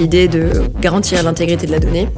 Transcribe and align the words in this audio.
l'idée 0.00 0.28
de 0.28 0.64
garantir 0.80 1.22
l'intégrité 1.22 1.66
de 1.66 1.72
la 1.72 1.78
donnée. 1.78 2.08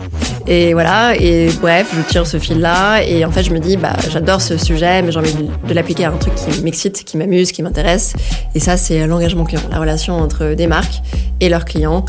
Et 0.46 0.72
voilà, 0.72 1.14
et 1.16 1.50
bref, 1.60 1.94
je 1.96 2.02
tire 2.02 2.26
ce 2.26 2.38
fil-là, 2.38 3.02
et 3.02 3.24
en 3.24 3.30
fait, 3.30 3.42
je 3.42 3.52
me 3.52 3.60
dis, 3.60 3.76
bah, 3.76 3.94
j'adore 4.10 4.40
ce 4.40 4.56
sujet, 4.56 5.02
mais 5.02 5.12
j'ai 5.12 5.18
envie 5.18 5.34
de 5.34 5.74
l'appliquer 5.74 6.06
à 6.06 6.10
un 6.10 6.16
truc 6.16 6.34
qui 6.34 6.62
m'excite, 6.62 7.04
qui 7.04 7.16
m'amuse, 7.16 7.52
qui 7.52 7.62
m'intéresse. 7.62 8.14
Et 8.54 8.60
ça, 8.60 8.76
c'est 8.76 9.06
l'engagement 9.06 9.44
client, 9.44 9.62
la 9.70 9.78
relation 9.78 10.16
entre 10.16 10.54
des 10.54 10.66
marques 10.66 11.02
et 11.40 11.48
leurs 11.48 11.64
clients. 11.64 12.04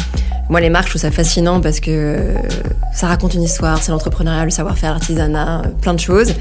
Moi, 0.50 0.62
les 0.62 0.70
marques, 0.70 0.86
je 0.86 0.92
trouve 0.92 1.02
ça 1.02 1.12
fascinant 1.12 1.62
parce 1.62 1.80
que 1.80 2.18
ça 2.94 3.08
raconte 3.08 3.34
une 3.34 3.44
histoire, 3.44 3.82
c'est 3.82 3.92
l'entrepreneuriat, 3.92 4.46
le 4.46 4.52
savoir-faire, 4.52 4.92
l'artisanat, 4.92 5.64
plein 5.82 5.94
de 5.94 6.00
choses. 6.00 6.34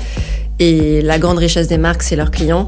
Et 0.59 1.02
la 1.02 1.19
grande 1.19 1.38
richesse 1.38 1.69
des 1.69 1.78
marques, 1.78 2.02
c'est 2.02 2.16
leurs 2.16 2.30
clients. 2.30 2.66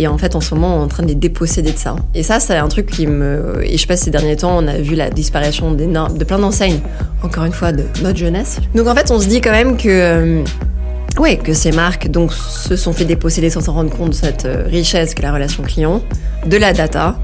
Et 0.00 0.06
en 0.06 0.16
fait, 0.16 0.34
en 0.34 0.40
ce 0.40 0.54
moment, 0.54 0.76
on 0.76 0.80
est 0.80 0.84
en 0.84 0.88
train 0.88 1.02
de 1.02 1.08
les 1.08 1.14
déposséder 1.14 1.72
de 1.72 1.76
ça. 1.76 1.94
Et 2.14 2.22
ça, 2.22 2.40
c'est 2.40 2.56
un 2.56 2.68
truc 2.68 2.86
qui 2.86 3.06
me. 3.06 3.62
Et 3.62 3.76
je 3.76 3.86
sais 3.86 3.96
ces 3.98 4.10
derniers 4.10 4.36
temps, 4.36 4.56
on 4.56 4.66
a 4.66 4.78
vu 4.78 4.94
la 4.94 5.10
disparition 5.10 5.72
de 5.72 6.24
plein 6.24 6.38
d'enseignes, 6.38 6.80
encore 7.22 7.44
une 7.44 7.52
fois, 7.52 7.72
de 7.72 7.84
notre 8.02 8.16
jeunesse. 8.16 8.60
Donc 8.74 8.86
en 8.86 8.94
fait, 8.94 9.10
on 9.10 9.20
se 9.20 9.26
dit 9.28 9.42
quand 9.42 9.52
même 9.52 9.76
que. 9.76 9.88
Euh, 9.88 10.42
que 11.44 11.52
ces 11.52 11.70
marques 11.70 12.08
donc, 12.08 12.32
se 12.32 12.76
sont 12.76 12.94
fait 12.94 13.04
déposséder 13.04 13.50
sans 13.50 13.60
s'en 13.60 13.74
rendre 13.74 13.90
compte 13.90 14.10
de 14.10 14.14
cette 14.14 14.46
euh, 14.46 14.64
richesse 14.66 15.12
que 15.14 15.20
la 15.20 15.34
relation 15.34 15.62
client, 15.62 16.00
de 16.46 16.56
la 16.56 16.72
data. 16.72 17.18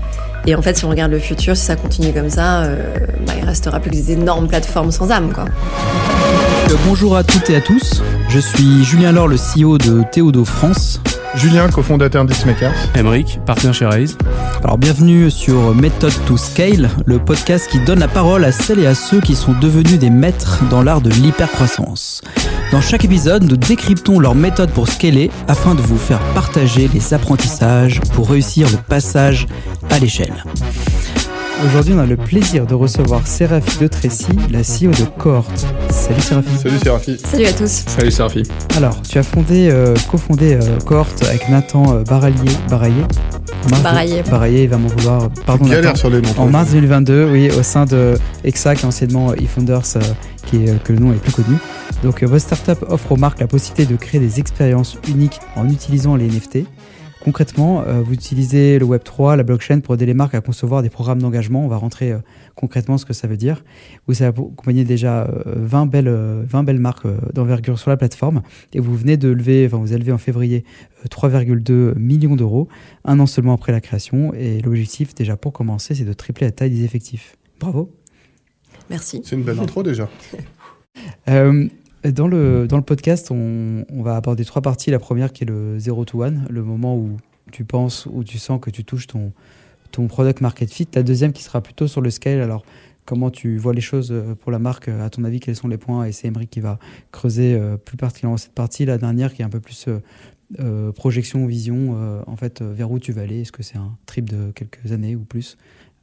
Et 0.46 0.54
en 0.54 0.60
fait, 0.60 0.76
si 0.76 0.84
on 0.84 0.90
regarde 0.90 1.12
le 1.12 1.18
futur, 1.18 1.56
si 1.56 1.64
ça 1.64 1.76
continue 1.76 2.12
comme 2.12 2.28
ça, 2.28 2.64
euh, 2.64 2.76
bah, 3.26 3.32
il 3.40 3.46
restera 3.46 3.80
plus 3.80 3.90
que 3.90 3.96
des 3.96 4.12
énormes 4.12 4.48
plateformes 4.48 4.90
sans 4.90 5.10
âme. 5.10 5.32
Quoi. 5.32 5.46
bonjour 6.86 7.16
à 7.16 7.24
toutes 7.24 7.48
et 7.48 7.56
à 7.56 7.62
tous. 7.62 8.02
Je 8.36 8.42
suis 8.42 8.84
Julien 8.84 9.12
Laure, 9.12 9.28
le 9.28 9.36
CEO 9.36 9.78
de 9.78 10.02
Théodo 10.12 10.44
France. 10.44 11.00
Julien, 11.36 11.70
cofondateur 11.70 12.26
d'Xmakers. 12.26 12.74
Emeric, 12.94 13.40
partenaire 13.46 13.72
chez 13.72 13.86
Raise. 13.86 14.18
Alors 14.62 14.76
bienvenue 14.76 15.30
sur 15.30 15.74
Method 15.74 16.12
to 16.26 16.36
Scale, 16.36 16.90
le 17.06 17.18
podcast 17.18 17.66
qui 17.70 17.80
donne 17.80 17.98
la 17.98 18.08
parole 18.08 18.44
à 18.44 18.52
celles 18.52 18.80
et 18.80 18.86
à 18.86 18.94
ceux 18.94 19.22
qui 19.22 19.34
sont 19.34 19.54
devenus 19.54 19.98
des 19.98 20.10
maîtres 20.10 20.62
dans 20.68 20.82
l'art 20.82 21.00
de 21.00 21.08
l'hypercroissance. 21.08 22.20
Dans 22.72 22.82
chaque 22.82 23.06
épisode, 23.06 23.44
nous 23.44 23.56
décryptons 23.56 24.18
leur 24.18 24.34
méthode 24.34 24.70
pour 24.70 24.86
scaler 24.86 25.30
afin 25.48 25.74
de 25.74 25.80
vous 25.80 25.96
faire 25.96 26.20
partager 26.34 26.90
les 26.92 27.14
apprentissages 27.14 28.02
pour 28.12 28.28
réussir 28.28 28.68
le 28.70 28.76
passage 28.76 29.46
à 29.88 29.98
l'échelle. 29.98 30.44
Aujourd'hui, 31.64 31.94
on 31.94 31.98
a 31.98 32.06
le 32.06 32.18
plaisir 32.18 32.66
de 32.66 32.74
recevoir 32.74 33.26
Séraphie 33.26 33.78
de 33.78 33.86
Trécy, 33.86 34.28
la 34.50 34.60
CEO 34.60 34.90
de 34.90 35.08
Cohort. 35.18 35.50
Salut 35.88 36.20
Séraphie. 36.20 36.58
Salut 36.58 36.78
Séraphie. 36.78 37.16
Salut 37.24 37.44
à 37.46 37.52
tous. 37.52 37.84
Salut 37.86 38.10
Séraphie. 38.10 38.42
Alors, 38.76 39.00
tu 39.00 39.16
as 39.16 39.22
fondé, 39.22 39.70
euh, 39.70 39.94
cofondé 40.10 40.54
euh, 40.54 40.78
Cohort 40.84 41.08
avec 41.22 41.48
Nathan 41.48 41.94
euh, 41.94 42.02
Barallier. 42.02 42.50
Baraillé. 42.68 43.02
Baraillé. 43.82 44.22
Baraillé, 44.30 44.64
il 44.64 44.68
va 44.68 44.76
m'en 44.76 44.88
vouloir. 44.88 45.30
Pardon. 45.46 45.64
Nathan. 45.64 45.94
sur 45.94 46.10
les 46.10 46.20
noms. 46.20 46.34
En 46.36 46.46
mars 46.46 46.72
2022, 46.72 47.30
oui, 47.32 47.50
au 47.50 47.62
sein 47.62 47.86
de 47.86 48.18
EXA, 48.44 48.74
qui 48.74 48.82
est 48.82 48.86
anciennement 48.86 49.32
eFounders, 49.34 49.82
qui 50.44 50.64
est, 50.64 50.82
que 50.82 50.92
le 50.92 50.98
nom 50.98 51.12
est 51.12 51.16
plus 51.16 51.32
connu. 51.32 51.56
Donc, 52.02 52.22
votre 52.22 52.42
startup 52.42 52.84
offre 52.90 53.12
aux 53.12 53.16
marques 53.16 53.40
la 53.40 53.46
possibilité 53.46 53.90
de 53.90 53.98
créer 53.98 54.20
des 54.20 54.40
expériences 54.40 54.98
uniques 55.08 55.40
en 55.56 55.68
utilisant 55.70 56.16
les 56.16 56.26
NFT. 56.26 56.66
Concrètement, 57.26 57.82
euh, 57.82 58.02
vous 58.02 58.12
utilisez 58.12 58.78
le 58.78 58.86
Web3, 58.86 59.36
la 59.36 59.42
blockchain 59.42 59.80
pour 59.80 59.94
aider 59.94 60.06
les 60.06 60.14
marques 60.14 60.36
à 60.36 60.40
concevoir 60.40 60.80
des 60.80 60.90
programmes 60.90 61.20
d'engagement. 61.20 61.64
On 61.64 61.68
va 61.68 61.76
rentrer 61.76 62.12
euh, 62.12 62.18
concrètement 62.54 62.98
ce 62.98 63.04
que 63.04 63.12
ça 63.12 63.26
veut 63.26 63.36
dire. 63.36 63.64
Vous 64.06 64.22
avez 64.22 64.28
accompagné 64.28 64.84
déjà 64.84 65.28
20 65.44 65.82
euh, 65.82 65.86
belles, 65.86 66.44
20 66.48 66.62
belles 66.62 66.78
marques 66.78 67.08
d'envergure 67.34 67.80
sur 67.80 67.90
la 67.90 67.96
plateforme 67.96 68.42
et 68.74 68.78
vous 68.78 68.94
venez 68.94 69.16
de 69.16 69.28
lever, 69.28 69.66
enfin 69.66 69.78
vous 69.78 69.90
avez 69.90 69.98
levé 69.98 70.12
en 70.12 70.18
février 70.18 70.62
3,2 71.10 71.98
millions 71.98 72.36
d'euros, 72.36 72.68
un 73.04 73.18
an 73.18 73.26
seulement 73.26 73.54
après 73.54 73.72
la 73.72 73.80
création. 73.80 74.32
Et 74.32 74.60
l'objectif 74.60 75.12
déjà 75.12 75.36
pour 75.36 75.52
commencer, 75.52 75.96
c'est 75.96 76.04
de 76.04 76.12
tripler 76.12 76.46
la 76.46 76.52
taille 76.52 76.70
des 76.70 76.84
effectifs. 76.84 77.36
Bravo. 77.58 77.90
Merci. 78.88 79.22
C'est 79.24 79.34
une 79.34 79.42
belle 79.42 79.58
intro 79.58 79.82
déjà. 79.82 80.08
Dans 82.12 82.28
le, 82.28 82.68
dans 82.68 82.76
le 82.76 82.82
podcast, 82.82 83.30
on, 83.30 83.84
va 84.02 84.16
aborder 84.16 84.44
trois 84.44 84.62
parties. 84.62 84.90
La 84.90 84.98
première 84.98 85.32
qui 85.32 85.44
est 85.44 85.46
le 85.46 85.78
0 85.78 86.04
to 86.04 86.22
1, 86.22 86.48
le 86.48 86.62
moment 86.62 86.96
où 86.96 87.16
tu 87.50 87.64
penses, 87.64 88.06
où 88.06 88.22
tu 88.22 88.38
sens 88.38 88.60
que 88.60 88.70
tu 88.70 88.84
touches 88.84 89.06
ton, 89.06 89.32
ton 89.90 90.06
product 90.06 90.40
market 90.40 90.70
fit. 90.70 90.86
La 90.94 91.02
deuxième 91.02 91.32
qui 91.32 91.42
sera 91.42 91.60
plutôt 91.60 91.88
sur 91.88 92.00
le 92.00 92.10
scale. 92.10 92.40
Alors, 92.40 92.64
comment 93.06 93.30
tu 93.30 93.56
vois 93.56 93.72
les 93.72 93.80
choses 93.80 94.12
euh, 94.12 94.34
pour 94.34 94.52
la 94.52 94.58
marque? 94.58 94.88
À 94.88 95.10
ton 95.10 95.24
avis, 95.24 95.40
quels 95.40 95.56
sont 95.56 95.68
les 95.68 95.78
points? 95.78 96.04
Et 96.04 96.12
c'est 96.12 96.28
Emery 96.28 96.46
qui 96.46 96.60
va 96.60 96.78
creuser 97.10 97.54
euh, 97.54 97.76
plus 97.76 97.96
particulièrement 97.96 98.36
cette 98.36 98.54
partie. 98.54 98.84
La 98.84 98.98
dernière 98.98 99.34
qui 99.34 99.42
est 99.42 99.44
un 99.44 99.50
peu 99.50 99.60
plus 99.60 99.88
euh, 100.60 100.92
projection, 100.92 101.44
vision, 101.46 102.22
en 102.26 102.36
fait, 102.36 102.62
vers 102.62 102.90
où 102.90 103.00
tu 103.00 103.12
vas 103.12 103.22
aller. 103.22 103.40
Est-ce 103.40 103.52
que 103.52 103.64
c'est 103.64 103.78
un 103.78 103.96
trip 104.06 104.30
de 104.30 104.52
quelques 104.52 104.92
années 104.92 105.16
ou 105.16 105.24
plus? 105.24 105.56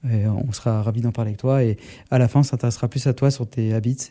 On 0.05 0.51
sera 0.51 0.81
ravis 0.81 0.99
d'en 0.99 1.13
parler 1.13 1.29
avec 1.29 1.39
toi. 1.39 1.63
Et 1.63 1.77
à 2.11 2.17
la 2.17 2.27
fin, 2.27 2.41
on 2.41 2.43
s'intéressera 2.43 2.89
plus 2.89 3.07
à 3.07 3.13
toi 3.13 3.31
sur 3.31 3.47
tes 3.47 3.73
habits 3.73 4.09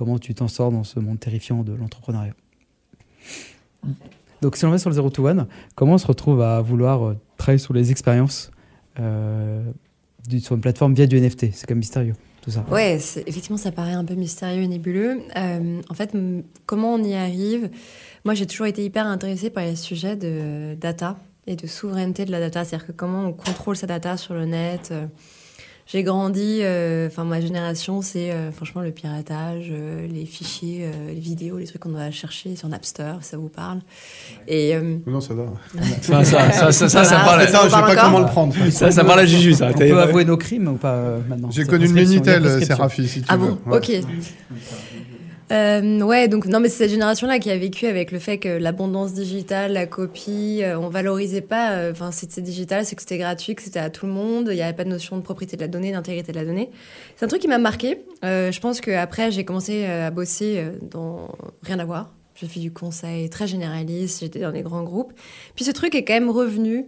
comment 0.00 0.18
tu 0.18 0.34
t'en 0.34 0.48
sors 0.48 0.72
dans 0.72 0.82
ce 0.82 0.98
monde 0.98 1.20
terrifiant 1.20 1.62
de 1.62 1.74
l'entrepreneuriat. 1.74 2.32
Donc 4.40 4.56
si 4.56 4.64
on 4.64 4.70
va 4.70 4.78
sur 4.78 4.88
le 4.88 4.94
0 4.94 5.10
to 5.10 5.26
1, 5.26 5.46
comment 5.74 5.92
on 5.92 5.98
se 5.98 6.06
retrouve 6.06 6.40
à 6.40 6.62
vouloir 6.62 7.06
euh, 7.06 7.18
travailler 7.36 7.58
sur 7.58 7.74
les 7.74 7.90
expériences 7.90 8.50
euh, 8.98 9.62
sur 10.40 10.54
une 10.54 10.62
plateforme 10.62 10.94
via 10.94 11.06
du 11.06 11.20
NFT 11.20 11.52
C'est 11.52 11.66
comme 11.66 11.76
mystérieux, 11.76 12.14
tout 12.40 12.50
ça. 12.50 12.64
Ouais, 12.70 12.94
effectivement, 12.94 13.58
ça 13.58 13.72
paraît 13.72 13.92
un 13.92 14.06
peu 14.06 14.14
mystérieux 14.14 14.62
et 14.62 14.68
nébuleux. 14.68 15.20
Euh, 15.36 15.82
en 15.90 15.94
fait, 15.94 16.16
comment 16.64 16.94
on 16.94 17.04
y 17.04 17.12
arrive? 17.12 17.68
Moi, 18.24 18.32
j'ai 18.32 18.46
toujours 18.46 18.68
été 18.68 18.82
hyper 18.82 19.06
intéressée 19.06 19.50
par 19.50 19.64
les 19.64 19.76
sujets 19.76 20.16
de 20.16 20.76
data 20.80 21.18
et 21.46 21.56
de 21.56 21.66
souveraineté 21.66 22.24
de 22.24 22.30
la 22.30 22.40
data. 22.40 22.64
C'est-à-dire 22.64 22.86
que 22.86 22.92
comment 22.92 23.26
on 23.26 23.32
contrôle 23.34 23.76
sa 23.76 23.86
data 23.86 24.16
sur 24.16 24.32
le 24.32 24.46
net 24.46 24.94
j'ai 25.92 26.04
grandi, 26.04 26.60
euh, 26.62 27.08
enfin 27.08 27.24
ma 27.24 27.40
génération, 27.40 28.00
c'est 28.00 28.30
euh, 28.30 28.52
franchement 28.52 28.80
le 28.80 28.92
piratage, 28.92 29.72
euh, 29.72 30.06
les 30.06 30.24
fichiers, 30.24 30.88
les 31.08 31.18
vidéos, 31.18 31.58
les 31.58 31.66
trucs 31.66 31.80
qu'on 31.80 31.88
doit 31.88 32.12
chercher 32.12 32.54
sur 32.54 32.68
Napster, 32.68 33.14
ça 33.22 33.36
vous 33.36 33.48
parle. 33.48 33.80
Et 34.46 34.76
non, 35.06 35.20
ça 35.20 35.34
va. 35.34 35.46
ça, 36.00 36.24
ça, 36.24 36.52
ça, 36.52 36.88
ça, 36.88 37.04
ça, 37.04 37.16
parle. 37.16 37.48
Ça, 37.48 37.64
je 37.64 37.70
sais 37.70 37.70
pas 37.70 37.96
comment 37.96 38.20
le 38.20 38.26
prendre. 38.26 38.54
Ça, 38.70 38.92
ça 38.92 39.04
parle 39.04 39.20
à 39.20 39.26
Juju, 39.26 39.54
ça. 39.54 39.70
On 39.74 39.78
peut 39.78 40.00
avouer 40.00 40.24
nos 40.24 40.36
crimes 40.36 40.68
ou 40.68 40.76
pas 40.76 41.18
maintenant? 41.28 41.50
J'ai 41.50 41.64
connu 41.64 41.86
une 41.86 41.94
Minitel, 41.94 42.64
Seraphie, 42.64 43.08
si 43.08 43.22
tu 43.22 43.26
ah 43.28 43.36
veux. 43.36 43.56
Ah 43.66 43.70
bon, 43.70 43.76
ok. 43.76 43.90
Euh, 45.50 46.00
ouais, 46.00 46.28
donc 46.28 46.46
non, 46.46 46.60
mais 46.60 46.68
c'est 46.68 46.78
cette 46.78 46.90
génération-là 46.90 47.38
qui 47.40 47.50
a 47.50 47.58
vécu 47.58 47.86
avec 47.86 48.12
le 48.12 48.18
fait 48.18 48.38
que 48.38 48.48
l'abondance 48.48 49.12
digitale, 49.12 49.72
la 49.72 49.86
copie, 49.86 50.60
euh, 50.62 50.78
on 50.78 50.88
valorisait 50.88 51.40
pas. 51.40 51.72
Euh, 51.72 51.92
enfin, 51.92 52.12
c'était 52.12 52.40
digital, 52.40 52.84
c'est 52.84 52.94
que 52.94 53.02
c'était 53.02 53.18
gratuit, 53.18 53.54
que 53.54 53.62
c'était 53.62 53.80
à 53.80 53.90
tout 53.90 54.06
le 54.06 54.12
monde. 54.12 54.48
Il 54.50 54.54
n'y 54.54 54.62
avait 54.62 54.76
pas 54.76 54.84
de 54.84 54.90
notion 54.90 55.16
de 55.16 55.22
propriété 55.22 55.56
de 55.56 55.62
la 55.62 55.68
donnée, 55.68 55.92
d'intégrité 55.92 56.30
de 56.30 56.38
la 56.38 56.44
donnée. 56.44 56.70
C'est 57.16 57.24
un 57.24 57.28
truc 57.28 57.40
qui 57.42 57.48
m'a 57.48 57.58
marqué. 57.58 58.04
Euh, 58.24 58.52
je 58.52 58.60
pense 58.60 58.80
qu'après, 58.80 59.32
j'ai 59.32 59.44
commencé 59.44 59.86
à 59.86 60.10
bosser 60.10 60.64
dans 60.82 61.28
rien 61.62 61.78
à 61.80 61.84
voir. 61.84 62.12
J'ai 62.36 62.46
fait 62.46 62.60
du 62.60 62.72
conseil 62.72 63.28
très 63.28 63.48
généraliste. 63.48 64.20
J'étais 64.20 64.40
dans 64.40 64.52
des 64.52 64.62
grands 64.62 64.84
groupes. 64.84 65.12
Puis 65.56 65.64
ce 65.64 65.72
truc 65.72 65.94
est 65.94 66.04
quand 66.04 66.14
même 66.14 66.30
revenu 66.30 66.86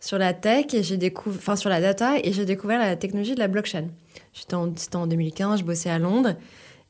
sur 0.00 0.18
la 0.18 0.34
tech 0.34 0.66
j'ai 0.80 0.96
découvert, 0.96 1.38
enfin 1.38 1.54
sur 1.54 1.70
la 1.70 1.80
data 1.80 2.14
et 2.22 2.32
j'ai 2.32 2.44
découvert 2.44 2.78
la 2.78 2.96
technologie 2.96 3.34
de 3.34 3.40
la 3.40 3.48
blockchain. 3.48 3.86
J'étais 4.34 4.54
en 4.96 5.06
2015, 5.06 5.60
je 5.60 5.64
bossais 5.64 5.90
à 5.90 5.98
Londres. 5.98 6.34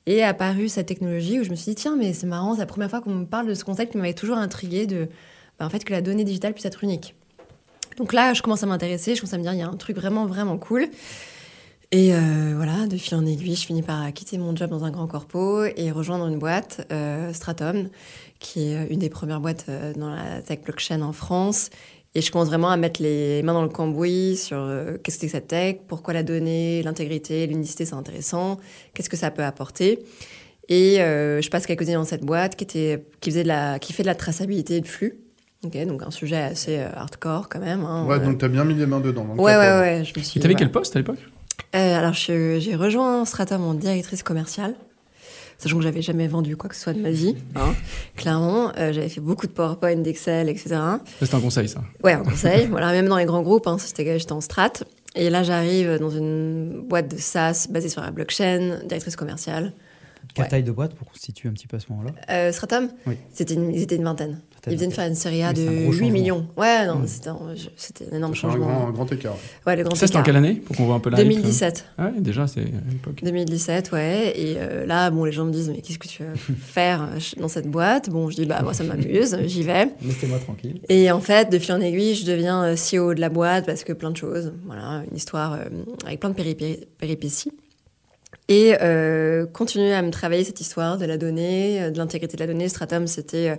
Et 0.06 0.22
apparue 0.22 0.68
cette 0.68 0.86
technologie 0.86 1.40
où 1.40 1.44
je 1.44 1.50
me 1.50 1.54
suis 1.54 1.70
dit, 1.70 1.74
tiens, 1.76 1.96
mais 1.96 2.12
c'est 2.12 2.26
marrant, 2.26 2.54
c'est 2.54 2.60
la 2.60 2.66
première 2.66 2.90
fois 2.90 3.00
qu'on 3.00 3.14
me 3.14 3.24
parle 3.24 3.46
de 3.46 3.54
ce 3.54 3.64
concept 3.64 3.92
qui 3.92 3.98
m'avait 3.98 4.14
toujours 4.14 4.36
intrigué 4.36 4.86
de, 4.86 5.08
bah, 5.58 5.66
en 5.66 5.70
fait, 5.70 5.84
que 5.84 5.92
la 5.92 6.02
donnée 6.02 6.24
digitale 6.24 6.54
puisse 6.54 6.66
être 6.66 6.82
unique. 6.82 7.14
Donc 7.98 8.12
là, 8.12 8.34
je 8.34 8.42
commence 8.42 8.62
à 8.62 8.66
m'intéresser, 8.66 9.14
je 9.14 9.20
commence 9.20 9.34
à 9.34 9.38
me 9.38 9.42
dire, 9.42 9.52
il 9.52 9.58
y 9.58 9.62
a 9.62 9.68
un 9.68 9.76
truc 9.76 9.96
vraiment, 9.96 10.26
vraiment 10.26 10.58
cool. 10.58 10.88
Et 11.92 12.14
euh, 12.14 12.54
voilà, 12.56 12.86
de 12.86 12.96
fil 12.96 13.14
en 13.16 13.26
aiguille, 13.26 13.54
je 13.54 13.66
finis 13.66 13.82
par 13.82 14.10
quitter 14.14 14.38
mon 14.38 14.56
job 14.56 14.70
dans 14.70 14.84
un 14.84 14.90
grand 14.90 15.06
corpo 15.06 15.64
et 15.64 15.90
rejoindre 15.90 16.26
une 16.26 16.38
boîte, 16.38 16.86
euh, 16.90 17.32
Stratum, 17.34 17.90
qui 18.38 18.72
est 18.72 18.86
une 18.88 18.98
des 18.98 19.10
premières 19.10 19.40
boîtes 19.40 19.66
euh, 19.68 19.92
dans 19.92 20.08
la 20.08 20.40
tech 20.40 20.60
blockchain 20.62 21.02
en 21.02 21.12
France 21.12 21.68
et 22.14 22.20
je 22.20 22.30
commence 22.30 22.48
vraiment 22.48 22.70
à 22.70 22.76
mettre 22.76 23.02
les 23.02 23.42
mains 23.42 23.54
dans 23.54 23.62
le 23.62 23.68
cambouis 23.68 24.36
sur 24.36 24.58
euh, 24.58 24.98
qu'est-ce 25.02 25.16
que 25.16 25.20
c'est 25.22 25.26
que 25.26 25.32
cette 25.32 25.48
tech, 25.48 25.76
pourquoi 25.88 26.12
la 26.12 26.22
donnée, 26.22 26.82
l'intégrité, 26.82 27.46
l'unicité 27.46 27.86
c'est 27.86 27.94
intéressant, 27.94 28.58
qu'est-ce 28.94 29.08
que 29.08 29.16
ça 29.16 29.30
peut 29.30 29.44
apporter. 29.44 30.04
Et 30.68 31.00
euh, 31.00 31.40
je 31.40 31.50
passe 31.50 31.66
quelques 31.66 31.82
années 31.82 31.94
dans 31.94 32.04
cette 32.04 32.24
boîte 32.24 32.56
qui, 32.56 32.64
était, 32.64 33.04
qui, 33.20 33.30
faisait 33.30 33.42
de 33.42 33.48
la, 33.48 33.78
qui 33.78 33.92
fait 33.92 34.02
de 34.02 34.08
la 34.08 34.14
traçabilité 34.14 34.80
de 34.80 34.86
flux. 34.86 35.18
Okay, 35.64 35.86
donc 35.86 36.02
un 36.02 36.10
sujet 36.10 36.36
assez 36.36 36.78
euh, 36.78 36.88
hardcore 36.94 37.48
quand 37.48 37.60
même. 37.60 37.84
Hein, 37.84 38.04
ouais, 38.06 38.20
donc 38.20 38.38
tu 38.38 38.44
as 38.44 38.48
bien 38.48 38.64
mis 38.64 38.74
les 38.74 38.86
mains 38.86 39.00
dedans. 39.00 39.26
ouais, 39.38 39.56
ouais, 39.56 39.78
ouais, 39.78 40.04
Je 40.04 40.18
me 40.18 40.24
suis, 40.24 40.38
et 40.38 40.42
t'avais 40.42 40.54
quel 40.54 40.70
poste 40.70 40.96
à 40.96 40.98
l'époque? 40.98 41.18
Alors 41.72 42.12
j'ai 42.12 42.74
rejoint 42.74 43.24
Stratum 43.24 43.64
en 43.64 43.74
directrice 43.74 44.22
commerciale 44.22 44.74
sachant 45.62 45.76
que 45.78 45.82
j'avais 45.82 46.02
jamais 46.02 46.26
vendu 46.28 46.56
quoi 46.56 46.68
que 46.68 46.74
ce 46.76 46.82
soit 46.82 46.92
de 46.92 47.00
ma 47.00 47.10
vie, 47.10 47.36
hein, 47.54 47.74
clairement. 48.16 48.72
Euh, 48.78 48.92
j'avais 48.92 49.08
fait 49.08 49.20
beaucoup 49.20 49.46
de 49.46 49.52
PowerPoint, 49.52 49.96
d'Excel, 49.96 50.48
etc. 50.48 50.76
C'était 51.20 51.34
un 51.34 51.40
conseil, 51.40 51.68
ça 51.68 51.82
Ouais, 52.02 52.12
un 52.12 52.22
conseil. 52.24 52.66
voilà, 52.66 52.90
même 52.92 53.08
dans 53.08 53.16
les 53.16 53.24
grands 53.26 53.42
groupes, 53.42 53.66
hein, 53.66 53.76
j'étais 53.78 54.32
en 54.32 54.40
strat. 54.40 54.72
Et 55.14 55.30
là, 55.30 55.42
j'arrive 55.42 55.98
dans 55.98 56.10
une 56.10 56.82
boîte 56.88 57.08
de 57.14 57.18
SaaS 57.18 57.66
basée 57.70 57.88
sur 57.88 58.00
la 58.02 58.10
blockchain, 58.10 58.80
directrice 58.86 59.14
commerciale. 59.16 59.72
Quelle 60.34 60.48
taille 60.48 60.62
de 60.62 60.72
boîte 60.72 60.94
pour 60.94 61.08
constituer 61.08 61.48
un 61.48 61.52
petit 61.52 61.66
peu 61.66 61.76
à 61.76 61.80
ce 61.80 61.86
moment-là 61.90 62.12
euh, 62.30 62.52
Stratum 62.52 62.88
Oui. 63.06 63.16
C'était 63.32 63.54
une, 63.54 63.74
ils 63.74 63.82
étaient 63.82 63.96
une 63.96 64.04
vingtaine. 64.04 64.40
Ils 64.70 64.76
viennent 64.76 64.92
faire 64.92 65.08
une 65.08 65.16
série 65.16 65.42
A 65.42 65.52
de 65.52 65.60
8 65.60 66.10
millions. 66.10 66.46
Ouais, 66.56 66.86
non, 66.86 67.00
mm. 67.00 67.06
c'était 67.08 67.30
un, 68.12 68.16
énorme 68.16 68.34
changement. 68.34 68.68
Un 68.68 68.70
grand, 68.70 68.88
un 68.88 68.92
grand 68.92 69.12
écart. 69.12 69.36
Ouais, 69.66 69.74
le 69.74 69.82
grand 69.82 69.96
ça, 69.96 70.06
c'était 70.06 70.18
en 70.18 70.22
quelle 70.22 70.36
année 70.36 70.54
Pour 70.54 70.76
qu'on 70.76 70.84
voit 70.84 70.94
un 70.94 71.00
peu 71.00 71.10
la 71.10 71.16
2017. 71.16 71.84
Ah 71.98 72.06
ouais, 72.06 72.20
déjà, 72.20 72.46
c'est 72.46 72.60
à 72.60 72.90
l'époque. 72.90 73.20
2017, 73.24 73.90
ouais. 73.90 74.32
Et 74.36 74.54
euh, 74.58 74.86
là, 74.86 75.10
bon, 75.10 75.24
les 75.24 75.32
gens 75.32 75.44
me 75.44 75.50
disent, 75.50 75.68
mais 75.68 75.80
qu'est-ce 75.80 75.98
que 75.98 76.06
tu 76.06 76.22
vas 76.22 76.34
faire 76.60 77.08
dans 77.38 77.48
cette 77.48 77.68
boîte? 77.68 78.08
Bon, 78.08 78.30
je 78.30 78.36
dis, 78.36 78.46
bah, 78.46 78.62
moi, 78.62 78.72
ça 78.72 78.84
m'amuse, 78.84 79.36
j'y 79.46 79.64
vais. 79.64 79.88
Laissez-moi 80.00 80.38
tranquille. 80.38 80.80
Et 80.88 81.10
en 81.10 81.20
fait, 81.20 81.50
de 81.50 81.58
fil 81.58 81.72
en 81.72 81.80
aiguille, 81.80 82.14
je 82.14 82.24
deviens 82.24 82.62
euh, 82.62 82.76
CEO 82.76 83.14
de 83.14 83.20
la 83.20 83.30
boîte 83.30 83.66
parce 83.66 83.82
que 83.82 83.92
plein 83.92 84.12
de 84.12 84.16
choses. 84.16 84.52
Voilà, 84.66 85.02
une 85.10 85.16
histoire 85.16 85.54
euh, 85.54 85.64
avec 86.06 86.20
plein 86.20 86.30
de 86.30 86.36
péripéties 86.36 87.50
et 88.48 88.74
euh, 88.80 89.46
continuer 89.46 89.94
à 89.94 90.02
me 90.02 90.10
travailler 90.10 90.44
cette 90.44 90.60
histoire 90.60 90.98
de 90.98 91.04
la 91.04 91.16
donnée, 91.16 91.82
euh, 91.82 91.90
de 91.90 91.98
l'intégrité 91.98 92.36
de 92.36 92.42
la 92.42 92.46
donnée. 92.46 92.68
Stratum, 92.68 93.06
c'était 93.06 93.58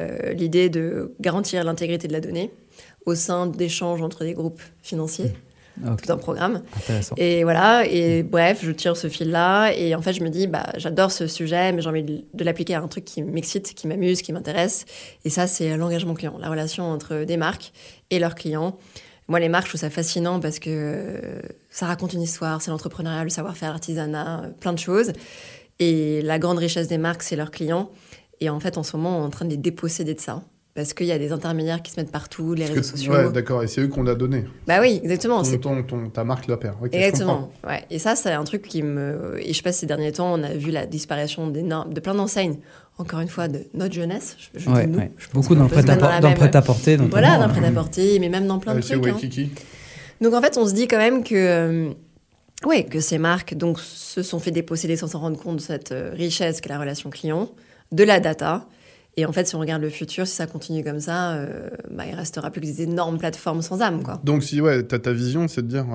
euh, 0.00 0.32
l'idée 0.32 0.68
de 0.68 1.12
garantir 1.20 1.62
l'intégrité 1.64 2.08
de 2.08 2.12
la 2.12 2.20
donnée 2.20 2.50
au 3.06 3.14
sein 3.14 3.46
d'échanges 3.46 4.02
entre 4.02 4.24
des 4.24 4.34
groupes 4.34 4.62
financiers. 4.82 5.32
Mmh. 5.76 5.96
Tout 5.96 6.12
un 6.12 6.16
programme. 6.16 6.62
Et 7.16 7.42
voilà, 7.42 7.84
et 7.84 8.22
bref, 8.22 8.60
je 8.62 8.70
tire 8.70 8.96
ce 8.96 9.08
fil-là, 9.08 9.72
et 9.72 9.96
en 9.96 10.02
fait, 10.02 10.12
je 10.12 10.22
me 10.22 10.28
dis, 10.28 10.46
bah, 10.46 10.66
j'adore 10.76 11.10
ce 11.10 11.26
sujet, 11.26 11.72
mais 11.72 11.82
j'ai 11.82 11.88
envie 11.88 12.04
de, 12.04 12.22
de 12.32 12.44
l'appliquer 12.44 12.74
à 12.74 12.80
un 12.80 12.86
truc 12.86 13.04
qui 13.04 13.22
m'excite, 13.22 13.74
qui 13.74 13.88
m'amuse, 13.88 14.22
qui 14.22 14.32
m'intéresse. 14.32 14.84
Et 15.24 15.30
ça, 15.30 15.48
c'est 15.48 15.76
l'engagement 15.76 16.14
client, 16.14 16.38
la 16.38 16.48
relation 16.48 16.84
entre 16.84 17.24
des 17.24 17.36
marques 17.36 17.72
et 18.10 18.20
leurs 18.20 18.36
clients. 18.36 18.78
Moi, 19.26 19.40
les 19.40 19.48
marques, 19.48 19.64
je 19.64 19.70
trouve 19.70 19.80
ça 19.80 19.90
fascinant 19.90 20.38
parce 20.38 20.60
que 20.60 21.40
ça 21.74 21.86
raconte 21.86 22.12
une 22.12 22.22
histoire, 22.22 22.62
c'est 22.62 22.70
l'entrepreneuriat, 22.70 23.24
le 23.24 23.30
savoir-faire, 23.30 23.70
l'artisanat, 23.70 24.44
euh, 24.44 24.48
plein 24.60 24.72
de 24.72 24.78
choses. 24.78 25.12
Et 25.80 26.22
la 26.22 26.38
grande 26.38 26.58
richesse 26.58 26.86
des 26.86 26.98
marques, 26.98 27.24
c'est 27.24 27.34
leurs 27.34 27.50
clients. 27.50 27.90
Et 28.40 28.48
en 28.48 28.60
fait, 28.60 28.78
en 28.78 28.84
ce 28.84 28.96
moment, 28.96 29.18
on 29.18 29.22
est 29.22 29.26
en 29.26 29.30
train 29.30 29.44
de 29.44 29.50
les 29.50 29.56
déposséder 29.56 30.14
de 30.14 30.20
ça. 30.20 30.44
Parce 30.76 30.92
qu'il 30.94 31.06
y 31.06 31.12
a 31.12 31.18
des 31.18 31.32
intermédiaires 31.32 31.82
qui 31.82 31.90
se 31.90 32.00
mettent 32.00 32.12
partout, 32.12 32.54
les 32.54 32.66
réseaux 32.66 32.82
sociaux. 32.82 33.12
Ouais, 33.12 33.30
d'accord, 33.32 33.64
et 33.64 33.66
c'est 33.66 33.80
eux 33.80 33.88
qu'on 33.88 34.06
a 34.06 34.14
donné. 34.14 34.44
Bah 34.68 34.78
oui, 34.80 35.00
exactement. 35.02 35.42
Ton, 35.42 35.82
ton, 35.82 36.10
ta 36.10 36.22
marque 36.22 36.46
l'opère. 36.46 36.76
exactement. 36.92 37.50
Ouais. 37.66 37.84
Et 37.90 37.98
ça, 37.98 38.14
c'est 38.14 38.32
un 38.32 38.44
truc 38.44 38.62
qui 38.62 38.82
me. 38.82 39.36
Et 39.40 39.48
je 39.48 39.56
sais 39.56 39.62
pas, 39.62 39.72
ces 39.72 39.86
derniers 39.86 40.12
temps, 40.12 40.32
on 40.32 40.42
a 40.42 40.54
vu 40.54 40.70
la 40.70 40.86
disparition 40.86 41.48
de 41.48 42.00
plein 42.00 42.14
d'enseignes 42.14 42.58
encore 42.98 43.20
une 43.20 43.28
fois, 43.28 43.48
de 43.48 43.60
notre 43.74 43.94
jeunesse. 43.94 44.36
Je, 44.54 44.70
Beaucoup 45.32 45.54
d'un 45.56 45.66
prêt-à-porter. 45.66 46.96
Voilà, 46.96 47.38
d'un 47.38 47.48
prêt-à-porter, 47.48 48.18
mais 48.20 48.28
même 48.28 48.46
dans 48.46 48.60
plein 48.60 48.76
de 48.76 48.80
trucs. 48.80 49.06
Hein. 49.06 49.18
Donc 50.20 50.34
en 50.34 50.40
fait, 50.40 50.56
on 50.58 50.66
se 50.66 50.74
dit 50.74 50.88
quand 50.88 50.98
même 50.98 51.24
que, 51.24 51.34
euh, 51.34 51.90
ouais, 52.66 52.84
que 52.84 53.00
ces 53.00 53.18
marques 53.18 53.54
donc, 53.54 53.80
se 53.80 54.22
sont 54.22 54.38
fait 54.38 54.50
déposséder 54.50 54.96
sans 54.96 55.08
s'en 55.08 55.20
rendre 55.20 55.38
compte 55.38 55.56
de 55.56 55.60
cette 55.60 55.92
euh, 55.92 56.10
richesse 56.14 56.60
qu'est 56.60 56.68
la 56.68 56.78
relation 56.78 57.10
client, 57.10 57.50
de 57.92 58.04
la 58.04 58.20
data. 58.20 58.66
Et 59.16 59.26
en 59.26 59.32
fait, 59.32 59.46
si 59.46 59.54
on 59.54 59.60
regarde 59.60 59.80
le 59.80 59.90
futur, 59.90 60.26
si 60.26 60.34
ça 60.34 60.48
continue 60.48 60.82
comme 60.82 60.98
ça, 60.98 61.34
euh, 61.34 61.70
bah, 61.90 62.02
il 62.08 62.16
restera 62.16 62.50
plus 62.50 62.60
que 62.60 62.66
des 62.66 62.82
énormes 62.82 63.18
plateformes 63.18 63.62
sans 63.62 63.80
âme. 63.80 64.02
Quoi. 64.02 64.20
Donc, 64.24 64.42
si 64.42 64.60
ouais, 64.60 64.82
ta, 64.82 64.98
ta 64.98 65.12
vision, 65.12 65.46
c'est 65.46 65.62
de 65.62 65.68
dire 65.68 65.86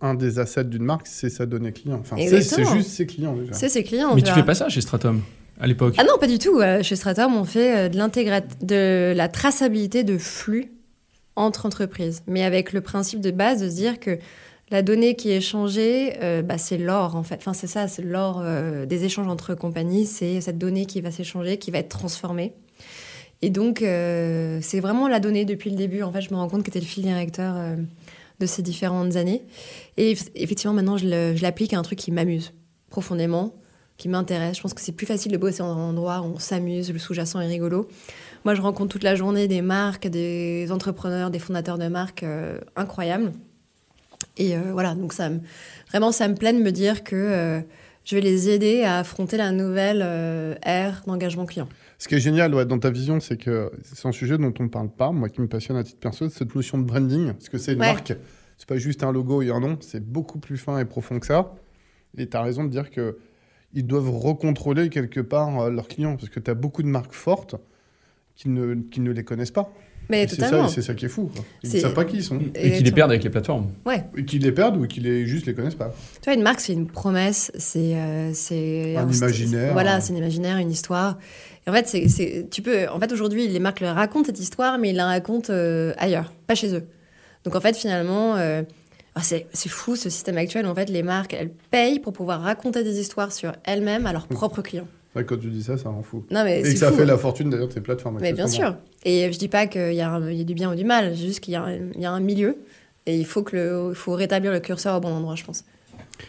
un 0.00 0.14
des 0.14 0.38
assets 0.38 0.64
d'une 0.64 0.84
marque, 0.84 1.06
c'est 1.06 1.28
sa 1.28 1.44
donnée 1.44 1.72
client. 1.72 1.98
Enfin, 2.00 2.16
c'est 2.18 2.64
juste 2.64 2.90
ses 2.90 3.06
clients 3.06 3.36
déjà. 3.36 3.52
C'est 3.52 3.68
ses 3.68 3.84
clients. 3.84 4.14
Mais 4.14 4.22
tu, 4.22 4.32
fais 4.32 4.42
pas 4.42 4.54
ça 4.54 4.70
chez 4.70 4.80
Stratum 4.80 5.20
à 5.62 5.66
l'époque? 5.66 5.94
Ah 5.96 6.04
non, 6.04 6.18
pas 6.18 6.26
du 6.26 6.38
tout. 6.38 6.60
Euh, 6.60 6.82
chez 6.82 6.96
Stratum, 6.96 7.36
on 7.36 7.44
fait 7.44 7.76
euh, 7.76 7.88
de, 7.88 8.66
de 8.66 9.12
la 9.16 9.28
traçabilité 9.28 10.04
de 10.04 10.18
flux 10.18 10.72
entre 11.36 11.66
entreprises, 11.66 12.22
mais 12.26 12.42
avec 12.42 12.72
le 12.72 12.80
principe 12.80 13.20
de 13.20 13.30
base 13.30 13.60
de 13.62 13.68
se 13.68 13.74
dire 13.74 14.00
que 14.00 14.18
la 14.70 14.82
donnée 14.82 15.16
qui 15.16 15.30
est 15.30 15.36
échangée, 15.36 16.14
euh, 16.22 16.42
bah, 16.42 16.58
c'est 16.58 16.78
l'or 16.78 17.16
en 17.16 17.22
fait. 17.22 17.36
Enfin, 17.36 17.52
c'est 17.52 17.66
ça, 17.66 17.88
c'est 17.88 18.02
l'or 18.02 18.42
des 18.86 19.04
échanges 19.04 19.28
entre 19.28 19.54
compagnies. 19.54 20.06
C'est 20.06 20.40
cette 20.40 20.58
donnée 20.58 20.86
qui 20.86 21.00
va 21.00 21.10
s'échanger, 21.10 21.58
qui 21.58 21.70
va 21.70 21.78
être 21.78 21.90
transformée. 21.90 22.54
Et 23.42 23.50
donc, 23.50 23.78
c'est 23.80 24.80
vraiment 24.80 25.08
la 25.08 25.20
donnée 25.20 25.44
depuis 25.44 25.68
le 25.68 25.76
début. 25.76 26.02
En 26.02 26.12
fait, 26.12 26.22
je 26.22 26.30
me 26.30 26.36
rends 26.36 26.48
compte 26.48 26.60
que 26.62 26.66
c'était 26.66 26.80
le 26.80 26.86
fil 26.86 27.02
directeur 27.02 27.56
de 28.38 28.46
ces 28.46 28.62
différentes 28.62 29.16
années. 29.16 29.42
Et 29.96 30.16
effectivement, 30.36 30.72
maintenant, 30.72 30.96
je 30.96 31.42
l'applique 31.42 31.74
à 31.74 31.78
un 31.78 31.82
truc 31.82 31.98
qui 31.98 32.12
m'amuse 32.12 32.52
profondément 32.88 33.52
qui 34.02 34.08
m'intéresse. 34.08 34.56
Je 34.56 34.62
pense 34.62 34.74
que 34.74 34.80
c'est 34.80 34.90
plus 34.90 35.06
facile 35.06 35.30
de 35.30 35.36
bosser 35.36 35.62
en 35.62 35.78
endroit 35.78 36.22
où 36.22 36.24
on 36.24 36.38
s'amuse, 36.40 36.92
le 36.92 36.98
sous-jacent 36.98 37.40
est 37.40 37.46
rigolo. 37.46 37.86
Moi, 38.44 38.56
je 38.56 38.60
rencontre 38.60 38.90
toute 38.90 39.04
la 39.04 39.14
journée 39.14 39.46
des 39.46 39.62
marques, 39.62 40.08
des 40.08 40.72
entrepreneurs, 40.72 41.30
des 41.30 41.38
fondateurs 41.38 41.78
de 41.78 41.86
marques 41.86 42.24
euh, 42.24 42.58
incroyables. 42.74 43.30
Et 44.36 44.56
euh, 44.56 44.72
voilà, 44.72 44.96
donc 44.96 45.12
ça 45.12 45.30
vraiment, 45.90 46.10
ça 46.10 46.26
me 46.26 46.34
plaît 46.34 46.52
de 46.52 46.58
me 46.58 46.72
dire 46.72 47.04
que 47.04 47.14
euh, 47.14 47.60
je 48.04 48.16
vais 48.16 48.22
les 48.22 48.48
aider 48.48 48.82
à 48.82 48.98
affronter 48.98 49.36
la 49.36 49.52
nouvelle 49.52 50.00
ère 50.62 51.04
d'engagement 51.06 51.46
client. 51.46 51.68
Ce 51.98 52.08
qui 52.08 52.16
est 52.16 52.20
génial 52.20 52.52
ouais, 52.52 52.66
dans 52.66 52.80
ta 52.80 52.90
vision, 52.90 53.20
c'est 53.20 53.36
que 53.36 53.70
c'est 53.84 54.08
un 54.08 54.12
sujet 54.12 54.36
dont 54.36 54.52
on 54.58 54.64
ne 54.64 54.68
parle 54.68 54.88
pas, 54.88 55.12
moi 55.12 55.28
qui 55.28 55.40
me 55.40 55.46
passionne 55.46 55.76
à 55.76 55.84
titre 55.84 56.00
perso, 56.00 56.28
cette 56.28 56.56
notion 56.56 56.78
de 56.78 56.82
branding. 56.82 57.34
Parce 57.34 57.48
que 57.48 57.58
c'est 57.58 57.74
une 57.74 57.78
marque, 57.78 58.14
c'est 58.58 58.68
pas 58.68 58.78
juste 58.78 59.04
un 59.04 59.12
logo 59.12 59.42
et 59.42 59.50
un 59.52 59.60
nom, 59.60 59.78
c'est 59.80 60.04
beaucoup 60.04 60.40
plus 60.40 60.56
fin 60.56 60.76
et 60.80 60.84
profond 60.84 61.20
que 61.20 61.26
ça. 61.26 61.54
Et 62.18 62.28
tu 62.28 62.36
as 62.36 62.42
raison 62.42 62.64
de 62.64 62.70
dire 62.70 62.90
que 62.90 63.16
ils 63.74 63.86
doivent 63.86 64.10
recontrôler 64.10 64.88
quelque 64.88 65.20
part 65.20 65.60
euh, 65.60 65.70
leurs 65.70 65.88
clients 65.88 66.16
parce 66.16 66.28
que 66.28 66.40
tu 66.40 66.50
as 66.50 66.54
beaucoup 66.54 66.82
de 66.82 66.88
marques 66.88 67.14
fortes 67.14 67.56
qui 68.34 68.48
ne, 68.48 68.74
qui 68.74 69.00
ne 69.00 69.10
les 69.10 69.24
connaissent 69.24 69.50
pas. 69.50 69.72
Mais 70.08 70.26
c'est 70.26 70.40
ça, 70.40 70.68
c'est 70.68 70.82
ça 70.82 70.94
qui 70.94 71.06
est 71.06 71.08
fou. 71.08 71.30
Ils 71.62 71.72
ne 71.72 71.78
savent 71.78 71.94
pas 71.94 72.04
qui 72.04 72.16
ils 72.16 72.24
sont. 72.24 72.38
Et, 72.54 72.72
qui 72.72 72.82
les 72.82 72.90
perdent 72.90 73.12
avec 73.12 73.22
les 73.22 73.30
plateformes. 73.30 73.70
Ouais. 73.86 74.04
Et 74.16 74.24
qui 74.24 74.38
les 74.38 74.52
perdent 74.52 74.76
ou 74.76 74.86
qui 74.86 75.00
les, 75.00 75.26
juste 75.26 75.46
les 75.46 75.54
connaissent 75.54 75.76
pas. 75.76 75.94
Tu 76.20 76.24
vois, 76.24 76.34
une 76.34 76.42
marque, 76.42 76.60
c'est 76.60 76.72
une 76.72 76.88
promesse, 76.88 77.52
c'est 77.56 77.94
euh, 77.94 78.30
c'est 78.34 78.96
un, 78.96 79.08
imaginaire. 79.08 79.72
Voilà, 79.72 80.00
c'est 80.00 80.12
un 80.12 80.16
imaginaire, 80.16 80.58
une 80.58 80.70
histoire. 80.70 81.18
Et 81.66 81.70
en 81.70 81.72
fait, 81.72 81.86
c'est, 81.86 82.48
tu 82.50 82.62
peux. 82.62 82.88
En 82.88 82.98
fait, 82.98 83.12
aujourd'hui, 83.12 83.46
les 83.46 83.60
marques 83.60 83.80
racontent 83.80 84.26
cette 84.26 84.40
histoire, 84.40 84.76
mais 84.78 84.90
ils 84.90 84.96
la 84.96 85.06
racontent 85.06 85.52
euh, 85.52 85.94
ailleurs, 85.96 86.32
pas 86.46 86.56
chez 86.56 86.74
eux. 86.74 86.84
Donc 87.44 87.54
en 87.54 87.60
fait, 87.60 87.76
finalement, 87.76 88.36
c'est 89.20 89.68
fou 89.68 89.96
ce 89.96 90.08
système 90.08 90.38
actuel. 90.38 90.66
En 90.66 90.74
fait, 90.74 90.88
les 90.88 91.02
marques, 91.02 91.34
elles 91.34 91.50
payent 91.70 91.98
pour 91.98 92.12
pouvoir 92.12 92.40
raconter 92.40 92.82
des 92.82 92.98
histoires 92.98 93.32
sur 93.32 93.52
elles-mêmes 93.64 94.06
à 94.06 94.12
leurs 94.12 94.26
mmh. 94.30 94.34
propres 94.34 94.62
clients. 94.62 94.88
quand 95.14 95.36
tu 95.38 95.48
dis 95.48 95.62
ça, 95.62 95.76
ça 95.76 95.90
rend 95.90 96.02
fou. 96.02 96.24
Non, 96.30 96.44
mais 96.44 96.60
Et 96.60 96.62
que 96.62 96.76
ça 96.76 96.92
fait 96.92 97.04
la 97.04 97.18
fortune 97.18 97.50
d'ailleurs 97.50 97.68
de 97.68 97.72
ces 97.72 97.80
plateformes. 97.80 98.18
Mais 98.20 98.32
bien 98.32 98.48
sûr. 98.48 98.76
Et 99.04 99.30
je 99.32 99.38
dis 99.38 99.48
pas 99.48 99.66
qu'il 99.66 99.92
y, 99.92 99.96
y, 99.96 100.00
a 100.00 100.44
du 100.44 100.54
bien 100.54 100.72
ou 100.72 100.74
du 100.74 100.84
mal, 100.84 101.14
juste 101.14 101.40
qu'il 101.40 101.52
y, 101.52 102.00
y, 102.00 102.04
a 102.04 102.10
un 102.10 102.20
milieu. 102.20 102.56
Et 103.06 103.16
il 103.16 103.26
faut, 103.26 103.42
que 103.42 103.56
le, 103.56 103.88
il 103.90 103.96
faut 103.96 104.12
rétablir 104.12 104.52
le 104.52 104.60
curseur 104.60 104.96
au 104.96 105.00
bon 105.00 105.08
endroit, 105.08 105.34
je 105.34 105.44
pense. 105.44 105.64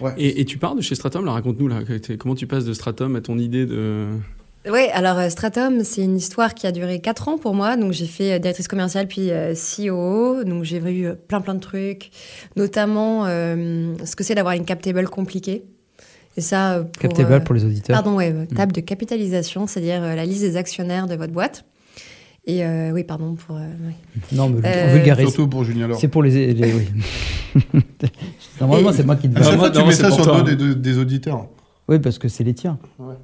Ouais. 0.02 0.14
Et, 0.18 0.42
et, 0.42 0.46
tu 0.46 0.58
pars 0.58 0.76
de 0.76 0.82
chez 0.82 0.96
Stratum, 0.96 1.28
raconte-nous, 1.28 1.68
là, 1.68 1.82
comment 2.18 2.36
tu 2.36 2.48
passes 2.48 2.66
de 2.66 2.74
Stratum 2.74 3.16
à 3.16 3.22
ton 3.22 3.38
idée 3.38 3.68
de, 3.68 4.08
oui, 4.70 4.88
alors 4.94 5.18
euh, 5.20 5.30
Stratum, 5.30 5.84
c'est 5.84 6.04
une 6.04 6.16
histoire 6.16 6.54
qui 6.54 6.68
a 6.68 6.72
duré 6.72 7.00
4 7.00 7.28
ans 7.28 7.38
pour 7.38 7.54
moi. 7.54 7.76
Donc 7.76 7.92
j'ai 7.92 8.06
fait 8.06 8.34
euh, 8.34 8.40
directrice 8.40 8.68
commerciale 8.68 9.08
puis 9.08 9.30
euh, 9.30 9.54
CEO. 9.54 10.44
Donc 10.46 10.64
j'ai 10.64 10.80
vu 10.80 11.10
plein 11.28 11.42
plein 11.42 11.56
de 11.56 11.60
trucs, 11.60 12.12
notamment 12.56 13.26
ce 13.26 14.16
que 14.16 14.24
c'est 14.24 14.36
d'avoir 14.36 14.54
une 14.54 14.66
cap 14.66 14.82
table 14.82 15.08
compliquée. 15.10 15.66
Et 16.36 16.42
ça, 16.42 16.84
pour, 16.94 17.02
cap 17.02 17.14
table 17.14 17.44
pour 17.44 17.56
les 17.56 17.66
auditeurs. 17.66 17.94
Pardon, 17.94 18.16
ouais, 18.16 18.32
mm. 18.32 18.48
table 18.48 18.72
de 18.72 18.82
capitalisation, 18.82 19.68
c'est-à-dire 19.68 20.02
la 20.02 20.26
liste 20.26 20.42
des 20.42 20.58
actionnaires 20.58 21.08
de 21.08 21.16
votre 21.16 21.34
boîte. 21.34 21.66
Et 22.46 22.64
oui, 22.92 23.04
pardon 23.04 23.36
pour. 23.36 23.58
Non, 24.32 24.50
mais 24.50 24.88
on 24.90 24.94
vulgarise. 24.94 25.28
Surtout 25.28 25.48
pour 25.48 25.64
Julien 25.64 25.88
Laure. 25.88 26.00
C'est 26.00 26.08
pour 26.08 26.24
les. 26.24 26.54
oui. 26.54 26.88
Normalement, 28.60 28.92
c'est 28.94 29.06
moi 29.06 29.16
qui 29.18 29.30
te. 29.30 29.40
Ah, 29.40 29.70
tu 29.70 29.84
mets 29.84 29.92
ça 29.92 30.10
sur 30.10 30.38
le 30.38 30.44
dos 30.44 30.56
des, 30.56 30.76
des, 30.76 30.98
auditeurs. 30.98 31.48
Oui, 31.88 32.00
parce 32.00 32.18
que 32.18 32.28
c'est 32.28 32.44
les 32.44 32.54
tiens. 32.54 32.80
Ouais. 32.98 33.16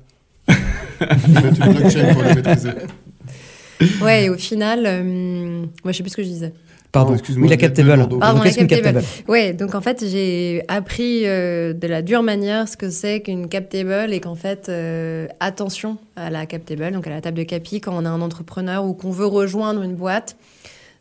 Ouais, 4.01 4.25
et 4.25 4.29
au 4.29 4.35
final, 4.35 4.83
euh, 4.85 5.65
moi 5.83 5.91
je 5.91 5.97
sais 5.97 6.03
plus 6.03 6.09
ce 6.09 6.17
que 6.17 6.23
je 6.23 6.27
disais. 6.27 6.53
Pardon, 6.91 7.13
excuse-moi. 7.13 7.43
Oui, 7.43 7.49
la 7.49 7.57
captable. 7.57 7.89
Pardon, 8.19 8.41
la 8.41 8.51
captable. 8.51 9.03
Ouais, 9.27 9.53
donc 9.53 9.75
en 9.75 9.81
fait, 9.81 10.03
j'ai 10.07 10.63
appris 10.67 11.21
euh, 11.25 11.71
de 11.73 11.87
la 11.87 12.01
dure 12.01 12.23
manière 12.23 12.67
ce 12.67 12.75
que 12.75 12.89
c'est 12.89 13.21
qu'une 13.21 13.47
captable 13.47 14.11
et 14.11 14.19
qu'en 14.19 14.33
fait, 14.35 14.69
euh, 14.69 15.27
attention 15.39 15.97
à 16.15 16.31
la 16.31 16.47
captable, 16.47 16.91
donc 16.91 17.05
à 17.05 17.11
la 17.11 17.21
table 17.21 17.37
de 17.37 17.43
capi, 17.43 17.79
quand 17.79 17.95
on 17.95 18.05
est 18.05 18.07
un 18.07 18.21
entrepreneur 18.21 18.83
ou 18.83 18.93
qu'on 18.93 19.11
veut 19.11 19.27
rejoindre 19.27 19.83
une 19.83 19.95
boîte. 19.95 20.35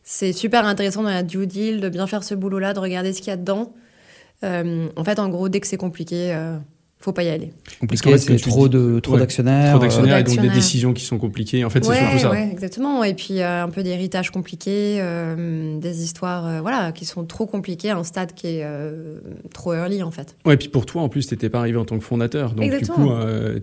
C'est 0.05 0.33
super 0.33 0.67
intéressant 0.67 1.03
dans 1.03 1.11
la 1.11 1.23
due 1.23 1.47
deal 1.47 1.81
de 1.81 1.89
bien 1.89 2.07
faire 2.07 2.23
ce 2.23 2.35
boulot-là, 2.35 2.75
de 2.75 2.81
regarder 2.81 3.13
ce 3.13 3.21
qu'il 3.21 3.29
y 3.29 3.33
a 3.33 3.37
dedans. 3.37 3.73
en 4.43 5.05
fait, 5.05 5.19
en 5.19 5.29
gros, 5.29 5.49
dès 5.49 5.61
que 5.61 5.67
c'est 5.67 5.77
compliqué, 5.77 6.35
faut 7.01 7.13
pas 7.13 7.23
y 7.23 7.29
aller. 7.29 7.53
Compliqué, 7.81 8.19
c'est 8.19 8.37
trop 8.39 8.69
de 8.69 8.99
trop 8.99 9.17
d'actionnaires, 9.17 9.75
trop 9.75 9.83
d'actionnaires 9.83 10.19
et 10.19 10.25
donc 10.25 10.41
des 10.41 10.49
décisions 10.49 10.93
qui 10.93 11.05
sont 11.05 11.19
compliquées. 11.19 11.65
En 11.65 11.71
fait, 11.71 11.85
c'est 11.85 11.95
surtout 11.95 12.19
ça. 12.19 12.31
Ouais, 12.31 12.49
exactement. 12.51 13.05
Et 13.05 13.15
puis 13.15 13.41
euh, 13.41 13.63
un 13.63 13.69
peu 13.69 13.85
d'héritage 13.85 14.31
compliqué, 14.31 14.99
euh, 15.01 15.79
des 15.79 16.03
histoires, 16.03 16.47
euh, 16.47 16.61
voilà, 16.61 16.91
qui 16.91 17.05
sont 17.05 17.25
trop 17.25 17.47
compliquées, 17.47 17.91
à 17.91 17.99
un 17.99 18.05
stade 18.05 18.33
qui 18.35 18.49
est 18.49 18.67
trop 19.55 19.75
early 19.75 20.03
en 20.03 20.11
fait. 20.11 20.37
Ouais, 20.45 20.55
et 20.55 20.57
puis 20.57 20.69
pour 20.69 20.87
toi, 20.87 21.03
en 21.03 21.09
plus, 21.09 21.29
tu 21.29 21.35
n'étais 21.35 21.49
pas 21.49 21.61
arrivé 21.61 21.79
en 21.79 21.85
tant 21.85 21.99
que 21.99 22.05
fondateur, 22.05 22.53
donc 22.55 22.69
du 22.69 22.87
coup, 22.87 23.11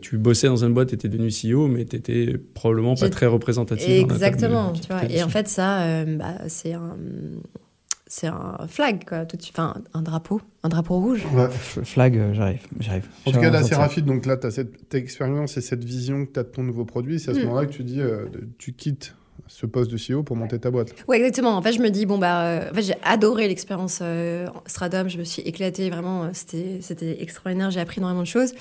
tu 0.01 0.17
bossais 0.17 0.47
dans 0.47 0.63
une 0.63 0.73
boîte, 0.73 0.89
tu 0.89 0.95
étais 0.95 1.09
devenu 1.09 1.29
CEO, 1.29 1.67
mais 1.67 1.83
tu 1.85 1.97
étais 1.97 2.37
probablement 2.53 2.95
pas 2.95 3.09
très 3.09 3.25
représentatif. 3.25 3.89
Exactement. 3.89 4.71
tu 4.71 4.87
vois. 4.87 5.03
Et 5.09 5.23
en 5.23 5.29
fait, 5.29 5.49
ça, 5.49 6.05
bah, 6.05 6.35
c'est 6.47 6.73
un 6.73 6.95
c'est 8.15 8.27
un 8.27 8.65
flag, 8.69 9.03
quoi, 9.05 9.25
tout 9.25 9.37
enfin, 9.49 9.75
un 9.93 10.01
drapeau, 10.01 10.39
un 10.63 10.69
drapeau 10.69 11.01
rouge. 11.01 11.25
Flag, 11.83 12.17
euh, 12.17 12.33
j'arrive, 12.33 12.65
j'arrive. 12.79 13.09
En 13.25 13.31
tout 13.31 13.41
cas, 13.41 13.49
là, 13.49 13.61
c'est 13.61 13.75
rapide. 13.75 14.05
Donc 14.05 14.25
là, 14.25 14.37
tu 14.37 14.47
as 14.47 14.51
cette 14.51 14.95
expérience 14.95 15.57
et 15.57 15.61
cette 15.61 15.83
vision 15.83 16.25
que 16.25 16.31
tu 16.31 16.39
as 16.39 16.43
de 16.43 16.47
ton 16.47 16.63
nouveau 16.63 16.85
produit. 16.85 17.19
C'est 17.19 17.31
à 17.31 17.33
ce 17.33 17.39
mm. 17.39 17.43
moment-là 17.43 17.65
que 17.65 17.73
tu 17.73 17.83
dis, 17.83 17.99
euh, 17.99 18.27
tu 18.57 18.71
quittes 18.71 19.15
ce 19.47 19.65
poste 19.65 19.91
de 19.91 19.97
CEO 19.97 20.23
pour 20.23 20.37
monter 20.37 20.57
ta 20.59 20.71
boîte. 20.71 20.95
Ouais, 21.09 21.17
exactement. 21.17 21.57
En 21.57 21.61
fait, 21.61 21.73
je 21.73 21.81
me 21.81 21.89
dis, 21.89 22.05
bon, 22.05 22.17
bah, 22.17 22.61
en 22.71 22.73
fait, 22.73 22.83
j'ai 22.83 22.95
adoré 23.03 23.49
l'expérience 23.49 23.99
euh, 24.01 24.47
Stradom. 24.65 25.09
Je 25.09 25.17
me 25.17 25.25
suis 25.25 25.41
éclatée, 25.41 25.89
vraiment. 25.89 26.29
C'était, 26.31 26.77
c'était 26.79 27.21
extraordinaire. 27.21 27.69
J'ai 27.69 27.81
appris 27.81 27.99
énormément 27.99 28.23
de 28.23 28.27
choses. 28.27 28.53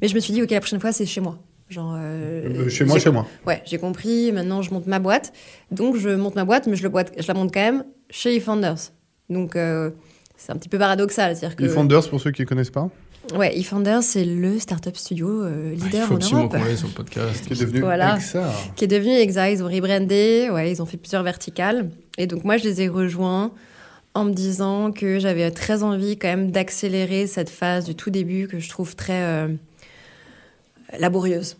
Mais 0.00 0.08
je 0.08 0.14
me 0.14 0.20
suis 0.20 0.32
dit, 0.32 0.42
OK, 0.42 0.50
la 0.50 0.60
prochaine 0.60 0.80
fois, 0.80 0.92
c'est 0.92 1.04
chez 1.04 1.20
moi. 1.20 1.38
Genre, 1.68 1.96
euh, 1.98 2.66
chez 2.70 2.86
moi, 2.86 2.98
chez 2.98 3.10
moi. 3.10 3.26
Ouais, 3.46 3.60
j'ai 3.66 3.76
compris. 3.76 4.32
Maintenant, 4.32 4.62
je 4.62 4.72
monte 4.72 4.86
ma 4.86 5.00
boîte. 5.00 5.34
Donc, 5.70 5.96
je 5.96 6.08
monte 6.08 6.34
ma 6.34 6.46
boîte, 6.46 6.66
mais 6.66 6.76
je, 6.76 6.82
le 6.82 6.88
boîte, 6.88 7.12
je 7.18 7.28
la 7.28 7.34
monte 7.34 7.52
quand 7.52 7.60
même 7.60 7.84
chez 8.08 8.36
eFounders. 8.36 8.92
Donc, 9.32 9.52
c'est 9.54 10.52
un 10.52 10.56
petit 10.56 10.68
peu 10.68 10.78
paradoxal. 10.78 11.36
Que... 11.56 11.64
eFounders, 11.64 12.08
pour 12.08 12.20
ceux 12.20 12.30
qui 12.30 12.42
ne 12.42 12.46
connaissent 12.46 12.70
pas 12.70 12.90
Ouais, 13.36 13.56
eFounders, 13.56 14.02
c'est 14.02 14.24
le 14.24 14.58
startup 14.58 14.96
studio 14.96 15.44
euh, 15.44 15.74
leader 15.74 15.88
ah, 15.92 15.96
il 15.96 16.02
faut 16.02 16.14
absolument 16.16 16.48
qu'on 16.48 16.76
sur 16.76 16.88
le 16.88 16.92
podcast. 16.92 17.46
Qui 17.46 17.52
est 17.52 17.60
devenu 17.60 17.80
voilà, 17.80 18.16
Exa. 18.16 18.52
Qui 18.74 18.84
est 18.84 18.88
devenu 18.88 19.12
Exa. 19.12 19.50
Ils 19.50 19.62
ont 19.62 19.68
rebrandé, 19.68 20.50
ouais, 20.52 20.72
ils 20.72 20.82
ont 20.82 20.86
fait 20.86 20.96
plusieurs 20.96 21.22
verticales. 21.22 21.90
Et 22.18 22.26
donc, 22.26 22.42
moi, 22.42 22.56
je 22.56 22.64
les 22.64 22.82
ai 22.82 22.88
rejoints 22.88 23.52
en 24.14 24.24
me 24.24 24.32
disant 24.32 24.90
que 24.90 25.20
j'avais 25.20 25.50
très 25.52 25.84
envie 25.84 26.18
quand 26.18 26.28
même 26.28 26.50
d'accélérer 26.50 27.26
cette 27.28 27.48
phase 27.48 27.84
du 27.84 27.94
tout 27.94 28.10
début 28.10 28.48
que 28.48 28.58
je 28.58 28.68
trouve 28.68 28.96
très 28.96 29.22
euh, 29.22 29.48
laborieuse. 30.98 31.56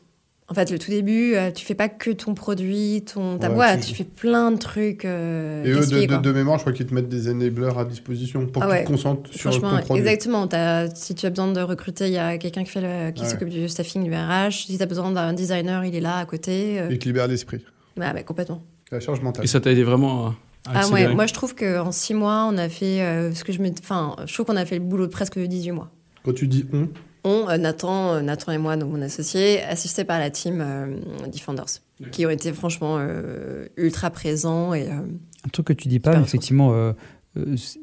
En 0.53 0.55
fait, 0.55 0.71
le 0.71 0.79
tout 0.79 0.91
début, 0.91 1.35
euh, 1.35 1.51
tu 1.51 1.65
fais 1.65 1.75
pas 1.75 1.89
que 1.89 2.11
ton 2.11 2.35
produit, 2.35 3.03
ton, 3.11 3.39
ta 3.39 3.49
boîte, 3.49 3.87
tu... 3.87 3.95
fais 3.95 4.05
plein 4.05 4.51
de 4.51 4.59
trucs. 4.59 5.07
Euh, 5.07 5.65
et 5.65 5.71
eux, 5.71 5.81
de, 5.81 6.31
mémoire, 6.31 6.59
je 6.59 6.65
crois 6.65 6.75
qu'ils 6.75 6.85
te 6.85 6.93
mettent 6.93 7.09
des 7.09 7.31
enablers 7.31 7.79
à 7.79 7.87
disposition 7.87 8.47
pour 8.47 8.63
ah 8.63 8.67
que 8.67 8.79
tu 8.81 8.85
te 8.85 8.89
concentres 8.91 9.33
sur 9.33 9.51
ton 9.59 9.79
produit. 9.79 10.03
Exactement. 10.03 10.47
si 10.95 11.15
tu 11.15 11.25
as 11.25 11.31
besoin 11.31 11.51
de 11.51 11.63
recruter, 11.63 12.09
il 12.09 12.13
y 12.13 12.19
a 12.19 12.37
quelqu'un 12.37 12.65
qui, 12.65 12.79
qui 13.15 13.27
s'occupe 13.27 13.49
du 13.49 13.67
staffing, 13.67 14.05
du 14.05 14.13
RH. 14.13 14.67
Si 14.67 14.77
tu 14.77 14.83
as 14.83 14.85
besoin 14.85 15.11
d'un 15.11 15.33
designer, 15.33 15.87
il 15.87 15.97
est 15.97 16.03
là 16.03 16.19
à 16.19 16.27
côté. 16.27 16.79
Euh... 16.79 16.89
Il 16.91 16.99
te 16.99 17.07
libère 17.07 17.29
l'esprit. 17.29 17.65
Ouais, 17.97 18.23
complètement. 18.23 18.63
La 18.91 19.01
charge 19.01 19.23
mentale. 19.23 19.47
Et 19.47 19.49
ça 19.49 19.59
t'a 19.59 19.73
aidé 19.73 19.85
vraiment 19.85 20.27
à. 20.27 20.35
ah 20.67 20.89
ouais, 20.89 21.15
moi 21.15 21.25
je 21.25 21.33
trouve 21.33 21.55
qu'en 21.55 21.93
six 21.93 22.13
mois, 22.13 22.47
on 22.53 22.59
a 22.59 22.69
fait 22.69 23.01
euh, 23.01 23.33
ce 23.33 23.43
que 23.43 23.55
je 23.55 23.63
me. 23.63 23.71
Enfin, 23.71 24.17
je 24.27 24.35
trouve 24.35 24.45
qu'on 24.45 24.57
a 24.57 24.67
fait 24.67 24.75
le 24.75 24.85
boulot 24.85 25.07
de 25.07 25.13
presque 25.13 25.39
18 25.39 25.71
mois. 25.73 25.91
Quand 26.27 26.35
tu 26.35 26.47
dis 26.47 26.67
on, 26.75 26.89
on, 27.25 27.49
euh, 27.49 27.57
Nathan, 27.57 28.15
euh, 28.15 28.21
Nathan 28.21 28.53
et 28.53 28.59
moi, 28.59 28.77
donc 28.77 28.91
mon 28.91 29.03
associé, 29.03 29.63
assistés 29.63 30.05
par 30.05 30.19
la 30.19 30.31
team 30.31 30.61
euh, 30.61 30.97
Defenders, 31.29 31.81
qui 32.11 32.27
ont 32.27 32.31
été 32.31 32.53
franchement 32.53 32.99
ultra 33.77 34.11
présents. 34.11 34.75
Et, 34.75 34.89
Un 34.89 35.49
truc 35.53 35.69
que 35.69 35.73
tu 35.73 35.89
dis 35.89 36.01
pas, 36.01 36.17
mais 36.17 36.23
effectivement, 36.23 36.95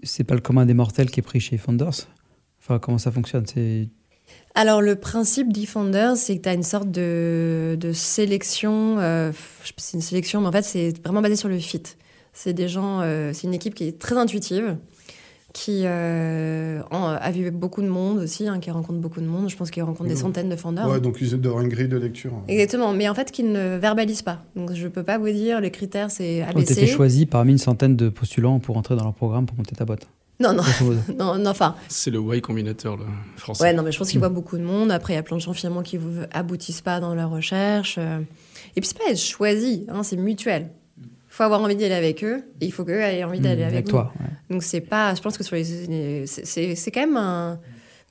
c'est 0.04 0.24
pas 0.24 0.36
le 0.36 0.42
commun 0.42 0.66
des 0.66 0.74
mortels 0.74 1.10
qui 1.10 1.20
est 1.20 1.24
pris 1.24 1.40
chez 1.40 1.56
Defenders. 1.56 2.08
Enfin, 2.62 2.80
comment 2.80 2.98
ça 2.98 3.12
fonctionne 3.12 3.46
alors, 4.54 4.82
le 4.82 4.96
principe 4.96 5.52
Defenders, 5.52 6.16
c'est 6.16 6.38
que 6.38 6.44
tu 6.44 6.50
as 6.50 6.54
une 6.54 6.64
sorte 6.64 6.92
de, 6.92 7.78
de 7.80 7.94
sélection. 7.94 8.98
c'est 9.78 9.98
une 9.98 10.02
sélection, 10.02 10.42
mais 10.42 10.48
en 10.48 10.52
fait, 10.52 10.64
c'est 10.64 10.94
vraiment 11.04 11.22
basé 11.22 11.36
sur 11.36 11.50
le 11.50 11.58
fit. 11.58 11.82
C'est 12.34 12.54
des 12.54 12.68
gens, 12.68 13.02
c'est 13.34 13.48
une 13.48 13.54
équipe 13.54 13.74
qui 13.74 13.86
est 13.86 14.00
très 14.00 14.18
intuitive 14.18 14.76
qui 15.54 15.82
euh, 15.86 16.82
a 16.92 17.32
vu 17.32 17.50
beaucoup 17.52 17.82
de 17.82 17.88
monde 17.88 18.20
aussi, 18.20 18.48
hein, 18.48 18.60
qui 18.60 18.70
rencontre 18.70 19.00
beaucoup 19.00 19.20
de 19.20 19.26
monde. 19.26 19.50
Je 19.50 19.58
pense 19.58 19.72
qu'il 19.72 19.84
rencontre 19.84 20.10
des 20.10 20.16
centaines 20.16 20.50
de 20.50 20.56
fondeurs. 20.56 20.88
Ouais, 20.88 21.00
donc 21.00 21.18
ils 21.22 21.36
ont 21.36 21.62
une 21.62 21.70
grille 21.70 21.88
de 21.88 21.98
lecture. 21.98 22.34
Exactement, 22.48 22.94
mais 22.94 23.10
en 23.10 23.16
fait, 23.16 23.32
qu'ils 23.32 23.52
ne 23.52 23.78
verbalisent 23.78 24.22
pas. 24.22 24.44
Donc 24.56 24.74
je 24.74 24.84
ne 24.84 24.90
peux 24.90 25.04
pas 25.04 25.18
vous 25.18 25.30
dire, 25.30 25.60
les 25.60 25.72
critères, 25.72 26.12
c'est 26.12 26.42
ABC. 26.44 26.76
Tu 26.76 26.82
été 26.84 26.88
choisi 26.88 27.26
parmi 27.26 27.52
une 27.52 27.58
centaine 27.58 27.96
de 27.96 28.10
postulants 28.10 28.60
pour 28.60 28.78
entrer 28.78 28.96
dans 28.96 29.04
leur 29.04 29.14
programme 29.14 29.46
pour 29.46 29.58
monter 29.58 29.76
ta 29.76 29.86
boîte 29.86 30.08
non, 30.42 30.54
non, 30.54 30.64
non, 31.20 31.38
non, 31.38 31.50
enfin. 31.50 31.76
C'est 31.90 32.12
le 32.12 32.22
Y 32.22 32.40
Combinator 32.40 32.96
le 32.96 33.04
français. 33.36 33.64
Ouais, 33.64 33.74
non, 33.74 33.84
mais 33.84 33.92
je 33.92 33.98
pense 33.98 34.10
qu'il 34.10 34.20
voit 34.20 34.30
beaucoup 34.30 34.58
de 34.58 34.64
monde. 34.64 34.90
Après, 34.90 35.12
il 35.12 35.16
y 35.18 35.20
a 35.20 35.24
plein 35.24 35.36
de 35.36 35.42
gens 35.42 35.52
finalement 35.52 35.82
qui 35.82 35.98
ne 35.98 36.24
aboutissent 36.32 36.82
pas 36.82 37.02
dans 37.02 37.14
leur 37.14 37.30
recherche. 37.30 37.98
Euh. 37.98 38.20
Et 38.78 38.82
puis, 38.82 38.88
c'est 38.88 38.98
pas 38.98 39.12
être 39.12 39.20
choisi, 39.20 39.86
hein, 39.90 40.02
c'est 40.02 40.16
mutuel 40.16 40.70
faut 41.40 41.46
avoir 41.46 41.62
envie 41.62 41.78
d'aller 41.78 41.96
avec 41.96 42.22
eux 42.26 42.44
et 42.60 42.66
il 42.66 42.72
faut 42.74 42.84
qu'eux 42.84 43.00
aient 43.00 43.24
envie 43.24 43.40
d'aller 43.40 43.64
mmh, 43.64 43.68
avec, 43.68 43.86
toi. 43.86 44.12
Donc 44.50 44.62
c'est 44.62 44.82
pas, 44.82 45.16
je 45.16 45.22
pense 45.22 45.38
que 45.38 45.44
sur 45.46 45.56
les, 45.56 46.26
c'est 46.28 46.92
quand 46.92 47.00
même 47.00 47.16
un. 47.16 47.62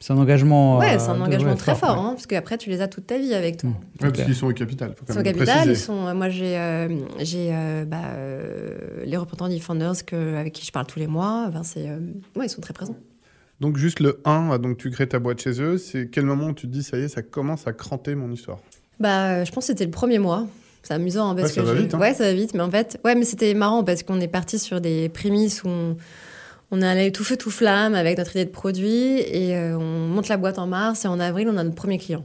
C'est 0.01 0.15
un 0.15 0.17
engagement. 0.17 0.79
Ouais, 0.79 0.99
c'est 0.99 1.11
un 1.11 1.21
euh, 1.21 1.25
engagement 1.25 1.55
très 1.55 1.75
fort, 1.75 1.99
hein, 1.99 2.13
parce 2.13 2.27
qu'après 2.27 2.57
tu 2.57 2.71
les 2.71 2.81
as 2.81 2.89
toute 2.89 3.07
ta 3.07 3.19
vie 3.19 3.35
avec 3.35 3.59
toi. 3.59 3.69
Mmh, 3.69 4.05
ouais, 4.05 4.13
parce 4.13 4.25
qu'ils 4.25 4.35
sont 4.35 4.47
au 4.47 4.55
capital. 4.55 4.95
ils 5.07 5.13
sont 5.13 5.21
au 5.21 5.23
capital. 5.23 5.69
Ils 5.69 5.77
sont, 5.77 6.15
moi 6.15 6.31
j'ai, 6.31 6.57
euh, 6.57 6.89
j'ai 7.19 7.51
euh, 7.53 7.85
bah, 7.85 8.01
les 9.05 9.17
représentants 9.19 9.53
Defenders 9.53 10.07
que, 10.07 10.37
avec 10.37 10.55
qui 10.55 10.65
je 10.65 10.73
parle 10.73 10.87
tous 10.87 10.99
les 10.99 11.07
mois. 11.07 11.51
c'est, 11.65 11.87
ouais, 12.35 12.47
ils 12.47 12.51
sont 12.51 12.63
très 12.63 12.73
présents. 12.73 12.97
Donc 13.61 13.77
juste 13.77 14.01
le 14.01 14.23
1, 14.25 14.59
donc 14.59 14.79
tu 14.79 14.89
crées 14.91 15.09
ta 15.09 15.19
boîte 15.19 15.43
chez 15.43 15.61
eux, 15.61 15.77
c'est 15.77 16.09
quel 16.09 16.25
moment 16.25 16.47
où 16.47 16.55
tu 16.55 16.67
te 16.67 16.73
dis 16.73 16.83
ça 16.83 16.97
y 16.97 17.03
est, 17.03 17.09
ça 17.09 17.21
commence 17.21 17.67
à 17.67 17.75
cranter 17.75 18.15
mon 18.15 18.31
histoire? 18.31 18.61
Bah, 19.01 19.45
je 19.45 19.53
pense 19.53 19.65
que 19.65 19.73
c'était 19.73 19.85
le 19.85 19.91
premier 19.91 20.19
mois. 20.19 20.47
C'est 20.89 20.95
amusant 20.95 21.29
hein, 21.29 21.35
parce 21.35 21.51
ouais, 21.51 21.61
que 21.61 21.67
ça 21.67 21.75
va 21.75 21.79
vite. 21.79 21.95
Hein. 21.95 21.99
Ouais, 21.99 22.15
ça 22.15 22.25
va 22.25 22.33
vite, 22.33 22.55
mais 22.55 22.63
en 22.63 22.71
fait, 22.71 22.99
ouais, 23.05 23.15
mais 23.15 23.27
c'était 23.27 23.53
marrant 23.53 23.85
parce 23.85 24.03
qu'on 24.03 24.23
est 24.23 24.29
parti 24.29 24.59
sur 24.59 24.81
des 24.81 25.11
prémices 25.11 25.63
où 25.63 25.69
on, 26.71 26.81
est 26.81 26.87
allé 26.87 27.13
tout 27.13 27.25
feu 27.25 27.37
tout 27.37 27.51
flamme 27.51 27.95
avec 27.95 28.17
notre 28.17 28.31
idée 28.31 28.47
de 28.47 28.51
produit 28.51 29.19
et 29.19 29.55
euh, 29.55 29.77
on 29.77 30.09
monte 30.09 30.29
la 30.29 30.39
boîte 30.39 30.59
en 30.59 30.67
mars 30.67 31.05
et 31.05 31.09
en 31.09 31.21
avril 31.21 31.47
on 31.53 31.59
a 31.59 31.63
notre 31.63 31.77
premier 31.77 31.99
client. 31.99 32.25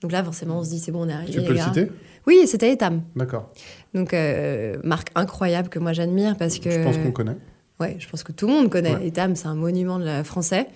Donc 0.00 0.10
là, 0.10 0.24
forcément, 0.24 0.60
on 0.60 0.64
se 0.64 0.70
dit 0.70 0.78
c'est 0.78 0.90
bon, 0.90 1.04
on 1.04 1.08
est 1.10 1.12
arrivé. 1.12 1.32
Tu 1.32 1.42
peux 1.42 1.52
le 1.52 1.60
citer? 1.60 1.92
Oui, 2.26 2.46
c'était 2.46 2.72
Etam. 2.72 3.02
D'accord. 3.14 3.50
Donc 3.92 4.14
euh, 4.14 4.78
marque 4.82 5.08
incroyable 5.14 5.68
que 5.68 5.78
moi 5.78 5.92
j'admire 5.92 6.38
parce 6.38 6.60
que. 6.60 6.70
Je 6.70 6.80
pense 6.80 6.96
qu'on 6.96 7.12
connaît. 7.12 7.36
Ouais, 7.78 7.96
je 7.98 8.08
pense 8.08 8.22
que 8.22 8.32
tout 8.32 8.46
le 8.46 8.54
monde 8.54 8.70
connaît. 8.70 9.06
Etam, 9.06 9.36
c'est 9.36 9.48
un 9.48 9.54
monument 9.54 9.98
de 9.98 10.06
la 10.06 10.24
français 10.24 10.68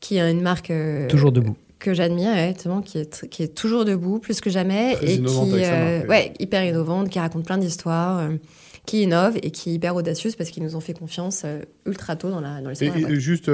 qui 0.00 0.18
a 0.18 0.30
une 0.30 0.40
marque. 0.40 0.70
Euh, 0.70 1.06
Toujours 1.08 1.32
debout 1.32 1.54
que 1.82 1.92
j'admire, 1.92 2.32
exactement, 2.32 2.80
qui 2.80 2.98
est, 2.98 3.28
qui 3.28 3.42
est 3.42 3.54
toujours 3.54 3.84
debout, 3.84 4.18
plus 4.18 4.40
que 4.40 4.48
jamais, 4.48 4.96
et 5.02 5.20
qui, 5.22 5.64
euh, 5.64 6.06
ouais, 6.06 6.32
hyper 6.38 6.64
innovante, 6.64 7.10
qui 7.10 7.18
raconte 7.18 7.44
plein 7.44 7.58
d'histoires, 7.58 8.20
euh, 8.20 8.36
qui 8.86 9.02
innove 9.02 9.36
et 9.42 9.50
qui 9.50 9.70
est 9.70 9.74
hyper 9.74 9.94
audacieuse 9.94 10.34
parce 10.34 10.50
qu'ils 10.50 10.62
nous 10.62 10.74
ont 10.74 10.80
fait 10.80 10.94
confiance 10.94 11.42
euh, 11.44 11.60
ultra 11.86 12.16
tôt 12.16 12.30
dans 12.30 12.40
l'histoire. 12.40 12.96
et, 12.96 13.20
juste, 13.20 13.50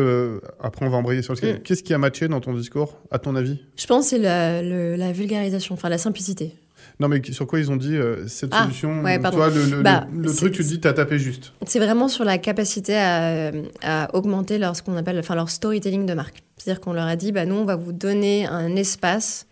après, 0.61 0.87
on 0.87 0.91
va 0.91 0.99
embrayer 0.99 1.23
sur 1.23 1.35
le 1.35 1.55
mm. 1.55 1.59
Qu'est-ce 1.61 1.83
qui 1.83 1.93
a 1.93 1.99
matché 1.99 2.29
dans 2.29 2.41
ton 2.41 2.55
discours, 2.55 2.99
à 3.11 3.19
ton 3.19 3.35
avis? 3.35 3.59
Je 3.77 3.87
pense 3.87 4.05
que 4.05 4.11
c'est 4.11 4.19
la, 4.19 4.63
la 4.63 5.13
vulgarisation, 5.13 5.75
enfin 5.75 5.89
la 5.89 5.99
simplicité. 5.99 6.55
Non, 7.01 7.07
mais 7.07 7.23
sur 7.31 7.47
quoi 7.47 7.61
ils 7.61 7.71
ont 7.71 7.77
dit 7.77 7.97
euh, 7.97 8.27
cette 8.27 8.51
ah, 8.53 8.65
solution 8.65 9.03
Toi, 9.03 9.51
le, 9.51 9.83
bah, 9.83 10.07
truc, 10.37 10.53
tu 10.53 10.63
te 10.63 10.69
dis, 10.69 10.81
tu 10.81 10.89
as 10.89 10.93
tapé 10.93 11.19
juste. 11.19 11.53
C'est 11.65 11.79
vraiment 11.79 12.09
sur 12.09 12.25
la 12.25 12.39
capacité 12.39 12.97
à, 12.97 14.09
augmenter 14.15 14.59
leur, 14.59 14.75
ce 14.75 14.83
qu'on 14.83 14.97
appelle 14.97 15.19
enfin, 15.19 15.37
leur 15.37 15.49
storytelling 15.49 16.07
de 16.07 16.15
marque. 16.15 16.43
C'est-à-dire 16.57 16.81
qu'on 16.81 16.93
leur 16.93 17.07
a 17.07 17.15
dit, 17.15 17.31
bah, 17.31 17.47
nous, 17.47 17.55
on 17.55 17.65
va 17.65 17.77
vous 17.77 17.93
donner 17.93 18.47
un 18.47 18.75
espace, 18.75 19.47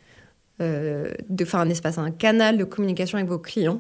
euh, 0.60 1.12
de, 1.28 1.44
enfin, 1.44 1.60
un 1.60 1.70
espace, 1.70 1.98
un 1.98 2.10
canal 2.10 2.58
de 2.58 2.64
communication 2.64 3.18
avec 3.18 3.30
vos 3.30 3.38
clients 3.38 3.78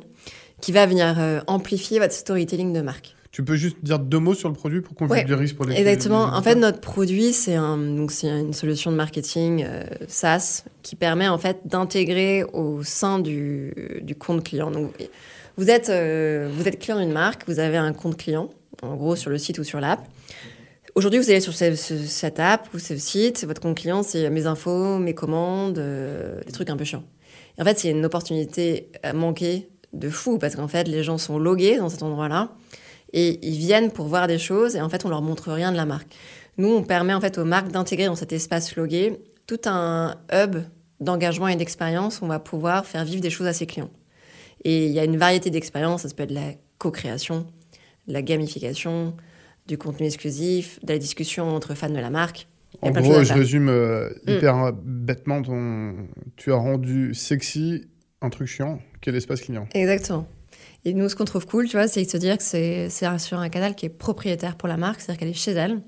qui 0.60 0.70
va 0.70 0.86
venir 0.86 1.16
euh, 1.18 1.40
amplifier 1.48 1.98
votre 1.98 2.14
storytelling 2.14 2.72
de 2.72 2.82
marque. 2.82 3.15
Tu 3.36 3.44
peux 3.44 3.56
juste 3.56 3.76
dire 3.82 3.98
deux 3.98 4.18
mots 4.18 4.32
sur 4.32 4.48
le 4.48 4.54
produit 4.54 4.80
pour 4.80 4.94
qu'on 4.94 5.06
vulgarise 5.06 5.52
pour 5.52 5.66
les 5.66 5.76
Exactement. 5.76 6.22
en 6.22 6.40
fait, 6.40 6.54
notre 6.54 6.80
produit, 6.80 7.34
c'est 7.34 7.54
un, 7.54 7.76
donc 7.76 8.10
c'est 8.10 8.28
une 8.28 8.54
solution 8.54 8.90
de 8.90 8.96
marketing 8.96 9.62
euh, 9.68 9.84
SaaS 10.08 10.64
qui 10.82 10.96
permet 10.96 11.28
en 11.28 11.36
fait 11.36 11.58
d'intégrer 11.66 12.44
au 12.54 12.82
sein 12.82 13.18
du, 13.18 13.74
du, 14.00 14.14
compte 14.14 14.42
client. 14.42 14.70
Donc, 14.70 14.90
vous 15.58 15.68
êtes, 15.68 15.90
euh, 15.90 16.48
vous 16.50 16.66
êtes 16.66 16.78
client 16.78 16.98
d'une 16.98 17.12
marque, 17.12 17.42
vous 17.46 17.58
avez 17.58 17.76
un 17.76 17.92
compte 17.92 18.16
client, 18.16 18.48
en 18.80 18.96
gros 18.96 19.16
sur 19.16 19.28
le 19.28 19.36
site 19.36 19.58
ou 19.58 19.64
sur 19.64 19.80
l'app. 19.80 20.00
Aujourd'hui, 20.94 21.20
vous 21.20 21.28
allez 21.28 21.40
sur 21.40 21.52
cette 21.52 22.40
app 22.40 22.66
ou 22.72 22.78
ce 22.78 22.96
site, 22.96 23.44
votre 23.44 23.60
compte 23.60 23.76
client, 23.76 24.02
c'est 24.02 24.30
mes 24.30 24.46
infos, 24.46 24.96
mes 24.98 25.14
commandes, 25.14 25.76
euh, 25.76 26.40
des 26.46 26.52
trucs 26.52 26.70
un 26.70 26.76
peu 26.78 26.84
chiants. 26.84 27.04
Et 27.58 27.60
en 27.60 27.66
fait, 27.66 27.78
c'est 27.78 27.90
une 27.90 28.06
opportunité 28.06 28.88
manquée 29.12 29.68
de 29.92 30.08
fou 30.08 30.38
parce 30.38 30.56
qu'en 30.56 30.68
fait, 30.68 30.88
les 30.88 31.02
gens 31.02 31.18
sont 31.18 31.38
logués 31.38 31.76
dans 31.76 31.90
cet 31.90 32.02
endroit-là 32.02 32.48
et 33.12 33.38
ils 33.46 33.56
viennent 33.56 33.90
pour 33.90 34.06
voir 34.06 34.26
des 34.26 34.38
choses 34.38 34.76
et 34.76 34.80
en 34.80 34.88
fait 34.88 35.04
on 35.04 35.08
leur 35.08 35.22
montre 35.22 35.52
rien 35.52 35.72
de 35.72 35.76
la 35.76 35.86
marque. 35.86 36.14
Nous, 36.58 36.68
on 36.68 36.82
permet 36.82 37.12
en 37.12 37.20
fait 37.20 37.38
aux 37.38 37.44
marques 37.44 37.70
d'intégrer 37.70 38.06
dans 38.06 38.14
cet 38.14 38.32
espace 38.32 38.76
logué 38.76 39.18
tout 39.46 39.60
un 39.66 40.16
hub 40.32 40.56
d'engagement 41.00 41.48
et 41.48 41.56
d'expérience 41.56 42.20
où 42.20 42.24
on 42.24 42.28
va 42.28 42.38
pouvoir 42.38 42.86
faire 42.86 43.04
vivre 43.04 43.20
des 43.20 43.30
choses 43.30 43.46
à 43.46 43.52
ses 43.52 43.66
clients. 43.66 43.90
Et 44.64 44.86
il 44.86 44.92
y 44.92 44.98
a 44.98 45.04
une 45.04 45.18
variété 45.18 45.50
d'expériences, 45.50 46.02
ça 46.02 46.08
peut 46.14 46.22
être 46.22 46.30
de 46.30 46.34
la 46.34 46.52
co-création, 46.78 47.46
de 48.08 48.12
la 48.12 48.22
gamification, 48.22 49.14
du 49.66 49.76
contenu 49.76 50.06
exclusif, 50.06 50.80
de 50.82 50.92
la 50.92 50.98
discussion 50.98 51.54
entre 51.54 51.74
fans 51.74 51.90
de 51.90 51.98
la 51.98 52.10
marque. 52.10 52.48
En 52.80 52.90
gros, 52.90 53.22
je 53.22 53.32
résume 53.32 53.68
euh, 53.68 54.08
mm. 54.26 54.30
hyper 54.30 54.72
bêtement, 54.72 55.42
ton... 55.42 55.94
tu 56.36 56.52
as 56.52 56.56
rendu 56.56 57.14
sexy 57.14 57.86
un 58.22 58.30
truc 58.30 58.48
chiant, 58.48 58.80
qui 59.00 59.10
est 59.10 59.12
l'espace 59.12 59.42
client. 59.42 59.68
Exactement. 59.74 60.26
Et 60.86 60.94
nous, 60.94 61.08
ce 61.08 61.16
qu'on 61.16 61.24
trouve 61.24 61.46
cool, 61.46 61.66
tu 61.66 61.76
vois, 61.76 61.88
c'est 61.88 62.04
de 62.04 62.08
se 62.08 62.16
dire 62.16 62.38
que 62.38 62.44
c'est 62.44 62.88
sur 63.18 63.40
un 63.40 63.48
canal 63.48 63.74
qui 63.74 63.86
est 63.86 63.90
propriétaire 63.90 64.54
pour 64.54 64.68
la 64.68 64.76
marque, 64.76 65.00
c'est-à-dire 65.00 65.18
qu'elle 65.18 65.28
est 65.30 65.32
chez 65.32 65.50
elle, 65.50 65.80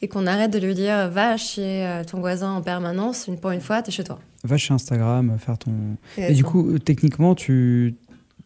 et 0.00 0.08
qu'on 0.08 0.26
arrête 0.26 0.50
de 0.50 0.58
lui 0.58 0.74
dire 0.74 1.10
va 1.10 1.36
chez 1.36 1.84
euh, 1.86 2.02
ton 2.02 2.18
voisin 2.18 2.52
en 2.52 2.62
permanence, 2.62 3.26
une 3.28 3.38
pour 3.38 3.50
une 3.50 3.60
fois, 3.60 3.82
tu 3.82 3.90
es 3.90 3.92
chez 3.92 4.04
toi. 4.04 4.18
Va 4.42 4.56
chez 4.56 4.72
Instagram, 4.72 5.36
faire 5.38 5.58
ton. 5.58 5.72
Et, 6.16 6.32
du 6.32 6.44
coup, 6.44 6.78
techniquement, 6.78 7.34
tu, 7.34 7.94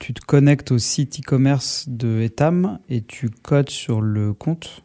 tu 0.00 0.12
te 0.12 0.20
connectes 0.26 0.72
au 0.72 0.78
site 0.78 1.20
e-commerce 1.20 1.84
de 1.86 2.20
Etam 2.20 2.80
et 2.88 3.02
tu 3.02 3.30
codes 3.30 3.70
sur 3.70 4.00
le 4.00 4.34
compte 4.34 4.82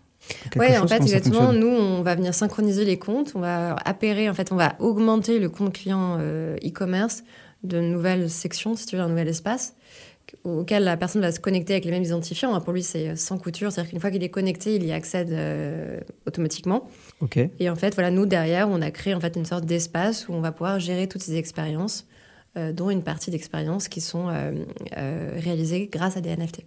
oui, 0.55 0.77
en 0.77 0.87
fait, 0.87 1.01
exactement. 1.01 1.51
Nous, 1.51 1.67
on 1.67 2.03
va 2.03 2.13
venir 2.13 2.33
synchroniser 2.35 2.85
les 2.85 2.99
comptes, 2.99 3.31
on 3.33 3.39
va 3.39 3.75
appairer, 3.85 4.29
en 4.29 4.35
fait, 4.35 4.51
on 4.51 4.55
va 4.55 4.75
augmenter 4.77 5.39
le 5.39 5.49
compte 5.49 5.73
client 5.73 6.17
euh, 6.19 6.55
e-commerce 6.63 7.23
de 7.63 7.79
nouvelles 7.81 8.29
sections, 8.29 8.75
si 8.75 8.85
tu 8.85 8.95
veux, 8.95 9.01
un 9.01 9.09
nouvel 9.09 9.27
espace 9.27 9.73
auquel 10.43 10.83
la 10.83 10.97
personne 10.97 11.21
va 11.21 11.31
se 11.31 11.39
connecter 11.39 11.73
avec 11.73 11.85
les 11.85 11.91
mêmes 11.91 12.03
identifiants. 12.03 12.59
Pour 12.61 12.73
lui, 12.73 12.83
c'est 12.83 13.15
sans 13.15 13.37
couture, 13.37 13.71
c'est-à-dire 13.71 13.91
qu'une 13.91 13.99
fois 13.99 14.11
qu'il 14.11 14.23
est 14.23 14.29
connecté, 14.29 14.75
il 14.75 14.85
y 14.85 14.91
accède 14.91 15.35
automatiquement. 16.25 16.87
Ok. 17.19 17.37
Et 17.59 17.69
en 17.69 17.75
fait, 17.75 17.93
voilà, 17.93 18.11
nous 18.11 18.25
derrière, 18.25 18.69
on 18.69 18.81
a 18.81 18.91
créé 18.91 19.13
en 19.13 19.19
fait 19.19 19.35
une 19.35 19.45
sorte 19.45 19.65
d'espace 19.65 20.27
où 20.27 20.33
on 20.33 20.41
va 20.41 20.51
pouvoir 20.51 20.79
gérer 20.79 21.07
toutes 21.07 21.21
ces 21.21 21.35
expériences, 21.35 22.07
dont 22.55 22.89
une 22.89 23.03
partie 23.03 23.31
d'expériences 23.31 23.87
qui 23.87 24.01
sont 24.01 24.27
réalisées 24.93 25.89
grâce 25.91 26.17
à 26.17 26.21
des 26.21 26.35
NFT. 26.35 26.63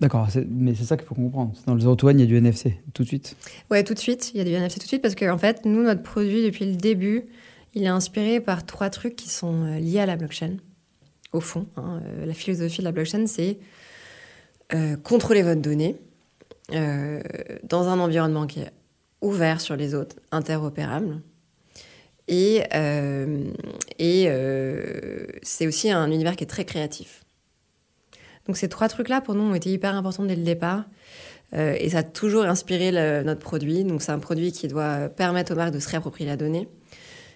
D'accord, 0.00 0.28
mais 0.48 0.74
c'est 0.74 0.84
ça 0.84 0.96
qu'il 0.96 1.06
faut 1.06 1.14
comprendre. 1.14 1.52
Dans 1.66 1.74
le 1.74 1.80
Zero 1.80 1.94
to 1.94 2.08
One, 2.08 2.18
il 2.18 2.22
y 2.22 2.24
a 2.24 2.26
du 2.26 2.36
NFC 2.36 2.78
tout 2.92 3.04
de 3.04 3.08
suite. 3.08 3.36
Ouais, 3.70 3.84
tout 3.84 3.94
de 3.94 3.98
suite. 3.98 4.32
Il 4.34 4.38
y 4.38 4.40
a 4.40 4.44
du 4.44 4.50
NFC 4.50 4.78
tout 4.78 4.84
de 4.84 4.88
suite 4.88 5.02
parce 5.02 5.14
qu'en 5.14 5.34
en 5.34 5.38
fait, 5.38 5.64
nous, 5.64 5.82
notre 5.82 6.02
produit, 6.02 6.44
depuis 6.44 6.66
le 6.66 6.76
début, 6.76 7.24
il 7.74 7.84
est 7.84 7.88
inspiré 7.88 8.40
par 8.40 8.66
trois 8.66 8.90
trucs 8.90 9.16
qui 9.16 9.28
sont 9.28 9.64
euh, 9.64 9.78
liés 9.78 10.00
à 10.00 10.06
la 10.06 10.16
blockchain. 10.16 10.56
Au 11.34 11.40
fond, 11.40 11.66
hein. 11.76 12.00
euh, 12.06 12.26
la 12.26 12.32
philosophie 12.32 12.78
de 12.78 12.84
la 12.84 12.92
blockchain, 12.92 13.26
c'est 13.26 13.58
euh, 14.72 14.96
contrôler 14.96 15.42
votre 15.42 15.60
donnée 15.60 15.96
dans 16.70 17.88
un 17.88 17.98
environnement 17.98 18.46
qui 18.46 18.60
est 18.60 18.70
ouvert 19.20 19.60
sur 19.60 19.76
les 19.76 19.94
autres, 19.94 20.16
interopérable. 20.30 21.20
Et, 22.26 22.62
c'est 25.42 25.66
aussi 25.66 25.90
un 25.90 26.10
univers 26.10 26.36
qui 26.36 26.44
est 26.44 26.48
très 26.48 26.64
créatif. 26.64 27.24
Donc 28.46 28.56
ces 28.56 28.68
trois 28.68 28.88
trucs-là, 28.88 29.20
pour 29.20 29.34
nous, 29.34 29.42
ont 29.42 29.54
été 29.54 29.70
hyper 29.70 29.94
importants 29.94 30.24
dès 30.24 30.36
le 30.36 30.42
départ. 30.42 30.84
Euh, 31.54 31.76
et 31.78 31.90
ça 31.90 31.98
a 31.98 32.02
toujours 32.02 32.44
inspiré 32.44 32.92
notre 33.24 33.40
produit. 33.40 33.84
Donc 33.84 34.02
c'est 34.02 34.12
un 34.12 34.18
produit 34.18 34.52
qui 34.52 34.68
doit 34.68 35.08
permettre 35.08 35.52
aux 35.52 35.56
marques 35.56 35.74
de 35.74 35.80
se 35.80 35.88
réapproprier 35.88 36.28
la 36.28 36.36
donnée, 36.36 36.68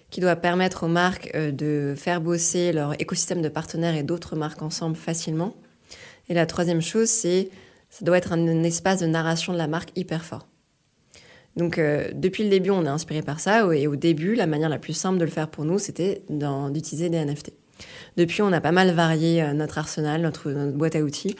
qui 0.09 0.21
doit 0.21 0.35
permettre 0.35 0.83
aux 0.83 0.89
marques 0.89 1.31
euh, 1.35 1.51
de 1.51 1.93
faire 1.95 2.21
bosser 2.21 2.71
leur 2.71 2.99
écosystème 3.01 3.41
de 3.41 3.49
partenaires 3.49 3.95
et 3.95 4.03
d'autres 4.03 4.35
marques 4.35 4.61
ensemble 4.61 4.95
facilement. 4.95 5.55
Et 6.29 6.33
la 6.33 6.45
troisième 6.45 6.81
chose, 6.81 7.09
c'est 7.09 7.49
ça 7.89 8.05
doit 8.05 8.17
être 8.17 8.33
un, 8.33 8.63
espace 8.63 8.99
de 8.99 9.07
narration 9.07 9.53
de 9.53 9.57
la 9.57 9.67
marque 9.67 9.89
hyper 9.95 10.23
fort. 10.23 10.47
Donc 11.55 11.77
euh, 11.77 12.09
depuis 12.13 12.43
le 12.43 12.49
début, 12.49 12.69
on 12.69 12.85
est 12.85 12.89
inspiré 12.89 13.21
par 13.21 13.39
ça. 13.39 13.65
Et 13.73 13.87
au 13.87 13.95
début, 13.95 14.35
la 14.35 14.47
manière 14.47 14.69
la 14.69 14.77
plus 14.77 14.93
simple 14.93 15.17
de 15.17 15.25
le 15.25 15.31
faire 15.31 15.49
pour 15.49 15.65
nous, 15.65 15.79
c'était 15.79 16.23
d'utiliser 16.29 17.09
des 17.09 17.23
NFT. 17.23 17.51
Depuis, 18.17 18.41
on 18.41 18.51
a 18.51 18.61
pas 18.61 18.71
mal 18.71 18.91
varié 18.91 19.41
euh, 19.41 19.53
notre 19.53 19.77
arsenal, 19.77 20.21
notre, 20.21 20.51
boîte 20.71 20.95
à 20.95 21.01
outils. 21.01 21.35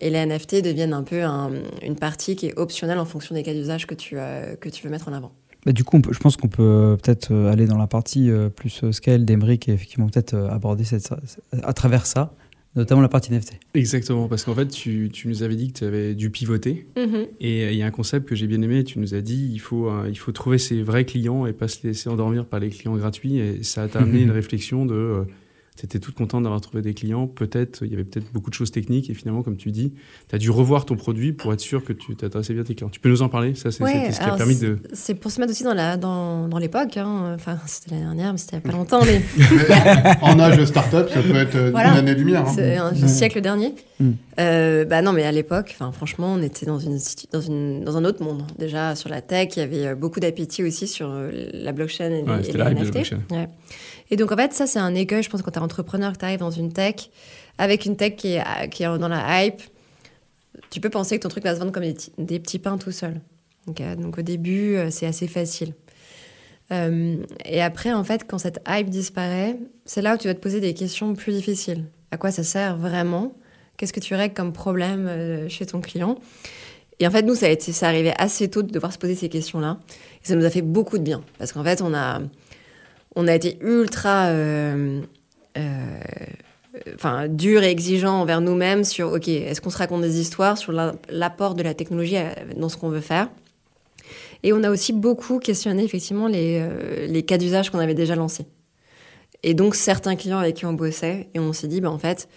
et 0.00 0.10
les 0.10 0.24
NFT 0.24 0.62
deviennent 0.62 0.94
un 0.94 1.02
peu 1.02 1.22
une 1.82 1.96
partie 1.96 2.36
qui 2.36 2.46
est 2.46 2.58
optionnelle 2.58 2.98
en 2.98 3.04
fonction 3.04 3.34
des 3.34 3.42
cas 3.42 3.52
d'usage 3.52 3.86
que, 3.86 3.94
que 4.54 4.68
tu 4.68 4.84
veux 4.84 4.90
mettre 4.90 5.08
en 5.08 5.12
avant. 5.12 5.32
Bah, 5.66 5.72
du 5.72 5.84
coup, 5.84 6.00
je 6.10 6.18
pense 6.18 6.38
qu'on 6.38 6.48
peut 6.48 6.62
euh, 6.62 6.96
peut-être 6.96 7.34
aller 7.34 7.66
dans 7.66 7.76
la 7.76 7.86
partie 7.86 8.30
plus 8.54 8.90
scale 8.92 9.24
d'Emeric 9.24 9.68
et 9.68 9.72
effectivement 9.72 10.06
peut-être 10.08 10.34
aborder 10.34 10.84
cette, 10.84 11.10
à 11.52 11.72
travers 11.74 12.06
ça, 12.06 12.32
notamment 12.74 13.02
la 13.02 13.08
partie 13.08 13.32
NFT. 13.32 13.58
Exactement, 13.74 14.28
parce 14.28 14.44
qu'en 14.44 14.54
fait, 14.54 14.68
tu, 14.68 15.10
tu, 15.12 15.28
nous 15.28 15.42
avais 15.42 15.56
dit 15.56 15.72
que 15.72 15.78
tu 15.80 15.84
avais 15.84 16.14
dû 16.14 16.30
pivoter. 16.30 16.86
Mm-hmm. 16.96 17.26
Et 17.40 17.72
il 17.72 17.76
y 17.76 17.82
a 17.82 17.86
un 17.86 17.90
concept 17.90 18.28
que 18.28 18.34
j'ai 18.34 18.46
bien 18.46 18.62
aimé. 18.62 18.84
Tu 18.84 18.98
nous 19.00 19.14
as 19.14 19.20
dit 19.20 19.50
il 19.52 19.58
faut, 19.58 19.90
il 20.06 20.16
faut 20.16 20.32
trouver 20.32 20.58
ses 20.58 20.82
vrais 20.82 21.04
clients 21.04 21.46
et 21.46 21.52
pas 21.52 21.68
se 21.68 21.86
laisser 21.86 22.08
endormir 22.08 22.46
par 22.46 22.60
les 22.60 22.70
clients 22.70 22.96
gratuits. 22.96 23.38
Et 23.38 23.62
ça 23.62 23.88
t'a 23.88 23.98
amené 23.98 24.20
une 24.22 24.30
réflexion 24.30 24.86
de 24.86 25.26
tu 25.76 26.00
toute 26.00 26.14
contente 26.14 26.42
d'avoir 26.42 26.60
trouvé 26.60 26.82
des 26.82 26.94
clients. 26.94 27.26
Peut-être, 27.26 27.84
il 27.84 27.90
y 27.90 27.94
avait 27.94 28.04
peut-être 28.04 28.32
beaucoup 28.32 28.50
de 28.50 28.54
choses 28.54 28.70
techniques 28.70 29.10
et 29.10 29.14
finalement, 29.14 29.42
comme 29.42 29.56
tu 29.56 29.70
dis, 29.70 29.92
tu 30.28 30.34
as 30.34 30.38
dû 30.38 30.50
revoir 30.50 30.86
ton 30.86 30.96
produit 30.96 31.32
pour 31.32 31.52
être 31.52 31.60
sûr 31.60 31.84
que 31.84 31.92
tu 31.92 32.16
t'adressais 32.16 32.54
bien 32.54 32.64
tes 32.64 32.74
clients. 32.74 32.90
Tu 32.90 33.00
peux 33.00 33.08
nous 33.08 33.22
en 33.22 33.28
parler? 33.28 33.54
Ça, 33.54 33.70
c'est 33.70 33.84
ce 33.84 34.18
qui 34.18 34.24
a 34.24 34.36
permis 34.36 34.56
de. 34.56 34.78
C'est 34.92 35.14
pour 35.14 35.30
se 35.30 35.40
mettre 35.40 35.52
aussi 35.52 35.64
dans 35.64 35.74
la 35.74 35.96
dans, 35.96 36.48
dans 36.48 36.58
l'époque. 36.58 36.96
Hein. 36.96 37.34
Enfin, 37.34 37.58
c'était 37.66 37.92
l'année 37.92 38.04
dernière, 38.04 38.32
mais 38.32 38.38
c'était 38.38 38.56
il 38.56 38.60
n'y 38.60 38.68
a 38.68 38.72
pas 38.72 38.78
longtemps. 38.78 39.00
Mais... 39.04 39.22
en 40.22 40.38
âge 40.38 40.58
de 40.58 40.64
start-up, 40.64 41.10
ça 41.12 41.22
peut 41.22 41.36
être 41.36 41.56
une 41.56 41.76
année-lumière. 41.76 42.46
Hein. 42.46 42.52
C'est 42.54 42.76
un 42.76 42.94
siècle 43.08 43.40
dernier. 43.40 43.74
Mm. 44.00 44.10
Euh, 44.38 44.84
bah 44.84 45.02
non, 45.02 45.12
mais 45.12 45.24
à 45.24 45.32
l'époque, 45.32 45.70
enfin, 45.72 45.92
franchement, 45.92 46.34
on 46.34 46.42
était 46.42 46.66
dans, 46.66 46.78
une, 46.78 46.98
dans, 47.32 47.40
une, 47.40 47.84
dans 47.84 47.96
un 47.96 48.04
autre 48.04 48.22
monde. 48.22 48.42
Déjà, 48.58 48.94
sur 48.94 49.08
la 49.08 49.22
tech, 49.22 49.48
il 49.56 49.60
y 49.60 49.62
avait 49.62 49.86
euh, 49.86 49.94
beaucoup 49.94 50.20
d'appétit 50.20 50.62
aussi 50.62 50.86
sur 50.86 51.08
euh, 51.10 51.30
la 51.52 51.72
blockchain 51.72 52.10
et, 52.10 52.22
les, 52.22 52.50
et 52.50 52.52
les 52.52 52.74
NFT. 52.74 53.14
Et 54.10 54.16
donc, 54.16 54.32
en 54.32 54.36
fait, 54.36 54.52
ça, 54.52 54.66
c'est 54.66 54.78
un 54.78 54.94
écueil, 54.94 55.22
je 55.22 55.30
pense, 55.30 55.42
quand 55.42 55.50
tu 55.50 55.58
es 55.58 55.62
entrepreneur, 55.62 56.12
que 56.12 56.18
tu 56.18 56.24
arrives 56.24 56.38
dans 56.38 56.50
une 56.50 56.72
tech, 56.72 57.10
avec 57.58 57.86
une 57.86 57.96
tech 57.96 58.16
qui 58.16 58.34
est, 58.34 58.98
dans 58.98 59.08
la 59.08 59.44
hype, 59.44 59.60
tu 60.70 60.80
peux 60.80 60.90
penser 60.90 61.18
que 61.18 61.22
ton 61.22 61.28
truc 61.28 61.44
va 61.44 61.54
se 61.54 61.60
vendre 61.60 61.72
comme 61.72 61.84
des, 62.18 62.40
petits 62.40 62.58
pains 62.58 62.78
tout 62.78 62.92
seul. 62.92 63.20
donc, 63.66 64.18
au 64.18 64.22
début, 64.22 64.76
euh, 64.76 64.90
c'est 64.90 65.06
assez 65.06 65.26
facile. 65.26 65.74
Euh, 66.72 67.16
et 67.44 67.62
après, 67.62 67.92
en 67.92 68.04
fait, 68.04 68.26
quand 68.26 68.38
cette 68.38 68.60
hype 68.68 68.90
disparaît, 68.90 69.56
c'est 69.84 70.02
là 70.02 70.14
où 70.14 70.18
tu 70.18 70.28
vas 70.28 70.34
te 70.34 70.40
poser 70.40 70.60
des 70.60 70.74
questions 70.74 71.14
plus 71.14 71.32
difficiles. 71.32 71.84
À 72.10 72.16
quoi 72.16 72.30
ça 72.30 72.42
sert 72.42 72.76
vraiment? 72.76 73.34
Qu'est-ce 73.76 73.92
que 73.92 74.00
tu 74.00 74.14
règles 74.14 74.34
comme 74.34 74.52
problème 74.52 75.06
euh, 75.06 75.48
chez 75.48 75.66
ton 75.66 75.80
client? 75.80 76.18
Et 76.98 77.06
en 77.06 77.10
fait, 77.10 77.22
nous, 77.22 77.34
ça 77.34 77.46
a 77.46 77.50
été, 77.50 77.72
ça 77.72 77.88
arrivé 77.88 78.12
assez 78.16 78.48
tôt 78.48 78.62
de 78.62 78.72
devoir 78.72 78.92
se 78.92 78.98
poser 78.98 79.14
ces 79.14 79.28
questions-là. 79.28 79.78
Et 80.24 80.28
ça 80.28 80.34
nous 80.34 80.44
a 80.44 80.50
fait 80.50 80.62
beaucoup 80.62 80.98
de 80.98 81.02
bien. 81.02 81.22
Parce 81.38 81.52
qu'en 81.52 81.62
fait, 81.62 81.82
on 81.82 81.92
a, 81.92 82.20
on 83.16 83.26
a 83.26 83.34
été 83.34 83.58
ultra 83.62 84.26
euh, 84.26 85.00
euh, 85.56 85.98
enfin, 86.94 87.28
dur 87.28 87.62
et 87.62 87.70
exigeant 87.70 88.20
envers 88.20 88.42
nous-mêmes 88.42 88.84
sur, 88.84 89.12
OK, 89.12 89.26
est-ce 89.26 89.60
qu'on 89.60 89.70
se 89.70 89.78
raconte 89.78 90.02
des 90.02 90.20
histoires 90.20 90.58
sur 90.58 90.72
l'apport 90.72 91.54
de 91.54 91.62
la 91.62 91.74
technologie 91.74 92.18
euh, 92.18 92.28
dans 92.56 92.68
ce 92.68 92.76
qu'on 92.76 92.90
veut 92.90 93.00
faire? 93.00 93.30
Et 94.42 94.52
on 94.52 94.62
a 94.62 94.70
aussi 94.70 94.92
beaucoup 94.92 95.38
questionné 95.38 95.82
effectivement 95.82 96.28
les, 96.28 97.24
cas 97.26 97.38
d'usage 97.38 97.70
qu'on 97.70 97.78
avait 97.78 97.94
déjà 97.94 98.14
lancés. 98.14 98.46
Et 99.42 99.54
donc, 99.54 99.74
certains 99.74 100.14
clients 100.14 100.38
avec 100.38 100.56
qui 100.56 100.66
on 100.66 100.74
bossait, 100.74 101.28
et 101.34 101.40
on 101.40 101.52
s'est 101.52 101.68
dit, 101.68 101.80
bah, 101.80 101.90
en 101.90 101.98
fait, 101.98 102.28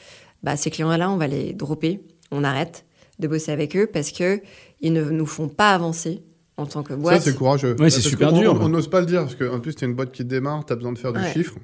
bah, 0.43 0.55
ces 0.55 0.71
clients-là, 0.71 1.11
on 1.11 1.17
va 1.17 1.27
les 1.27 1.53
dropper, 1.53 1.99
on 2.31 2.43
arrête 2.43 2.85
de 3.19 3.27
bosser 3.27 3.51
avec 3.51 3.75
eux 3.75 3.87
parce 3.91 4.11
qu'ils 4.11 4.41
ne 4.83 5.03
nous 5.03 5.25
font 5.25 5.49
pas 5.49 5.73
avancer 5.73 6.23
en 6.59 6.65
tant 6.65 6.83
que 6.83 6.93
boîte. 6.93 7.21
Ça, 7.21 7.31
c'est 7.31 7.37
courageux. 7.37 7.75
Oui, 7.79 7.89
c'est 7.89 8.01
super 8.01 8.33
dur. 8.33 8.57
On 8.61 8.69
n'ose 8.69 8.89
pas 8.89 8.99
le 8.99 9.05
dire, 9.05 9.21
parce 9.21 9.35
qu'en 9.35 9.59
plus, 9.59 9.75
tu 9.75 9.85
es 9.85 9.87
une 9.87 9.95
boîte 9.95 10.11
qui 10.11 10.25
démarre, 10.25 10.65
tu 10.65 10.73
as 10.73 10.75
besoin 10.75 10.91
de 10.91 10.97
faire 10.97 11.13
du 11.13 11.23
chiffre. 11.33 11.55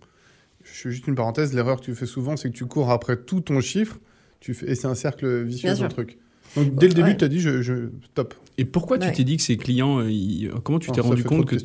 Je 0.64 0.74
suis 0.74 0.92
juste 0.92 1.08
une 1.08 1.16
parenthèse, 1.16 1.54
l'erreur 1.54 1.80
que 1.80 1.86
tu 1.86 1.94
fais 1.94 2.08
souvent, 2.08 2.36
c'est 2.38 2.50
que 2.50 2.56
tu 2.56 2.66
cours 2.66 2.90
après 2.90 3.18
tout 3.18 3.40
ton 3.40 3.62
chiffre, 3.62 3.98
tu 4.40 4.54
fais... 4.54 4.72
et 4.72 4.76
c'est 4.76 4.88
un 4.88 4.96
cercle 4.96 5.44
vicieux 5.44 5.74
dans 5.76 5.84
le 5.84 5.90
truc. 5.90 6.18
Donc, 6.56 6.76
dès 6.76 6.88
le 6.88 6.94
début, 6.94 7.16
tu 7.18 7.24
as 7.24 7.28
dit, 7.28 7.40
je, 7.40 7.62
je, 7.62 7.90
top. 8.14 8.34
Et 8.58 8.66
pourquoi 8.66 8.98
tu 8.98 9.12
t'es 9.12 9.24
dit 9.24 9.38
que 9.38 9.44
ces 9.44 9.58
clients, 9.58 10.00
euh, 10.00 10.50
comment 10.64 10.80
tu 10.80 10.92
t'es 10.92 11.02
rendu 11.02 11.24
compte 11.24 11.46
que, 11.46 11.58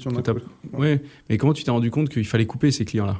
ouais. 0.76 1.00
mais 1.28 1.38
comment 1.38 1.52
tu 1.52 1.64
t'es 1.64 1.70
rendu 1.70 1.90
compte 1.90 2.08
qu'il 2.08 2.26
fallait 2.26 2.46
couper 2.46 2.70
ces 2.72 2.84
clients-là? 2.84 3.16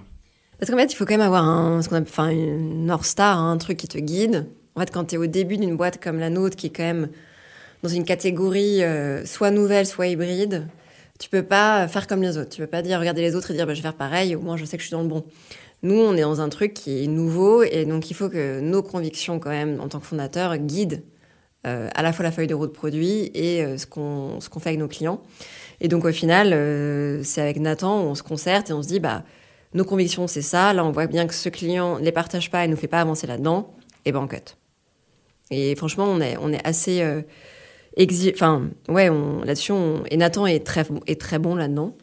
Parce 0.58 0.70
qu'en 0.70 0.76
fait, 0.76 0.92
il 0.92 0.96
faut 0.96 1.06
quand 1.06 1.14
même 1.14 1.26
avoir 1.26 1.44
un, 1.44 1.80
ce 1.80 1.88
qu'on 1.88 1.96
appelle, 1.96 2.08
enfin, 2.10 2.28
une 2.28 2.84
North 2.86 3.04
Star, 3.04 3.38
hein, 3.38 3.52
un 3.52 3.56
truc 3.56 3.78
qui 3.78 3.88
te 3.88 3.98
guide. 3.98 4.46
En 4.74 4.80
fait, 4.80 4.90
quand 4.90 5.04
tu 5.04 5.14
es 5.14 5.18
au 5.18 5.26
début 5.26 5.56
d'une 5.56 5.76
boîte 5.76 6.02
comme 6.02 6.18
la 6.18 6.28
nôtre, 6.28 6.56
qui 6.56 6.66
est 6.66 6.70
quand 6.70 6.82
même 6.82 7.08
dans 7.82 7.88
une 7.88 8.04
catégorie 8.04 8.82
euh, 8.82 9.24
soit 9.24 9.50
nouvelle, 9.50 9.86
soit 9.86 10.08
hybride, 10.08 10.68
tu 11.18 11.28
peux 11.28 11.42
pas 11.42 11.88
faire 11.88 12.06
comme 12.06 12.22
les 12.22 12.38
autres. 12.38 12.50
Tu 12.50 12.60
peux 12.60 12.66
pas 12.66 12.82
dire 12.82 12.98
regarder 12.98 13.22
les 13.22 13.34
autres 13.34 13.50
et 13.50 13.54
dire 13.54 13.66
bah, 13.66 13.74
je 13.74 13.78
vais 13.78 13.82
faire 13.82 13.94
pareil, 13.94 14.34
au 14.34 14.40
moins 14.40 14.56
je 14.56 14.64
sais 14.64 14.76
que 14.76 14.82
je 14.82 14.88
suis 14.88 14.96
dans 14.96 15.02
le 15.02 15.08
bon. 15.08 15.24
Nous, 15.82 15.98
on 15.98 16.14
est 16.14 16.22
dans 16.22 16.40
un 16.40 16.50
truc 16.50 16.74
qui 16.74 17.04
est 17.04 17.06
nouveau 17.06 17.62
et 17.62 17.86
donc 17.86 18.10
il 18.10 18.14
faut 18.14 18.28
que 18.28 18.60
nos 18.60 18.82
convictions, 18.82 19.38
quand 19.38 19.50
même, 19.50 19.80
en 19.80 19.88
tant 19.88 19.98
que 19.98 20.06
fondateur, 20.06 20.56
guident 20.58 21.02
euh, 21.66 21.88
à 21.94 22.02
la 22.02 22.12
fois 22.12 22.22
la 22.22 22.32
feuille 22.32 22.46
de 22.46 22.54
route 22.54 22.72
produit 22.72 23.30
et 23.34 23.62
euh, 23.62 23.78
ce 23.78 23.86
qu'on 23.86 24.40
fait 24.40 24.70
avec 24.70 24.78
nos 24.78 24.88
clients. 24.88 25.22
Et 25.80 25.88
donc 25.88 26.04
au 26.04 26.12
final, 26.12 26.50
c'est 27.24 27.40
avec 27.40 27.58
Nathan, 27.58 28.00
on 28.02 28.14
se 28.14 28.22
concerte 28.22 28.68
et 28.68 28.74
on 28.74 28.82
se 28.82 28.88
dit 28.88 29.00
bah 29.00 29.24
nos 29.72 29.84
convictions 29.84 30.26
c'est 30.26 30.42
ça. 30.42 30.74
Là, 30.74 30.84
on 30.84 30.90
voit 30.92 31.06
bien 31.06 31.26
que 31.26 31.32
ce 31.32 31.48
client 31.48 31.98
ne 31.98 32.04
les 32.04 32.12
partage 32.12 32.50
pas 32.50 32.64
et 32.66 32.68
nous 32.68 32.76
fait 32.76 32.88
pas 32.88 33.00
avancer 33.00 33.26
là-dedans. 33.26 33.74
Et 34.04 34.12
ben 34.12 34.20
on 34.20 34.26
cut. 34.26 34.36
Et 35.50 35.74
franchement, 35.76 36.04
on 36.06 36.20
est 36.20 36.36
on 36.38 36.52
est 36.52 36.66
assez 36.66 37.02
Enfin, 37.98 38.68
ouais, 38.88 39.10
là-dessus, 39.44 39.72
et 40.10 40.16
Nathan 40.16 40.46
est 40.46 40.64
très, 40.64 40.86
est 41.06 41.20
très 41.20 41.38
bon 41.38 41.54
là-dedans. 41.54 41.96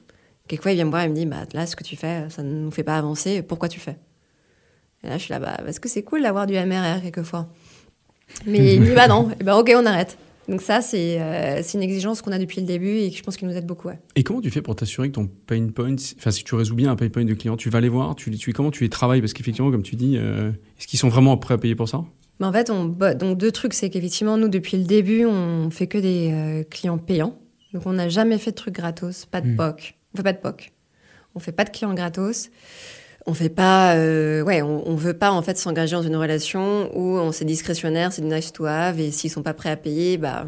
Quelquefois, 0.47 0.71
il 0.71 0.75
vient 0.75 0.85
me 0.85 0.89
voir 0.89 1.03
et 1.03 1.09
me 1.09 1.13
dit 1.13 1.25
bah, 1.25 1.45
Là, 1.53 1.65
ce 1.65 1.75
que 1.75 1.83
tu 1.83 1.95
fais, 1.95 2.29
ça 2.29 2.43
ne 2.43 2.51
nous 2.51 2.71
fait 2.71 2.83
pas 2.83 2.97
avancer, 2.97 3.41
pourquoi 3.41 3.69
tu 3.69 3.79
fais? 3.79 3.97
Et 5.03 5.07
là, 5.07 5.17
je 5.17 5.23
suis 5.23 5.31
là 5.31 5.39
bah, 5.39 5.57
Parce 5.63 5.79
que 5.79 5.89
c'est 5.89 6.03
cool 6.03 6.21
d'avoir 6.21 6.47
du 6.47 6.53
MRR 6.53 7.01
quelquefois. 7.01 7.49
Mais 8.45 8.75
il 8.75 8.81
me 8.81 8.85
dit 8.87 8.93
Bah 8.93 9.07
non, 9.07 9.29
et 9.39 9.43
bah, 9.43 9.57
ok, 9.57 9.71
on 9.75 9.85
arrête. 9.85 10.17
Donc, 10.47 10.61
ça, 10.61 10.79
euh, 10.93 11.59
c'est 11.61 11.73
une 11.73 11.83
exigence 11.83 12.21
qu'on 12.21 12.31
a 12.31 12.39
depuis 12.39 12.61
le 12.61 12.67
début 12.67 12.99
et 12.99 13.11
que 13.11 13.17
je 13.17 13.23
pense 13.23 13.35
qu'il 13.35 13.49
nous 13.49 13.55
aide 13.55 13.65
beaucoup. 13.65 13.89
Et 14.15 14.23
comment 14.23 14.39
tu 14.39 14.49
fais 14.49 14.61
pour 14.61 14.77
t'assurer 14.77 15.09
que 15.09 15.15
ton 15.15 15.29
pain 15.45 15.67
point, 15.67 15.95
enfin, 16.17 16.31
si 16.31 16.45
tu 16.45 16.55
résous 16.55 16.75
bien 16.75 16.89
un 16.89 16.95
pain 16.95 17.09
point 17.09 17.25
de 17.25 17.33
client, 17.33 17.57
tu 17.57 17.69
vas 17.69 17.81
les 17.81 17.89
voir 17.89 18.15
tu, 18.15 18.31
tu, 18.31 18.53
Comment 18.53 18.71
tu 18.71 18.83
les 18.83 18.89
travailles? 18.89 19.19
Parce 19.19 19.33
qu'effectivement, 19.33 19.71
comme 19.71 19.83
tu 19.83 19.97
dis, 19.97 20.15
euh, 20.17 20.51
est-ce 20.79 20.87
qu'ils 20.87 20.99
sont 20.99 21.09
vraiment 21.09 21.35
prêts 21.35 21.55
à 21.55 21.57
payer 21.57 21.75
pour 21.75 21.89
ça? 21.89 22.05
Mais 22.39 22.45
en 22.45 22.53
fait, 22.53 22.69
on, 22.69 22.85
donc 22.85 23.37
deux 23.37 23.51
trucs, 23.51 23.73
c'est 23.73 23.89
qu'effectivement, 23.89 24.37
nous, 24.37 24.47
depuis 24.47 24.77
le 24.77 24.83
début, 24.83 25.25
on 25.25 25.69
fait 25.69 25.87
que 25.87 25.97
des 25.97 26.31
euh, 26.31 26.63
clients 26.63 26.97
payants. 26.97 27.37
Donc, 27.73 27.83
on 27.85 27.93
n'a 27.93 28.09
jamais 28.09 28.37
fait 28.37 28.51
de 28.51 28.55
trucs 28.55 28.75
gratos, 28.75 29.25
pas 29.25 29.41
de 29.41 29.49
hmm. 29.49 29.57
POC. 29.57 29.95
On 30.13 30.17
fait 30.17 30.23
pas 30.23 30.33
de 30.33 30.37
POC. 30.37 30.71
On 31.35 31.39
fait 31.39 31.51
pas 31.51 31.63
de 31.63 31.69
clients 31.69 31.93
gratos. 31.93 32.49
On 33.25 33.33
fait 33.33 33.49
pas, 33.49 33.95
euh, 33.95 34.41
ouais, 34.41 34.61
on, 34.61 34.95
veut 34.95 35.13
pas 35.13 35.31
en 35.31 35.41
fait 35.41 35.57
s'engager 35.57 35.97
dans 35.97 36.01
une 36.01 36.15
relation 36.15 36.89
où 36.97 37.19
c'est 37.33 37.43
discrétionnaire, 37.43 38.13
c'est 38.13 38.21
du 38.21 38.27
nice 38.29 38.53
to 38.53 38.65
have, 38.65 39.01
et 39.01 39.11
s'ils 39.11 39.29
sont 39.29 39.43
pas 39.43 39.53
prêts 39.53 39.69
à 39.69 39.75
payer, 39.75 40.17
bah, 40.17 40.45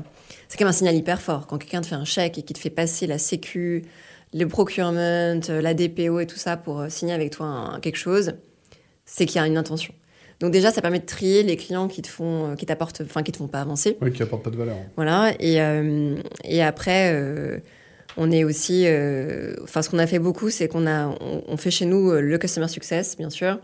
c'est 0.48 0.58
quand 0.58 0.64
même 0.64 0.70
un 0.70 0.78
signal 0.78 0.96
hyper 0.96 1.22
fort. 1.22 1.46
Quand 1.46 1.58
quelqu'un 1.58 1.82
te 1.82 1.88
fait 1.88 1.96
un 1.96 2.06
chèque 2.06 2.38
et 2.38 2.42
qu'il 2.42 2.56
te 2.56 2.62
fait 2.62 2.70
passer 2.70 3.06
la 3.06 3.18
sécu, 3.18 3.84
le 4.34 4.46
procurement, 4.46 5.40
la 5.50 5.74
DPO 5.74 6.22
et 6.22 6.26
tout 6.26 6.38
ça 6.38 6.56
pour 6.56 6.80
euh, 6.80 6.90
signer 6.90 7.14
avec 7.14 7.32
toi 7.32 7.80
quelque 7.82 7.98
chose, 7.98 8.34
c'est 9.06 9.26
qu'il 9.26 9.42
y 9.42 9.44
a 9.44 9.48
une 9.48 9.58
intention. 9.58 9.94
Donc 10.40 10.52
déjà, 10.52 10.72
ça 10.72 10.82
permet 10.82 11.00
de 11.00 11.06
trier 11.06 11.44
les 11.44 11.58
clients 11.58 11.88
qui 11.88 12.02
te 12.02 12.08
font, 12.08 12.56
qui 12.58 12.66
t'apportent, 12.66 13.02
enfin 13.02 13.24
qui 13.24 13.32
te 13.32 13.38
font 13.38 13.48
pas 13.48 13.62
avancer. 13.62 13.98
Oui, 14.02 14.12
qui 14.12 14.24
apportent 14.24 14.44
pas 14.44 14.50
de 14.50 14.56
valeur. 14.56 14.78
Voilà. 14.96 15.34
Et, 15.40 15.60
et 16.46 16.64
après, 16.64 17.62
on 18.16 18.32
est 18.32 18.46
aussi, 18.46 18.86
enfin 19.64 19.82
ce 19.82 19.90
qu'on 19.90 20.00
a 20.00 20.08
fait 20.08 20.20
beaucoup, 20.20 20.50
c'est 20.50 20.70
qu'on 20.70 20.88
a, 20.88 21.14
on, 21.20 21.58
fait 21.58 21.72
chez 21.72 21.86
nous 21.86 22.14
le 22.14 22.38
customer 22.38 22.70
success, 22.70 23.18
bien 23.18 23.30
sûr. 23.30 23.60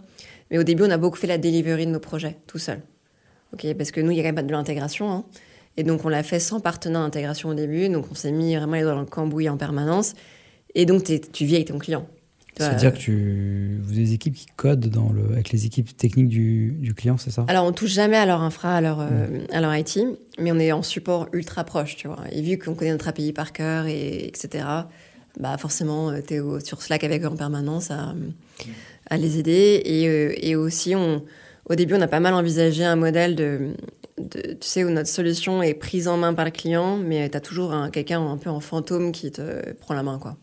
Mais 0.51 0.57
au 0.57 0.63
début, 0.63 0.83
on 0.83 0.91
a 0.91 0.97
beaucoup 0.97 1.17
fait 1.17 1.27
la 1.27 1.37
delivery 1.37 1.85
de 1.85 1.91
nos 1.91 1.99
projets 1.99 2.37
tout 2.47 2.59
seul. 2.59 2.81
Ok, 3.53 3.73
parce 3.75 3.91
que 3.91 4.01
nous, 4.01 4.11
il 4.11 4.17
y 4.17 4.19
a 4.19 4.23
quand 4.23 4.29
même 4.29 4.35
pas 4.35 4.43
de 4.43 4.51
l'intégration. 4.51 5.11
Hein. 5.11 5.25
Et 5.77 5.83
donc, 5.83 6.05
on 6.05 6.09
l'a 6.09 6.23
fait 6.23 6.39
sans 6.39 6.59
partenaire 6.59 7.01
d'intégration 7.01 7.49
au 7.49 7.53
début. 7.53 7.89
Donc, 7.89 8.05
on 8.11 8.15
s'est 8.15 8.31
mis 8.31 8.55
vraiment 8.55 8.73
les 8.73 8.81
doigts 8.81 8.93
dans 8.93 9.01
le 9.01 9.05
cambouis 9.05 9.49
en 9.49 9.57
permanence. 9.57 10.13
Et 10.73 10.85
donc, 10.85 11.03
tu 11.03 11.45
vis 11.45 11.55
avec 11.55 11.67
ton 11.67 11.79
client. 11.79 12.07
C'est-à-dire 12.57 12.93
que 12.93 12.97
tu... 12.97 13.79
vous 13.83 13.91
avez 13.91 14.03
des 14.03 14.13
équipes 14.13 14.35
qui 14.35 14.45
codent 14.55 14.87
dans 14.87 15.11
le... 15.11 15.33
avec 15.33 15.51
les 15.51 15.65
équipes 15.65 15.95
techniques 15.97 16.29
du, 16.29 16.71
du 16.79 16.93
client, 16.93 17.17
c'est 17.17 17.31
ça? 17.31 17.45
Alors, 17.49 17.65
on 17.65 17.73
touche 17.73 17.91
jamais 17.91 18.15
à 18.15 18.25
leur 18.25 18.41
infra, 18.41 18.75
à 18.75 18.81
leur, 18.81 19.01
euh, 19.01 19.45
à 19.51 19.59
leur 19.59 19.75
IT, 19.75 19.99
mais 20.39 20.51
on 20.53 20.59
est 20.59 20.71
en 20.71 20.81
support 20.81 21.27
ultra 21.33 21.65
proche, 21.65 21.97
tu 21.97 22.07
vois. 22.07 22.19
Et 22.31 22.41
vu 22.41 22.57
qu'on 22.57 22.73
connaît 22.73 22.91
notre 22.91 23.09
API 23.09 23.33
par 23.33 23.51
cœur, 23.51 23.87
et, 23.87 24.25
etc., 24.25 24.65
bah 25.37 25.57
forcément, 25.57 26.11
euh, 26.11 26.21
tu 26.25 26.35
es 26.35 26.41
sur 26.63 26.81
Slack 26.81 27.03
avec 27.03 27.23
eux 27.23 27.27
en 27.27 27.35
permanence 27.35 27.91
à, 27.91 28.15
à 29.09 29.17
les 29.17 29.37
aider. 29.37 29.81
Et, 29.83 30.07
euh, 30.07 30.33
et 30.37 30.55
aussi, 30.55 30.95
on, 30.95 31.23
au 31.69 31.75
début, 31.75 31.95
on 31.95 32.01
a 32.01 32.07
pas 32.07 32.21
mal 32.21 32.33
envisagé 32.33 32.85
un 32.85 32.95
modèle 32.95 33.35
de, 33.35 33.71
tu 34.31 34.55
sais, 34.61 34.85
où 34.85 34.89
notre 34.89 35.09
solution 35.09 35.61
est 35.61 35.73
prise 35.73 36.07
en 36.07 36.15
main 36.15 36.33
par 36.33 36.45
le 36.45 36.51
client, 36.51 36.95
mais 36.95 37.29
tu 37.29 37.35
as 37.35 37.41
toujours 37.41 37.75
quelqu'un 37.91 38.25
un 38.25 38.37
peu 38.37 38.49
en 38.49 38.61
fantôme 38.61 39.11
qui 39.11 39.29
te 39.31 39.73
prend 39.73 39.93
la 39.93 40.03
main, 40.03 40.19
quoi. 40.19 40.37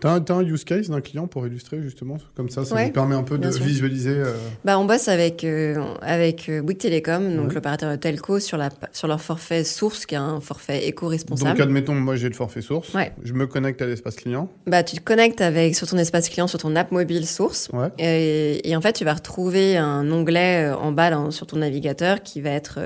Tu 0.00 0.06
as, 0.06 0.34
un 0.34 0.42
use 0.42 0.64
case 0.64 0.88
d'un 0.88 1.00
client 1.00 1.26
pour 1.26 1.46
illustrer 1.46 1.82
justement 1.82 2.16
Comme 2.34 2.48
ça, 2.48 2.64
ça 2.64 2.84
nous 2.84 2.92
permet 2.92 3.14
un 3.14 3.22
peu 3.22 3.36
de 3.36 3.48
visualiser. 3.48 4.14
Euh, 4.16 4.32
bah, 4.64 4.78
on 4.78 4.84
bosse 4.84 5.08
avec, 5.08 5.44
euh, 5.44 5.82
avec 6.00 6.48
euh, 6.48 6.62
Bouygues 6.62 6.78
Telecom, 6.78 7.36
donc 7.36 7.52
l'opérateur 7.54 7.98
telco, 7.98 8.40
sur, 8.40 8.56
la, 8.56 8.70
sur 8.92 9.08
leur 9.08 9.20
forfait 9.20 9.64
source, 9.64 10.06
qui 10.06 10.14
est 10.14 10.18
un 10.18 10.40
forfait 10.40 10.86
éco-responsable. 10.86 11.50
Donc, 11.50 11.60
admettons, 11.60 11.94
moi 11.94 12.16
j'ai 12.16 12.28
le 12.28 12.34
forfait 12.34 12.62
source. 12.62 12.92
Je 13.22 13.32
me 13.34 13.46
connecte 13.46 13.82
à 13.82 13.86
l'espace 13.86 14.16
client. 14.16 14.48
Bah, 14.66 14.82
tu 14.82 14.96
te 14.96 15.02
connectes 15.02 15.40
avec, 15.40 15.76
sur 15.76 15.86
ton 15.86 15.98
espace 15.98 16.28
client, 16.28 16.46
sur 16.46 16.58
ton 16.58 16.74
app 16.76 16.92
mobile 16.92 17.26
source. 17.26 17.70
Et, 17.98 18.74
en 18.74 18.80
fait, 18.80 18.94
tu 18.94 19.04
vas 19.04 19.14
retrouver 19.14 19.76
un 19.76 20.10
onglet 20.10 20.70
en 20.70 20.92
bas 20.92 21.30
sur 21.30 21.46
ton 21.46 21.56
navigateur 21.58 22.22
qui 22.22 22.40
va 22.40 22.50
être. 22.50 22.78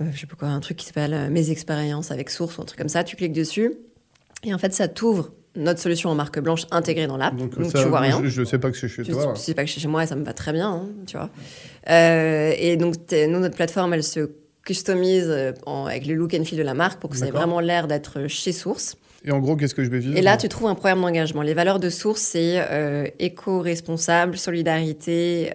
je 0.00 0.18
sais 0.18 0.26
pas 0.26 0.36
quoi, 0.36 0.48
un 0.48 0.60
truc 0.60 0.76
qui 0.76 0.86
s'appelle 0.86 1.30
Mes 1.30 1.50
expériences 1.50 2.10
avec 2.10 2.30
source 2.30 2.58
ou 2.58 2.62
un 2.62 2.64
truc 2.64 2.78
comme 2.78 2.88
ça. 2.88 3.04
Tu 3.04 3.16
cliques 3.16 3.32
dessus. 3.32 3.74
Et 4.44 4.54
en 4.54 4.58
fait, 4.58 4.72
ça 4.72 4.88
t'ouvre 4.88 5.30
notre 5.56 5.80
solution 5.80 6.10
en 6.10 6.14
marque 6.14 6.40
blanche 6.40 6.66
intégrée 6.70 7.06
dans 7.06 7.16
l'app. 7.16 7.36
Donc, 7.36 7.50
tu 7.50 7.78
vois 7.84 8.00
rien. 8.00 8.20
Je 8.24 8.40
ne 8.40 8.46
sais 8.46 8.58
pas 8.58 8.70
que 8.70 8.76
c'est 8.76 8.88
chez 8.88 9.02
toi. 9.02 9.34
Je 9.34 9.40
sais 9.40 9.54
pas 9.54 9.64
que 9.64 9.70
c'est 9.70 9.80
chez 9.80 9.88
moi 9.88 10.04
et 10.04 10.06
ça 10.06 10.16
me 10.16 10.24
va 10.24 10.32
très 10.32 10.52
bien, 10.52 10.70
hein, 10.70 10.88
tu 11.06 11.16
vois. 11.16 11.30
Euh, 11.90 12.52
et 12.56 12.76
donc, 12.76 12.94
nous, 13.12 13.40
notre 13.40 13.56
plateforme, 13.56 13.94
elle 13.94 14.04
se 14.04 14.30
customise 14.64 15.26
euh, 15.28 15.52
avec 15.86 16.06
le 16.06 16.14
look 16.14 16.34
and 16.34 16.44
feel 16.44 16.56
de 16.56 16.62
la 16.62 16.74
marque 16.74 17.00
pour 17.00 17.10
que 17.10 17.16
ça 17.16 17.26
ait 17.26 17.32
vraiment 17.32 17.60
l'air 17.60 17.88
d'être 17.88 18.28
chez 18.28 18.52
Source. 18.52 18.96
Et 19.24 19.30
en 19.30 19.38
gros, 19.38 19.56
qu'est-ce 19.56 19.74
que 19.74 19.84
je 19.84 19.90
vais 19.90 19.98
vivre 19.98 20.16
Et 20.16 20.22
là, 20.22 20.36
tu 20.36 20.48
trouves 20.48 20.68
un 20.68 20.74
programme 20.74 21.00
d'engagement. 21.00 21.42
Les 21.42 21.54
valeurs 21.54 21.78
de 21.78 21.90
Source, 21.90 22.20
c'est 22.20 22.60
euh, 22.70 23.06
éco-responsable, 23.18 24.36
solidarité 24.36 25.52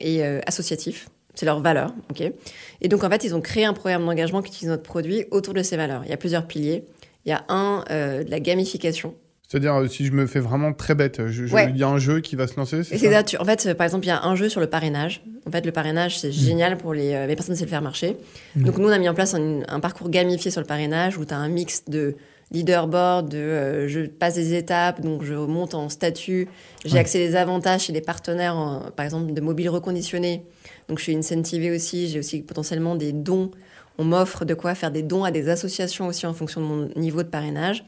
et 0.00 0.24
associatif. 0.46 1.08
C'est 1.34 1.44
leurs 1.44 1.60
valeurs, 1.60 1.92
ok 2.10 2.32
Et 2.80 2.88
donc, 2.88 3.04
en 3.04 3.10
fait, 3.10 3.22
ils 3.24 3.34
ont 3.34 3.42
créé 3.42 3.66
un 3.66 3.74
programme 3.74 4.06
d'engagement 4.06 4.40
qui 4.40 4.48
utilise 4.48 4.70
notre 4.70 4.82
produit 4.82 5.26
autour 5.30 5.52
de 5.52 5.62
ces 5.62 5.76
valeurs. 5.76 6.00
Il 6.04 6.10
y 6.10 6.14
a 6.14 6.16
plusieurs 6.16 6.46
piliers. 6.46 6.86
Il 7.26 7.30
y 7.30 7.32
a 7.32 7.44
un, 7.48 7.84
euh, 7.90 8.22
de 8.22 8.30
la 8.30 8.38
gamification. 8.38 9.14
C'est-à-dire, 9.48 9.74
euh, 9.74 9.88
si 9.88 10.06
je 10.06 10.12
me 10.12 10.26
fais 10.26 10.38
vraiment 10.38 10.72
très 10.72 10.94
bête, 10.94 11.20
il 11.20 11.76
y 11.76 11.82
a 11.82 11.88
un 11.88 11.98
jeu 11.98 12.20
qui 12.20 12.36
va 12.36 12.46
se 12.46 12.56
lancer 12.56 12.82
c'est 12.84 12.98
ça 12.98 13.22
En 13.40 13.44
fait, 13.44 13.74
par 13.74 13.84
exemple, 13.84 14.04
il 14.04 14.08
y 14.08 14.12
a 14.12 14.22
un 14.22 14.34
jeu 14.36 14.48
sur 14.48 14.60
le 14.60 14.68
parrainage. 14.68 15.24
En 15.46 15.50
fait, 15.50 15.66
le 15.66 15.72
parrainage, 15.72 16.18
c'est 16.20 16.32
génial 16.32 16.78
pour 16.78 16.94
les, 16.94 17.14
euh, 17.14 17.26
les 17.26 17.34
personnes 17.34 17.54
qui 17.54 17.60
savent 17.60 17.68
faire 17.68 17.82
marcher. 17.82 18.16
Donc, 18.54 18.78
nous, 18.78 18.86
on 18.86 18.92
a 18.92 18.98
mis 18.98 19.08
en 19.08 19.14
place 19.14 19.34
un, 19.34 19.80
parcours 19.80 20.08
gamifié 20.08 20.50
sur 20.52 20.60
le 20.60 20.66
parrainage 20.66 21.18
où 21.18 21.24
tu 21.24 21.34
as 21.34 21.36
un 21.36 21.48
mix 21.48 21.84
de 21.88 22.16
leaderboard, 22.52 23.28
de 23.28 23.88
je 23.88 24.06
passe 24.06 24.34
des 24.34 24.54
étapes, 24.54 25.00
donc 25.00 25.24
je 25.24 25.34
monte 25.34 25.74
en 25.74 25.88
statut, 25.88 26.46
j'ai 26.84 26.96
accès 26.96 27.28
aux 27.28 27.34
avantages 27.34 27.82
chez 27.82 27.92
les 27.92 28.00
partenaires, 28.00 28.92
par 28.94 29.04
exemple, 29.04 29.32
de 29.32 29.40
mobile 29.40 29.68
reconditionné. 29.68 30.44
Donc, 30.88 30.98
je 30.98 31.04
suis 31.04 31.16
incentivé 31.16 31.72
aussi, 31.72 32.08
j'ai 32.08 32.20
aussi 32.20 32.42
potentiellement 32.42 32.94
des 32.94 33.12
dons 33.12 33.50
on 33.98 34.04
m'offre 34.04 34.44
de 34.44 34.54
quoi 34.54 34.74
faire 34.74 34.90
des 34.90 35.02
dons 35.02 35.24
à 35.24 35.30
des 35.30 35.48
associations 35.48 36.06
aussi 36.06 36.26
en 36.26 36.34
fonction 36.34 36.60
de 36.60 36.66
mon 36.66 36.88
niveau 36.96 37.22
de 37.22 37.28
parrainage. 37.28 37.84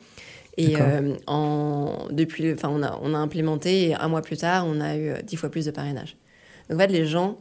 Et 0.57 0.77
euh, 0.81 1.14
en, 1.29 2.09
depuis, 2.11 2.53
enfin, 2.53 2.68
on 2.73 2.83
a, 2.83 2.99
on 3.03 3.14
a 3.14 3.18
implémenté 3.18 3.90
et 3.90 3.94
un 3.94 4.09
mois 4.09 4.23
plus 4.23 4.38
tard, 4.38 4.66
on 4.66 4.81
a 4.81 4.97
eu 4.97 5.12
dix 5.23 5.37
fois 5.37 5.51
plus 5.51 5.66
de 5.66 5.71
parrainage. 5.71 6.16
Donc 6.68 6.79
en 6.79 6.81
fait, 6.81 6.88
les 6.88 7.07
gens, 7.07 7.38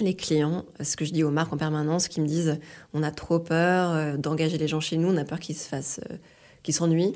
les 0.00 0.14
clients, 0.14 0.64
ce 0.80 0.96
que 0.96 1.04
je 1.04 1.12
dis 1.12 1.24
aux 1.24 1.30
marques 1.30 1.52
en 1.52 1.56
permanence, 1.56 2.06
qui 2.06 2.20
me 2.20 2.26
disent 2.26 2.60
on 2.94 3.02
a 3.02 3.10
trop 3.10 3.40
peur 3.40 3.90
euh, 3.92 4.16
d'engager 4.16 4.58
les 4.58 4.68
gens 4.68 4.80
chez 4.80 4.96
nous, 4.96 5.08
on 5.08 5.16
a 5.16 5.24
peur 5.24 5.40
qu'ils 5.40 5.56
se 5.56 5.68
fassent, 5.68 6.00
euh, 6.10 6.16
qu'ils 6.62 6.74
s'ennuient 6.74 7.14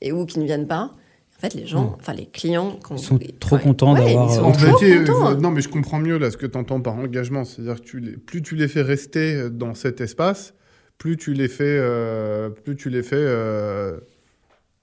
et 0.00 0.12
ou 0.12 0.24
qu'ils 0.24 0.40
ne 0.40 0.46
viennent 0.46 0.66
pas. 0.66 0.92
En 1.42 1.48
fait, 1.48 1.54
les 1.54 1.66
gens, 1.66 1.84
hmm. 1.84 1.96
enfin 1.98 2.12
les 2.12 2.26
clients, 2.26 2.78
quand 2.84 2.94
ils 2.94 3.02
sont 3.02 3.18
trop 3.40 3.58
contents 3.58 3.94
d'avoir. 3.94 4.30
Euh, 4.32 5.34
non, 5.34 5.50
mais 5.50 5.60
je 5.60 5.68
comprends 5.68 5.98
mieux 5.98 6.16
là 6.16 6.30
ce 6.30 6.36
que 6.36 6.46
tu 6.46 6.56
entends 6.56 6.80
par 6.80 6.94
engagement, 6.94 7.44
c'est-à-dire 7.44 7.80
que 7.80 7.84
tu 7.84 7.98
les, 7.98 8.16
plus 8.16 8.42
tu 8.42 8.54
les 8.54 8.68
fais 8.68 8.82
rester 8.82 9.50
dans 9.50 9.74
cet 9.74 10.00
espace, 10.00 10.54
plus 10.98 11.16
tu 11.16 11.32
les 11.32 11.48
fais, 11.48 11.64
euh, 11.66 12.48
plus 12.48 12.76
tu 12.76 12.90
les 12.90 13.02
fais 13.02 13.16
euh, 13.18 13.98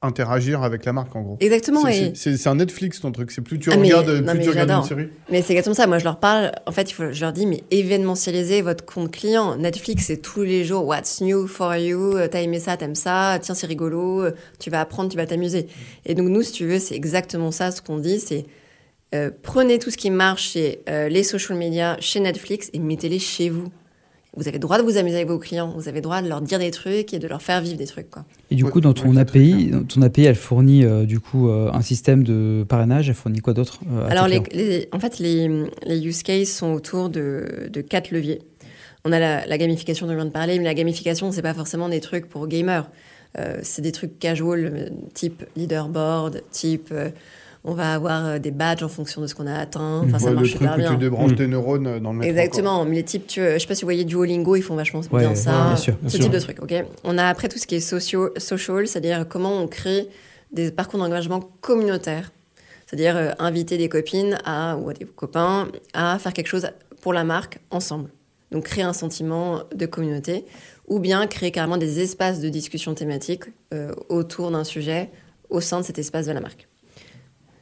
interagir 0.01 0.63
avec 0.63 0.85
la 0.85 0.93
marque 0.93 1.15
en 1.15 1.21
gros. 1.21 1.37
Exactement. 1.39 1.81
C'est 2.13 2.47
un 2.47 2.55
Netflix 2.55 3.01
ton 3.01 3.11
truc. 3.11 3.31
C'est 3.31 3.41
plus 3.41 3.59
tu 3.59 3.69
ah, 3.71 3.75
regardes, 3.75 4.25
plus 4.25 4.39
tu 4.39 4.49
regardes 4.49 4.71
une 4.71 4.83
série. 4.83 5.09
Mais 5.29 5.41
c'est 5.41 5.53
exactement 5.53 5.75
ça. 5.75 5.87
Moi 5.87 5.99
je 5.99 6.05
leur 6.05 6.19
parle. 6.19 6.51
En 6.65 6.71
fait, 6.71 6.89
il 6.89 6.93
faut, 6.93 7.11
je 7.11 7.21
leur 7.21 7.33
dis 7.33 7.45
mais 7.45 7.63
événementialisez 7.71 8.61
votre 8.61 8.85
compte 8.85 9.11
client. 9.11 9.57
Netflix 9.57 10.05
c'est 10.05 10.21
tous 10.21 10.43
les 10.43 10.63
jours. 10.63 10.85
What's 10.85 11.21
new 11.21 11.47
for 11.47 11.75
you? 11.75 12.15
T'as 12.31 12.41
aimé 12.41 12.59
ça, 12.59 12.77
t'aimes 12.77 12.95
ça? 12.95 13.39
Tiens 13.41 13.55
c'est 13.55 13.67
rigolo. 13.67 14.23
Tu 14.59 14.69
vas 14.69 14.81
apprendre, 14.81 15.09
tu 15.09 15.17
vas 15.17 15.25
t'amuser. 15.25 15.67
Et 16.05 16.15
donc 16.15 16.29
nous 16.29 16.41
si 16.43 16.53
tu 16.53 16.65
veux 16.65 16.79
c'est 16.79 16.95
exactement 16.95 17.51
ça 17.51 17.71
ce 17.71 17.81
qu'on 17.81 17.97
dit. 17.97 18.19
C'est 18.19 18.45
euh, 19.15 19.31
prenez 19.41 19.79
tout 19.79 19.89
ce 19.89 19.97
qui 19.97 20.11
marche 20.11 20.51
chez 20.51 20.81
euh, 20.87 21.09
les 21.09 21.23
social 21.23 21.57
media, 21.57 21.97
chez 21.99 22.19
Netflix 22.19 22.69
et 22.73 22.79
mettez-les 22.79 23.19
chez 23.19 23.49
vous. 23.49 23.69
Vous 24.39 24.47
avez 24.47 24.57
le 24.57 24.61
droit 24.61 24.77
de 24.77 24.83
vous 24.83 24.95
amuser 24.95 25.17
avec 25.17 25.27
vos 25.27 25.37
clients, 25.37 25.73
vous 25.75 25.89
avez 25.89 25.97
le 25.97 26.01
droit 26.01 26.21
de 26.21 26.29
leur 26.29 26.39
dire 26.39 26.59
des 26.59 26.71
trucs 26.71 27.13
et 27.13 27.19
de 27.19 27.27
leur 27.27 27.41
faire 27.41 27.59
vivre 27.59 27.77
des 27.77 27.85
trucs. 27.85 28.09
Quoi. 28.09 28.23
Et 28.49 28.55
du 28.55 28.63
coup, 28.63 28.79
dans 28.79 28.93
ton 28.93 29.17
API, 29.17 29.71
ton 29.89 30.01
API, 30.01 30.23
elle 30.23 30.35
fournit 30.35 30.85
euh, 30.85 31.03
du 31.03 31.19
coup 31.19 31.49
euh, 31.49 31.69
un 31.73 31.81
système 31.81 32.23
de 32.23 32.65
parrainage. 32.67 33.09
Elle 33.09 33.15
fournit 33.15 33.41
quoi 33.41 33.53
d'autre 33.53 33.81
euh, 33.91 34.07
Alors, 34.09 34.29
les, 34.29 34.87
en 34.93 34.99
fait, 35.01 35.19
les, 35.19 35.65
les, 35.85 36.07
use 36.07 36.23
cases 36.23 36.47
sont 36.47 36.71
autour 36.71 37.09
de, 37.09 37.67
de 37.69 37.81
quatre 37.81 38.11
leviers. 38.11 38.41
On 39.03 39.11
a 39.11 39.19
la, 39.19 39.57
gamification 39.57 40.05
dont 40.05 40.13
je 40.13 40.17
viens 40.17 40.25
de 40.25 40.31
parler, 40.31 40.57
mais 40.57 40.63
la 40.63 40.73
gamification, 40.73 41.33
c'est 41.33 41.41
pas 41.41 41.53
forcément 41.53 41.89
des 41.89 41.99
trucs 41.99 42.29
pour 42.29 42.47
gamers. 42.47 42.89
c'est 43.61 43.81
des 43.81 43.91
trucs 43.91 44.19
casual, 44.19 44.91
type 45.13 45.43
leaderboard, 45.57 46.43
type 46.51 46.93
on 47.63 47.73
va 47.73 47.93
avoir 47.93 48.25
euh, 48.25 48.39
des 48.39 48.51
badges 48.51 48.83
en 48.83 48.87
fonction 48.87 49.21
de 49.21 49.27
ce 49.27 49.35
qu'on 49.35 49.47
a 49.47 49.53
atteint. 49.53 50.01
Enfin, 50.05 50.19
ça 50.19 50.31
marche 50.31 50.51
super 50.51 50.77
bien. 50.77 50.91
tu 50.91 50.97
débranches 50.97 51.35
tes 51.35 51.47
neurones 51.47 51.99
dans 51.99 52.13
le 52.13 52.19
métro. 52.19 52.29
Exactement. 52.29 52.85
Mais 52.85 52.95
les 52.95 53.03
types, 53.03 53.27
tu, 53.27 53.41
je 53.41 53.57
sais 53.57 53.67
pas 53.67 53.75
si 53.75 53.81
vous 53.81 53.87
voyez 53.87 54.05
Duolingo, 54.05 54.55
ils 54.55 54.61
font 54.61 54.75
vachement 54.75 55.01
bien 55.11 55.35
ça. 55.35 55.75
ce 55.75 56.17
type 56.17 56.31
de 56.31 56.39
truc. 56.39 56.61
Ok. 56.61 56.73
On 57.03 57.17
a 57.17 57.27
après 57.27 57.49
tout 57.49 57.57
ce 57.57 57.67
qui 57.67 57.75
est 57.75 57.79
social, 57.79 58.87
c'est-à-dire 58.87 59.27
comment 59.27 59.61
on 59.61 59.67
crée 59.67 60.07
des 60.51 60.71
parcours 60.71 60.99
d'engagement 60.99 61.41
communautaires. 61.61 62.31
C'est-à-dire 62.87 63.17
euh, 63.17 63.31
inviter 63.37 63.77
des 63.77 63.87
copines 63.87 64.37
à, 64.45 64.75
ou 64.77 64.91
des 64.93 65.05
copains 65.05 65.67
à 65.93 66.17
faire 66.17 66.33
quelque 66.33 66.47
chose 66.47 66.67
pour 67.01 67.13
la 67.13 67.23
marque 67.23 67.59
ensemble. 67.69 68.09
Donc 68.51 68.63
créer 68.63 68.83
un 68.83 68.93
sentiment 68.93 69.61
de 69.75 69.85
communauté 69.85 70.45
ou 70.87 70.99
bien 70.99 71.27
créer 71.27 71.51
carrément 71.51 71.77
des 71.77 71.99
espaces 71.99 72.39
de 72.39 72.49
discussion 72.49 72.95
thématique 72.95 73.43
euh, 73.73 73.93
autour 74.09 74.49
d'un 74.49 74.63
sujet 74.63 75.11
au 75.49 75.61
sein 75.61 75.81
de 75.81 75.85
cet 75.85 75.99
espace 75.99 76.25
de 76.25 76.31
la 76.31 76.41
marque. 76.41 76.68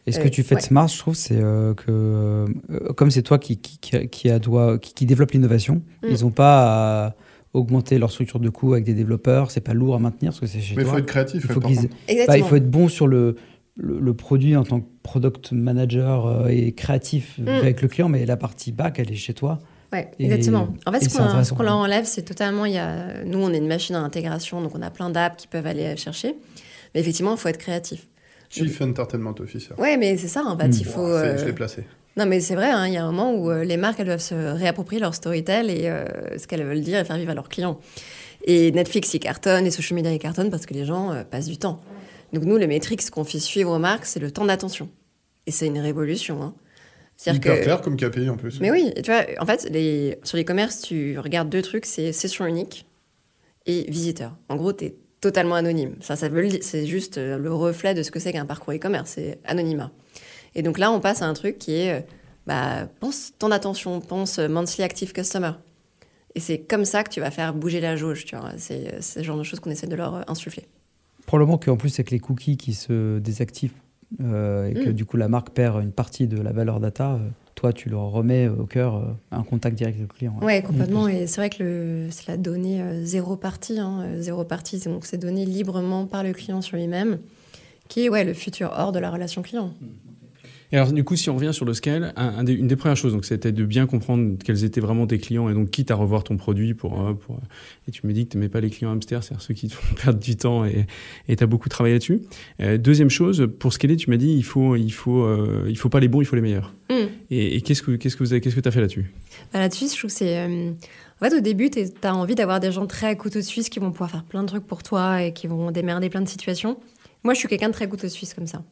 Et 0.07 0.13
ce 0.13 0.19
que 0.19 0.27
tu 0.29 0.41
fais 0.41 0.55
de 0.55 0.61
Smart, 0.61 0.87
je 0.87 0.97
trouve, 0.97 1.15
c'est 1.15 1.37
euh, 1.37 1.73
que 1.73 1.85
euh, 1.89 2.47
comme 2.95 3.11
c'est 3.11 3.21
toi 3.21 3.37
qui, 3.37 3.57
qui, 3.57 4.07
qui, 4.07 4.29
a, 4.29 4.39
doit, 4.39 4.79
qui, 4.79 5.05
développe 5.05 5.31
l'innovation, 5.31 5.81
mm. 6.01 6.07
ils 6.09 6.23
n'ont 6.23 6.31
pas 6.31 7.07
à 7.07 7.15
augmenter 7.53 7.99
leur 7.99 8.09
structure 8.09 8.39
de 8.39 8.49
coût 8.49 8.73
avec 8.73 8.85
des 8.85 8.93
développeurs, 8.93 9.51
c'est 9.51 9.61
pas 9.61 9.73
lourd 9.73 9.95
à 9.95 9.99
maintenir 9.99 10.31
parce 10.31 10.39
que 10.39 10.47
c'est 10.47 10.61
chez 10.61 10.75
Mais 10.75 10.83
il 10.83 10.87
faut 10.87 10.97
être 10.97 11.05
créatif. 11.05 11.43
Il 11.43 11.51
faut, 11.51 11.59
bah, 11.59 12.37
il 12.37 12.43
faut 12.43 12.55
être 12.55 12.69
bon 12.69 12.87
sur 12.87 13.07
le, 13.07 13.35
le, 13.75 14.13
produit 14.13 14.55
en 14.55 14.63
tant 14.63 14.79
que 14.79 14.87
product 15.03 15.51
manager 15.51 16.25
euh, 16.25 16.47
et 16.47 16.71
créatif 16.71 17.37
mm. 17.39 17.47
avec 17.49 17.81
le 17.81 17.89
client, 17.89 18.07
mais 18.07 18.25
la 18.25 18.37
partie 18.37 18.71
back, 18.71 18.99
elle 18.99 19.11
est 19.11 19.15
chez 19.15 19.33
toi. 19.33 19.59
Oui, 19.91 19.99
exactement. 20.19 20.69
En 20.85 20.91
fait, 20.93 21.09
ce 21.09 21.53
qu'on 21.53 21.63
leur 21.63 21.75
enlève, 21.75 22.05
c'est 22.05 22.23
totalement. 22.23 22.65
Il 22.65 22.73
y 22.73 22.77
a, 22.77 23.23
nous, 23.25 23.39
on 23.39 23.51
est 23.51 23.57
une 23.57 23.67
machine 23.67 23.95
à 23.95 24.01
intégration, 24.01 24.61
donc 24.61 24.73
on 24.73 24.81
a 24.81 24.89
plein 24.89 25.09
d'apps 25.09 25.35
qui 25.37 25.47
peuvent 25.47 25.67
aller 25.67 25.97
chercher. 25.97 26.35
Mais 26.93 27.01
effectivement, 27.01 27.33
il 27.33 27.37
faut 27.37 27.49
être 27.49 27.57
créatif. 27.57 28.07
Chief 28.49 28.81
Entertainment 28.81 29.35
Officer. 29.39 29.73
Ouais, 29.77 29.97
mais 29.97 30.17
c'est 30.17 30.27
ça, 30.27 30.43
en 30.45 30.57
fait, 30.57 30.69
il 30.79 30.85
faut... 30.85 31.07
Je 31.07 31.43
l'ai 31.45 31.51
euh, 31.51 31.53
placé. 31.53 31.83
Non, 32.15 32.25
mais 32.25 32.39
c'est 32.39 32.55
vrai, 32.55 32.69
hein, 32.69 32.87
il 32.87 32.93
y 32.93 32.97
a 32.97 33.03
un 33.03 33.11
moment 33.11 33.33
où 33.33 33.51
euh, 33.51 33.63
les 33.63 33.77
marques, 33.77 33.99
elles 33.99 34.07
doivent 34.07 34.19
se 34.19 34.33
réapproprier 34.33 34.99
leur 34.99 35.13
storytell 35.13 35.69
et 35.69 35.87
euh, 35.87 36.05
ce 36.37 36.47
qu'elles 36.47 36.63
veulent 36.63 36.81
dire 36.81 36.99
et 36.99 37.05
faire 37.05 37.17
vivre 37.17 37.31
à 37.31 37.35
leurs 37.35 37.49
clients. 37.49 37.79
Et 38.43 38.71
Netflix, 38.71 39.13
ils 39.13 39.19
cartonnent, 39.19 39.65
les 39.65 39.71
social 39.71 39.95
media, 39.95 40.11
ils 40.11 40.19
cartonnent 40.19 40.49
parce 40.49 40.65
que 40.65 40.73
les 40.73 40.85
gens 40.85 41.23
passent 41.29 41.47
du 41.47 41.57
temps. 41.57 41.81
Donc 42.33 42.43
nous, 42.43 42.57
les 42.57 42.67
métriques 42.67 43.09
qu'on 43.09 43.23
fait 43.23 43.39
suivre 43.39 43.71
aux 43.71 43.79
marques, 43.79 44.05
c'est 44.05 44.19
le 44.19 44.31
temps 44.31 44.45
d'attention. 44.45 44.89
Et 45.45 45.51
c'est 45.51 45.67
une 45.67 45.79
révolution. 45.79 46.41
Hein. 46.41 46.53
C'est 47.17 47.33
hyper 47.33 47.61
clair 47.61 47.81
comme 47.81 47.97
KPI 47.97 48.29
en 48.29 48.37
plus. 48.37 48.59
Mais 48.61 48.71
oui, 48.71 48.93
tu 48.95 49.11
vois, 49.11 49.23
en 49.39 49.45
fait, 49.45 49.67
les... 49.71 50.19
sur 50.23 50.37
les 50.37 50.45
commerces, 50.45 50.81
tu 50.81 51.17
regardes 51.19 51.49
deux 51.49 51.63
trucs, 51.63 51.85
c'est 51.85 52.11
session 52.13 52.45
unique 52.45 52.85
et 53.65 53.89
visiteur. 53.89 54.37
En 54.49 54.55
gros, 54.55 54.71
tu 54.71 54.85
es 54.85 54.95
totalement 55.21 55.55
anonyme. 55.55 55.95
Ça, 56.01 56.15
ça 56.15 56.29
veut 56.29 56.47
c'est 56.61 56.85
juste 56.85 57.17
euh, 57.17 57.37
le 57.37 57.53
reflet 57.53 57.93
de 57.93 58.03
ce 58.03 58.11
que 58.11 58.19
c'est 58.19 58.33
qu'un 58.33 58.45
parcours 58.45 58.73
e-commerce, 58.73 59.11
c'est 59.15 59.39
anonymat. 59.45 59.91
Et 60.55 60.61
donc 60.61 60.77
là, 60.77 60.91
on 60.91 60.99
passe 60.99 61.21
à 61.21 61.25
un 61.25 61.33
truc 61.33 61.57
qui 61.57 61.75
est, 61.75 61.99
euh, 61.99 62.01
bah, 62.45 62.87
pense 62.99 63.33
ton 63.39 63.51
attention, 63.51 63.99
pense 63.99 64.39
monthly 64.39 64.83
active 64.83 65.13
customer. 65.13 65.51
Et 66.35 66.39
c'est 66.39 66.59
comme 66.59 66.85
ça 66.85 67.03
que 67.03 67.09
tu 67.09 67.19
vas 67.19 67.31
faire 67.31 67.53
bouger 67.53 67.81
la 67.81 67.95
jauge, 67.95 68.25
tu 68.25 68.35
vois. 68.35 68.51
C'est 68.57 69.01
ce 69.01 69.23
genre 69.23 69.37
de 69.37 69.43
choses 69.43 69.59
qu'on 69.59 69.71
essaie 69.71 69.87
de 69.87 69.95
leur 69.95 70.29
insuffler. 70.29 70.67
Probablement 71.25 71.57
qu'en 71.57 71.77
plus, 71.77 71.93
avec 71.95 72.11
les 72.11 72.19
cookies 72.19 72.57
qui 72.57 72.73
se 72.73 73.17
désactivent 73.17 73.73
euh, 74.21 74.69
et 74.69 74.73
que 74.73 74.89
mm. 74.89 74.93
du 74.93 75.05
coup 75.05 75.17
la 75.17 75.27
marque 75.27 75.49
perd 75.49 75.83
une 75.83 75.91
partie 75.91 76.27
de 76.27 76.41
la 76.41 76.51
valeur 76.51 76.79
data, 76.79 77.13
euh, 77.13 77.29
toi 77.55 77.73
tu 77.73 77.89
leur 77.89 78.09
remets 78.11 78.47
au 78.47 78.65
cœur 78.65 78.95
euh, 78.95 79.01
un 79.31 79.43
contact 79.43 79.75
direct 79.77 79.97
avec 79.97 80.09
le 80.09 80.13
client. 80.13 80.39
Ouais, 80.41 80.61
complètement. 80.61 81.07
Et 81.07 81.27
c'est 81.27 81.41
vrai 81.41 81.49
que 81.49 82.07
c'est 82.09 82.27
la 82.27 82.37
donnée 82.37 82.81
zéro 83.03 83.35
partie. 83.35 83.79
Hein, 83.79 84.05
zéro 84.19 84.43
partie, 84.43 84.79
donc 84.79 85.05
c'est 85.05 85.17
donné 85.17 85.45
librement 85.45 86.05
par 86.05 86.23
le 86.23 86.33
client 86.33 86.61
sur 86.61 86.77
lui-même, 86.77 87.19
qui 87.89 88.05
est 88.05 88.09
ouais, 88.09 88.23
le 88.23 88.33
futur 88.33 88.73
hors 88.77 88.91
de 88.91 88.99
la 88.99 89.11
relation 89.11 89.41
client. 89.41 89.73
Mm. 89.81 89.85
Et 90.71 90.77
alors, 90.77 90.91
du 90.91 91.03
coup, 91.03 91.15
si 91.15 91.29
on 91.29 91.35
revient 91.35 91.53
sur 91.53 91.63
le 91.63 91.73
scale, 91.73 92.13
une 92.45 92.67
des 92.67 92.75
premières 92.75 92.97
choses, 92.97 93.13
donc, 93.13 93.23
c'était 93.23 93.53
de 93.53 93.63
bien 93.63 93.85
comprendre 93.85 94.37
quels 94.43 94.65
étaient 94.65 94.81
vraiment 94.81 95.07
tes 95.07 95.17
clients 95.17 95.49
et 95.49 95.53
donc 95.53 95.69
quitte 95.69 95.91
à 95.91 95.95
revoir 95.95 96.25
ton 96.25 96.35
produit 96.35 96.73
pour. 96.73 97.07
Euh, 97.07 97.13
pour 97.13 97.39
et 97.87 97.91
tu 97.91 98.05
me 98.05 98.11
dis 98.11 98.25
que 98.25 98.31
tu 98.31 98.37
n'aimais 98.37 98.49
pas 98.49 98.59
les 98.59 98.69
clients 98.69 98.91
hamsters, 98.91 99.23
c'est-à-dire 99.23 99.41
ceux 99.41 99.53
qui 99.53 99.69
te 99.69 99.73
font 99.73 99.95
perdre 100.03 100.19
du 100.19 100.35
temps 100.35 100.65
et 100.65 100.85
tu 101.27 101.43
as 101.43 101.47
beaucoup 101.47 101.69
travaillé 101.69 101.95
là-dessus. 101.95 102.21
Euh, 102.59 102.77
deuxième 102.77 103.09
chose, 103.09 103.47
pour 103.59 103.71
scaler, 103.71 103.95
tu 103.95 104.09
m'as 104.09 104.17
dit 104.17 104.33
il 104.33 104.43
faut, 104.43 104.75
il, 104.75 104.91
faut, 104.91 105.23
euh, 105.23 105.65
il 105.69 105.77
faut 105.77 105.89
pas 105.89 106.01
les 106.01 106.09
bons, 106.09 106.21
il 106.21 106.25
faut 106.25 106.35
les 106.35 106.41
meilleurs. 106.41 106.73
Mm. 106.89 106.93
Et, 107.31 107.61
qu'est-ce 107.61 107.81
que 107.81 107.91
qu'est-ce 107.91 108.17
que 108.17 108.23
vous 108.25 108.39
qu'est-ce 108.39 108.55
que 108.55 108.59
tu 108.59 108.67
as 108.67 108.71
fait 108.71 108.81
là-dessus? 108.81 109.11
Bah, 109.53 109.59
Là-dessus, 109.59 109.85
je 109.89 109.97
trouve 109.97 110.09
que 110.09 110.17
c'est. 110.17 110.45
En 110.45 111.25
fait, 111.25 111.35
au 111.35 111.39
début, 111.39 111.69
tu 111.69 111.79
as 112.03 112.15
envie 112.15 112.35
d'avoir 112.35 112.59
des 112.59 112.71
gens 112.71 112.85
très 112.85 113.07
à 113.07 113.15
couteau 113.15 113.41
suisse 113.41 113.69
qui 113.69 113.79
vont 113.79 113.91
pouvoir 113.91 114.11
faire 114.11 114.23
plein 114.23 114.43
de 114.43 114.47
trucs 114.47 114.67
pour 114.67 114.83
toi 114.83 115.23
et 115.23 115.33
qui 115.33 115.47
vont 115.47 115.71
démerder 115.71 116.09
plein 116.09 116.21
de 116.21 116.27
situations. 116.27 116.77
Moi, 117.23 117.33
je 117.33 117.39
suis 117.39 117.47
quelqu'un 117.47 117.69
de 117.69 117.73
très 117.73 117.87
couteau 117.87 118.07
suisse 118.07 118.33
comme 118.33 118.47
ça. 118.47 118.63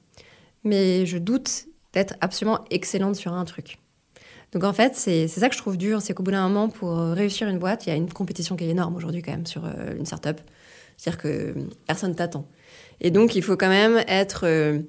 Mais 0.64 1.06
je 1.06 1.18
doute 1.18 1.68
d'être 1.96 2.16
absolument 2.22 2.64
excellente 2.70 3.16
sur 3.16 3.34
un 3.34 3.46
truc. 3.46 3.80
Donc 4.52 4.64
en 4.64 4.74
fait, 4.74 4.96
c'est 4.96 5.28
ça 5.28 5.50
que 5.50 5.56
je 5.56 5.60
trouve 5.60 5.78
dur, 5.78 6.02
c'est 6.02 6.14
qu'au 6.14 6.24
bout 6.24 6.32
d'un 6.32 6.48
moment, 6.48 6.70
pour 6.70 6.96
réussir 6.98 7.48
une 7.48 7.58
boîte, 7.58 7.88
il 7.88 7.90
y 7.90 7.92
a 7.92 7.96
une 7.96 8.12
compétition 8.12 8.56
qui 8.56 8.66
est 8.66 8.70
énorme 8.70 8.96
aujourd'hui 8.96 9.22
quand 9.22 9.32
même 9.32 9.46
sur 9.48 9.66
euh, 9.66 9.98
une 9.98 10.06
startup. 10.06 10.40
C'est-à-dire 10.98 11.22
que 11.22 11.56
personne 11.88 12.16
t'attend. 12.16 12.48
Et 13.02 13.12
donc 13.12 13.36
il 13.36 13.42
faut 13.42 13.58
quand 13.58 13.70
même 13.70 14.02
être, 14.08 14.46
euh, 14.46 14.80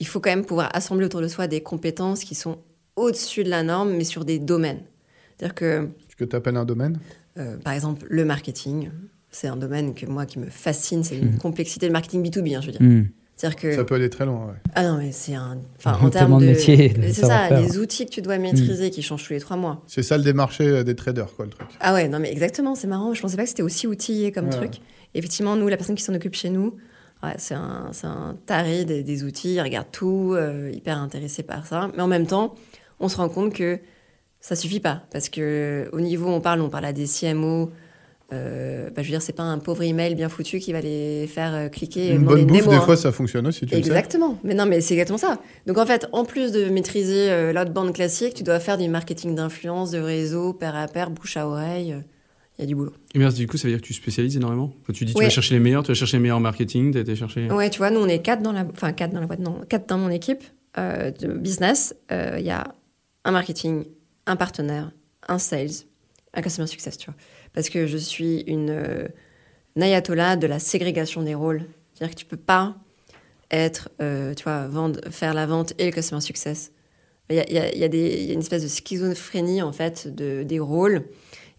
il 0.00 0.06
faut 0.06 0.18
quand 0.18 0.30
même 0.30 0.44
pouvoir 0.44 0.70
assembler 0.74 1.06
autour 1.06 1.20
de 1.20 1.28
soi 1.28 1.46
des 1.46 1.60
compétences 1.60 2.24
qui 2.24 2.34
sont 2.34 2.58
au-dessus 2.96 3.44
de 3.44 3.50
la 3.50 3.62
norme, 3.62 3.92
mais 3.92 4.04
sur 4.04 4.24
des 4.24 4.38
domaines. 4.38 4.82
C'est-à-dire 5.36 5.54
que. 5.54 5.88
Ce 6.08 6.16
que 6.16 6.24
tu 6.24 6.34
appelles 6.34 6.56
un 6.56 6.64
domaine? 6.64 6.98
euh, 7.38 7.58
Par 7.58 7.74
exemple, 7.74 8.06
le 8.08 8.24
marketing. 8.24 8.90
C'est 9.30 9.48
un 9.48 9.56
domaine 9.56 9.94
que 9.94 10.06
moi 10.06 10.24
qui 10.24 10.38
me 10.38 10.48
fascine, 10.48 11.04
c'est 11.04 11.18
une 11.18 11.34
mmh. 11.34 11.38
complexité. 11.38 11.86
Le 11.86 11.92
marketing 11.92 12.24
B2B, 12.26 12.56
hein, 12.56 12.60
je 12.62 12.66
veux 12.66 12.72
dire. 12.72 12.82
Mmh. 12.82 13.08
Que... 13.36 13.74
Ça 13.74 13.84
peut 13.84 13.96
aller 13.96 14.08
très 14.08 14.24
loin, 14.24 14.46
ouais. 14.46 14.54
Ah 14.74 14.82
non, 14.82 14.96
mais 14.96 15.12
c'est 15.12 15.34
un. 15.34 15.58
Enfin, 15.78 15.98
en 16.00 16.08
termes 16.08 16.40
de. 16.40 16.46
métier. 16.46 16.94
C'est 17.02 17.26
ça, 17.26 17.50
les 17.60 17.76
outils 17.78 18.06
que 18.06 18.10
tu 18.10 18.22
dois 18.22 18.38
maîtriser 18.38 18.90
qui 18.90 19.02
changent 19.02 19.26
tous 19.26 19.34
les 19.34 19.40
trois 19.40 19.58
mois. 19.58 19.82
C'est 19.86 20.02
ça 20.02 20.16
le 20.16 20.24
démarché 20.24 20.66
euh, 20.66 20.84
des 20.84 20.96
traders, 20.96 21.34
quoi, 21.34 21.44
le 21.44 21.50
truc. 21.50 21.68
Ah 21.80 21.92
ouais, 21.92 22.08
non, 22.08 22.18
mais 22.18 22.32
exactement, 22.32 22.74
c'est 22.74 22.86
marrant. 22.86 23.12
Je 23.12 23.20
pensais 23.20 23.36
pas 23.36 23.42
que 23.42 23.48
c'était 23.50 23.62
aussi 23.62 23.86
outillé 23.86 24.32
comme 24.32 24.48
truc. 24.48 24.76
effectivement, 25.14 25.54
nous, 25.54 25.68
la 25.68 25.76
personne 25.76 25.96
qui 25.96 26.02
s'en 26.02 26.14
occupe 26.14 26.34
chez 26.34 26.48
nous, 26.48 26.76
ouais, 27.22 27.34
c'est 27.36 27.54
un, 27.54 27.90
un, 28.04 28.36
taré 28.46 28.84
des, 28.84 29.24
outils, 29.24 29.54
il 29.54 29.60
regarde 29.60 29.88
tout, 29.92 30.32
euh, 30.34 30.70
hyper 30.72 30.98
intéressé 30.98 31.42
par 31.42 31.66
ça. 31.66 31.90
Mais 31.94 32.02
en 32.02 32.08
même 32.08 32.26
temps, 32.26 32.54
on 33.00 33.08
se 33.08 33.18
rend 33.18 33.28
compte 33.28 33.52
que 33.52 33.78
ça 34.40 34.56
suffit 34.56 34.80
pas. 34.80 35.02
Parce 35.12 35.28
que 35.28 35.88
au 35.92 36.00
niveau 36.00 36.26
où 36.26 36.32
on 36.32 36.40
parle, 36.40 36.62
on 36.62 36.70
parle 36.70 36.86
à 36.86 36.92
des 36.92 37.06
CMO, 37.06 37.70
euh, 38.32 38.90
bah, 38.90 39.02
je 39.02 39.06
veux 39.06 39.12
dire, 39.12 39.22
c'est 39.22 39.32
pas 39.32 39.44
un 39.44 39.58
pauvre 39.58 39.84
email 39.84 40.16
bien 40.16 40.28
foutu 40.28 40.58
qui 40.58 40.72
va 40.72 40.80
les 40.80 41.28
faire 41.28 41.54
euh, 41.54 41.68
cliquer. 41.68 42.10
Une 42.10 42.24
bonne 42.24 42.44
bouffe, 42.44 42.68
des 42.68 42.80
fois, 42.80 42.96
ça 42.96 43.12
fonctionne 43.12 43.46
aussi, 43.46 43.66
tu 43.66 43.74
Exactement. 43.74 44.38
Mais 44.42 44.54
non, 44.54 44.66
mais 44.66 44.80
c'est 44.80 44.94
exactement 44.94 45.18
ça. 45.18 45.40
Donc, 45.66 45.78
en 45.78 45.86
fait, 45.86 46.08
en 46.12 46.24
plus 46.24 46.50
de 46.50 46.64
maîtriser 46.64 47.30
euh, 47.30 47.52
l'outbound 47.52 47.92
classique, 47.94 48.34
tu 48.34 48.42
dois 48.42 48.58
faire 48.58 48.78
du 48.78 48.88
marketing 48.88 49.36
d'influence, 49.36 49.92
de 49.92 49.98
réseau, 49.98 50.52
pair 50.52 50.74
à 50.74 50.88
pair, 50.88 51.10
bouche 51.10 51.36
à 51.36 51.46
oreille. 51.46 51.94
Il 52.58 52.62
y 52.62 52.64
a 52.64 52.66
du 52.66 52.74
boulot. 52.74 52.94
Et 53.14 53.18
merci, 53.18 53.38
du 53.38 53.46
coup, 53.46 53.58
ça 53.58 53.68
veut 53.68 53.74
dire 53.74 53.80
que 53.80 53.86
tu 53.86 53.94
spécialises 53.94 54.36
énormément? 54.36 54.72
Quand 54.86 54.92
tu 54.92 55.04
dis 55.04 55.14
tu 55.14 55.22
vas 55.22 55.30
chercher 55.30 55.54
les 55.54 55.60
meilleurs, 55.60 55.84
tu 55.84 55.88
vas 55.88 55.94
chercher 55.94 56.16
les 56.16 56.22
meilleurs 56.22 56.40
marketing, 56.40 56.90
tu 56.90 56.98
as 56.98 57.02
été 57.02 57.14
chercher. 57.14 57.48
Ouais, 57.52 57.70
tu 57.70 57.78
vois, 57.78 57.90
nous, 57.90 58.00
on 58.00 58.08
est 58.08 58.20
quatre 58.20 58.42
dans 58.42 58.52
la, 58.52 58.66
enfin, 58.72 58.92
quatre 58.92 59.12
dans 59.12 59.20
la 59.20 59.26
boîte, 59.26 59.40
non, 59.40 59.60
quatre 59.68 59.88
dans 59.88 59.98
mon 59.98 60.10
équipe 60.10 60.42
de 60.76 61.28
business. 61.28 61.94
Il 62.10 62.44
y 62.44 62.50
a 62.50 62.74
un 63.24 63.30
marketing, 63.30 63.84
un 64.26 64.36
partenaire, 64.36 64.90
un 65.28 65.38
sales, 65.38 65.70
un 66.34 66.40
customer 66.40 66.66
success, 66.66 66.96
tu 66.96 67.10
vois 67.10 67.16
parce 67.56 67.70
que 67.70 67.86
je 67.86 67.96
suis 67.96 68.40
une, 68.46 68.68
euh, 68.68 69.08
ayatollah 69.80 70.36
de 70.36 70.46
la 70.46 70.58
ségrégation 70.58 71.22
des 71.22 71.34
rôles. 71.34 71.64
C'est-à-dire 71.94 72.14
que 72.14 72.20
tu 72.20 72.26
peux 72.26 72.36
pas 72.36 72.76
être, 73.50 73.88
euh, 74.02 74.34
tu 74.34 74.44
vois, 74.44 74.68
faire 75.10 75.32
la 75.32 75.46
vente 75.46 75.72
et 75.78 75.86
le 75.86 75.90
customer 75.90 76.20
success. 76.20 76.70
Il 77.30 77.36
y 77.36 77.40
a, 77.40 77.74
y, 77.74 77.82
a, 77.82 78.32
une 78.32 78.40
espèce 78.40 78.62
de 78.62 78.68
schizophrénie, 78.68 79.62
en 79.62 79.72
fait, 79.72 80.14
de, 80.14 80.42
des 80.42 80.60
rôles. 80.60 81.04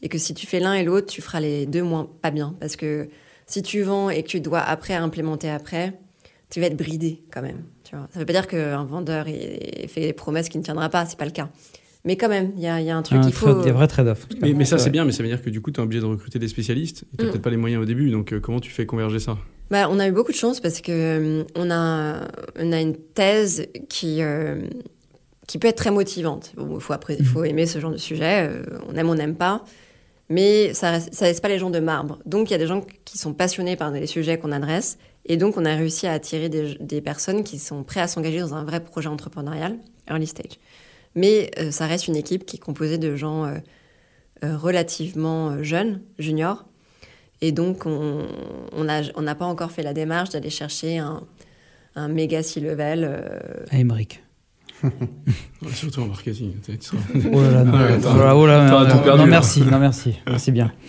Et 0.04 0.08
que 0.08 0.20
si 0.20 0.36
tu 0.36 0.46
fais 0.46 0.60
l'un 0.60 0.76
et 0.76 0.84
l'autre, 0.84 1.08
tu 1.08 1.24
feras 1.24 1.40
les 1.40 1.66
deux 1.66 1.82
moins 1.82 2.08
pas 2.22 2.30
bien. 2.30 2.56
Parce 2.60 2.76
que 2.76 3.10
si 3.48 3.64
tu 3.64 3.82
vends 3.82 4.12
et 4.12 4.22
que 4.22 4.28
tu 4.28 4.40
dois 4.40 4.62
après 4.62 4.94
implémenter 4.94 5.50
après, 5.50 6.00
tu 6.52 6.62
vas 6.62 6.68
être 6.68 6.78
bridé 6.78 7.24
quand 7.34 7.42
même. 7.42 7.64
Ça 7.90 7.98
ne 8.14 8.20
veut 8.20 8.26
pas 8.26 8.34
dire 8.34 8.48
qu'un 8.48 8.84
vendeur 8.84 9.26
fait 9.26 10.02
des 10.02 10.14
promesses 10.14 10.48
qui 10.48 10.60
ne 10.60 10.64
tiendra 10.64 10.90
pas, 10.90 11.08
c'est 11.08 11.18
pas 11.18 11.26
le 11.26 11.32
cas. 11.32 11.50
Mais 12.08 12.16
quand 12.16 12.30
même, 12.30 12.54
il 12.56 12.64
y, 12.64 12.68
a, 12.68 12.76
un 12.96 13.02
truc 13.02 13.20
qu'il 13.20 13.34
faut. 13.34 13.62
Des 13.62 13.72
vrais 13.72 13.86
trade-offs. 13.86 14.30
Mais, 14.42 14.64
ça, 14.64 14.78
c'est 14.78 14.90
bien, 14.90 15.04
mais 15.04 15.12
ça 15.12 15.24
veut 15.24 15.28
dire 15.28 15.42
que 15.42 15.50
du 15.50 15.60
coup, 15.60 15.72
tu 15.72 15.82
es 15.82 15.84
obligé 15.84 16.00
de 16.00 16.06
recruter 16.06 16.40
des 16.40 16.48
spécialistes. 16.48 17.04
Tu 17.04 17.18
n'as 17.18 17.26
mm. 17.26 17.32
peut-être 17.32 17.44
pas 17.44 17.50
les 17.50 17.58
moyens 17.58 17.84
au 17.84 17.86
début. 17.86 18.10
Donc, 18.12 18.32
euh, 18.32 18.40
comment 18.40 18.62
tu 18.62 18.72
fais 18.72 18.86
converger 18.86 19.20
ça? 19.20 19.38
Bah, 19.72 19.90
On 19.92 20.00
a 20.00 20.08
eu 20.08 20.14
beaucoup 20.14 20.32
de 20.32 20.38
chance 20.38 20.62
parce 20.62 20.82
qu'on 20.82 20.94
euh, 20.94 21.44
on 21.58 21.70
a, 21.70 22.30
on 22.58 22.72
a 22.72 22.80
une 22.80 22.96
thèse 22.96 23.68
qui, 23.90 24.22
euh, 24.22 24.62
qui 25.48 25.58
peut 25.58 25.68
être 25.68 25.76
très 25.76 25.92
motivante. 25.92 26.54
Il 26.58 26.80
faut, 26.80 26.94
après, 26.94 27.18
il 27.20 27.26
faut 27.26 27.44
aimer 27.44 27.66
ce 27.66 27.80
genre 27.80 27.92
de 27.92 27.98
sujet. 27.98 28.52
on 28.88 28.96
aime, 28.96 29.10
on 29.10 29.16
n'aime 29.16 29.36
pas. 29.36 29.66
Mais 30.30 30.74
ça 30.74 31.00
ne 31.00 31.26
laisse 31.26 31.42
pas 31.42 31.50
les 31.50 31.60
gens 31.60 31.72
de 31.72 31.80
marbre. 31.80 32.20
Donc, 32.26 32.50
il 32.50 32.54
y 32.54 32.56
a 32.56 32.60
des 32.60 32.68
gens 32.68 32.86
qui 33.04 33.18
sont 33.18 33.34
passionnés 33.34 33.76
par 33.76 33.92
les 33.92 34.08
sujets 34.08 34.38
qu'on 34.38 34.54
adresse. 34.54 34.98
Et 35.26 35.36
donc, 35.36 35.58
on 35.58 35.66
a 35.66 35.76
réussi 35.76 36.08
à 36.08 36.14
attirer 36.14 36.48
des, 36.48 36.78
des 36.80 37.02
personnes 37.02 37.44
qui 37.44 37.60
sont 37.60 37.84
prêtes 37.84 38.04
à 38.04 38.08
s'engager 38.08 38.40
dans 38.40 38.54
un 38.54 38.64
vrai 38.64 38.80
projet 38.82 39.10
entrepreneurial, 39.10 39.76
early 40.10 40.26
stage. 40.26 40.58
Mais 41.18 41.50
euh, 41.58 41.72
ça 41.72 41.88
reste 41.88 42.08
une 42.08 42.16
équipe 42.16 42.46
qui 42.46 42.58
est 42.58 42.60
composée 42.60 43.00
de 43.00 43.16
gens 43.16 43.44
euh, 43.44 43.58
euh, 44.44 44.56
relativement 44.56 45.64
jeunes, 45.64 46.02
juniors. 46.20 46.66
Et 47.42 47.52
donc, 47.52 47.88
on 47.88 48.84
n'a 48.84 49.02
on 49.16 49.26
pas 49.26 49.46
encore 49.46 49.72
fait 49.72 49.82
la 49.82 49.94
démarche 49.94 50.30
d'aller 50.30 50.52
chercher 50.52 51.00
un, 51.00 51.24
un 51.96 52.08
méga 52.08 52.44
C-level. 52.44 53.32
À 53.72 53.80
Emmerich. 53.80 54.24
Surtout 55.74 56.02
en 56.02 56.08
marketing. 56.08 56.54
oh 57.34 57.42
là 57.42 57.52
là, 57.52 57.64
non, 57.64 57.72
oh 58.36 58.46
là, 58.46 59.18
non, 59.18 59.26
merci, 59.26 59.64
non, 59.64 59.80
merci, 59.80 60.20
merci 60.26 60.52
bien. 60.52 60.72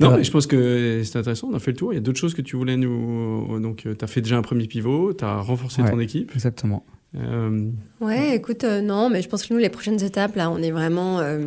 Non, 0.00 0.16
mais 0.16 0.24
je 0.24 0.30
pense 0.32 0.48
que 0.48 1.02
c'est 1.04 1.20
intéressant, 1.20 1.50
on 1.52 1.54
a 1.54 1.60
fait 1.60 1.70
le 1.70 1.76
tour. 1.76 1.92
Il 1.92 1.94
y 1.94 1.98
a 1.98 2.00
d'autres 2.00 2.18
choses 2.18 2.34
que 2.34 2.42
tu 2.42 2.56
voulais 2.56 2.76
nous. 2.76 3.60
Donc, 3.60 3.86
tu 3.96 4.04
as 4.04 4.06
fait 4.08 4.20
déjà 4.20 4.36
un 4.36 4.42
premier 4.42 4.66
pivot, 4.66 5.14
tu 5.14 5.24
as 5.24 5.36
renforcé 5.36 5.84
ton 5.84 6.00
équipe. 6.00 6.32
Exactement. 6.34 6.84
Euh... 7.16 7.70
Ouais, 8.00 8.36
écoute, 8.36 8.64
euh, 8.64 8.80
non, 8.80 9.10
mais 9.10 9.22
je 9.22 9.28
pense 9.28 9.46
que 9.46 9.54
nous, 9.54 9.60
les 9.60 9.68
prochaines 9.68 10.02
étapes, 10.02 10.36
là, 10.36 10.50
on 10.50 10.58
est 10.58 10.70
vraiment 10.70 11.20
euh, 11.20 11.46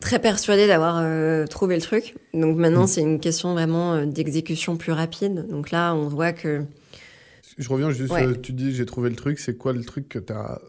très 0.00 0.18
persuadés 0.18 0.66
d'avoir 0.66 0.98
euh, 1.00 1.46
trouvé 1.46 1.76
le 1.76 1.82
truc. 1.82 2.14
Donc 2.34 2.56
maintenant, 2.56 2.84
mm. 2.84 2.88
c'est 2.88 3.00
une 3.02 3.20
question 3.20 3.52
vraiment 3.52 4.04
d'exécution 4.06 4.76
plus 4.76 4.92
rapide. 4.92 5.46
Donc 5.48 5.70
là, 5.70 5.94
on 5.94 6.08
voit 6.08 6.32
que. 6.32 6.62
Je 7.58 7.68
reviens 7.68 7.90
juste, 7.90 8.12
tu 8.42 8.52
dis 8.52 8.74
j'ai 8.74 8.84
trouvé 8.84 9.08
le 9.08 9.16
truc, 9.16 9.38
c'est 9.38 9.56
quoi 9.56 9.72
le 9.72 9.82
truc 9.82 10.08
que 10.08 10.18
tu 10.18 10.32
as 10.32 10.60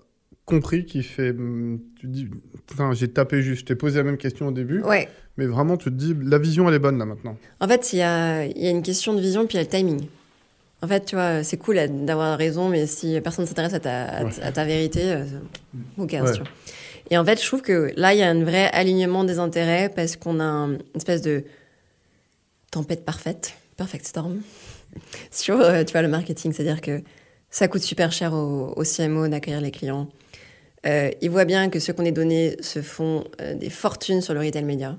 compris 0.46 0.86
qui 0.86 1.04
fait. 1.04 1.34
Mm, 1.34 1.80
tu 2.00 2.08
dis, 2.08 2.28
enfin, 2.72 2.94
j'ai 2.94 3.10
tapé 3.10 3.42
juste, 3.42 3.62
je 3.62 3.66
t'ai 3.66 3.76
posé 3.76 3.98
la 3.98 4.04
même 4.04 4.18
question 4.18 4.48
au 4.48 4.52
début. 4.52 4.82
Ouais. 4.82 5.08
Mais 5.38 5.46
vraiment, 5.46 5.78
tu 5.78 5.86
te 5.86 5.96
dis, 5.96 6.16
la 6.24 6.40
vision, 6.40 6.68
elle 6.68 6.76
est 6.76 6.80
bonne 6.80 6.98
là 6.98 7.06
maintenant. 7.06 7.38
En 7.60 7.68
fait, 7.68 7.94
il 7.94 8.00
y 8.00 8.02
a, 8.02 8.46
y 8.46 8.68
a, 8.68 8.72
une 8.72 8.82
question 8.82 9.14
de 9.14 9.22
vision, 9.22 9.46
puis 9.46 9.58
il 9.58 9.62
y 9.62 9.62
a 9.62 9.64
le 9.64 9.70
timing. 9.70 10.08
En 10.82 10.88
fait, 10.88 11.06
tu 11.06 11.16
vois, 11.16 11.44
c'est 11.44 11.58
cool 11.58 11.80
d'avoir 12.06 12.38
raison, 12.38 12.70
mais 12.70 12.86
si 12.86 13.20
personne 13.22 13.46
ne 13.46 13.48
s'intéresse 13.48 13.74
à 13.74 13.80
ta, 13.80 14.06
à, 14.44 14.52
ta 14.52 14.64
vérité, 14.64 15.02
euh, 15.04 16.06
cares, 16.08 16.32
tu 16.32 16.40
vois. 16.40 16.50
Et 17.10 17.18
en 17.18 17.26
fait, 17.26 17.42
je 17.42 17.48
trouve 17.48 17.62
que 17.62 17.92
là, 17.96 18.14
il 18.14 18.20
y 18.20 18.24
a 18.24 18.30
un 18.30 18.44
vrai 18.44 18.70
alignement 18.74 19.24
des 19.24 19.40
intérêts 19.40 19.90
parce 19.90 20.16
qu'on 20.16 20.40
a 20.40 20.44
une 20.44 20.80
espèce 20.96 21.22
de 21.22 21.46
tempête 22.72 23.06
parfaite, 23.06 23.54
perfect 23.78 24.06
storm, 24.06 24.42
sur, 25.32 25.60
euh, 25.60 25.84
tu 25.84 25.94
vois, 25.94 26.02
le 26.02 26.10
marketing. 26.10 26.54
C'est-à-dire 26.54 26.82
que 26.82 27.02
ça 27.50 27.68
coûte 27.68 27.82
super 27.82 28.12
cher 28.12 28.34
au, 28.34 28.84
CMO 28.84 29.28
d'accueillir 29.28 29.62
les 29.62 29.72
clients. 29.72 30.10
Euh, 30.86 31.10
ils 31.22 31.30
voient 31.30 31.46
bien 31.46 31.70
que 31.70 31.80
ceux 31.80 31.94
qu'on 31.94 32.06
est 32.06 32.12
donnés 32.12 32.56
se 32.62 32.82
font 32.82 33.24
euh, 33.42 33.56
des 33.56 33.70
fortunes 33.70 34.22
sur 34.22 34.34
le 34.34 34.42
retail 34.42 34.64
média 34.64 34.98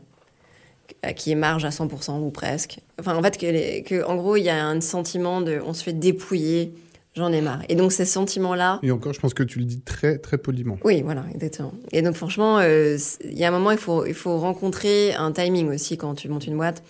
qui 1.16 1.32
est 1.32 1.36
marge 1.36 1.64
à 1.64 1.70
100% 1.70 2.20
ou 2.20 2.30
presque. 2.30 2.80
Enfin, 2.98 3.16
en 3.16 3.22
fait, 3.22 3.38
que, 3.38 3.82
que 3.82 4.04
en 4.04 4.16
gros, 4.16 4.36
il 4.36 4.44
y 4.44 4.48
a 4.48 4.66
un 4.66 4.80
sentiment 4.80 5.40
de 5.40 5.60
on 5.64 5.72
se 5.72 5.82
fait 5.82 5.92
dépouiller. 5.92 6.74
j'en 7.14 7.32
ai 7.32 7.40
marre. 7.40 7.62
Et 7.68 7.74
donc 7.74 7.92
ces 7.92 8.04
sentiments-là. 8.04 8.80
Et 8.82 8.90
encore, 8.90 9.12
je 9.12 9.20
pense 9.20 9.34
que 9.34 9.42
tu 9.42 9.58
le 9.58 9.64
dis 9.64 9.80
très 9.80 10.18
très 10.18 10.38
poliment. 10.38 10.78
Oui, 10.84 11.02
voilà, 11.02 11.24
exactement. 11.34 11.72
Et 11.92 12.02
donc 12.02 12.14
franchement, 12.14 12.58
euh, 12.58 12.96
il 13.24 13.38
y 13.38 13.44
a 13.44 13.48
un 13.48 13.50
moment, 13.50 13.70
il 13.70 13.78
faut, 13.78 14.06
il 14.06 14.14
faut 14.14 14.38
rencontrer 14.38 15.14
un 15.14 15.32
timing 15.32 15.68
aussi 15.68 15.96
quand 15.96 16.14
tu 16.14 16.28
montes 16.28 16.46
une 16.46 16.56
boîte. 16.56 16.82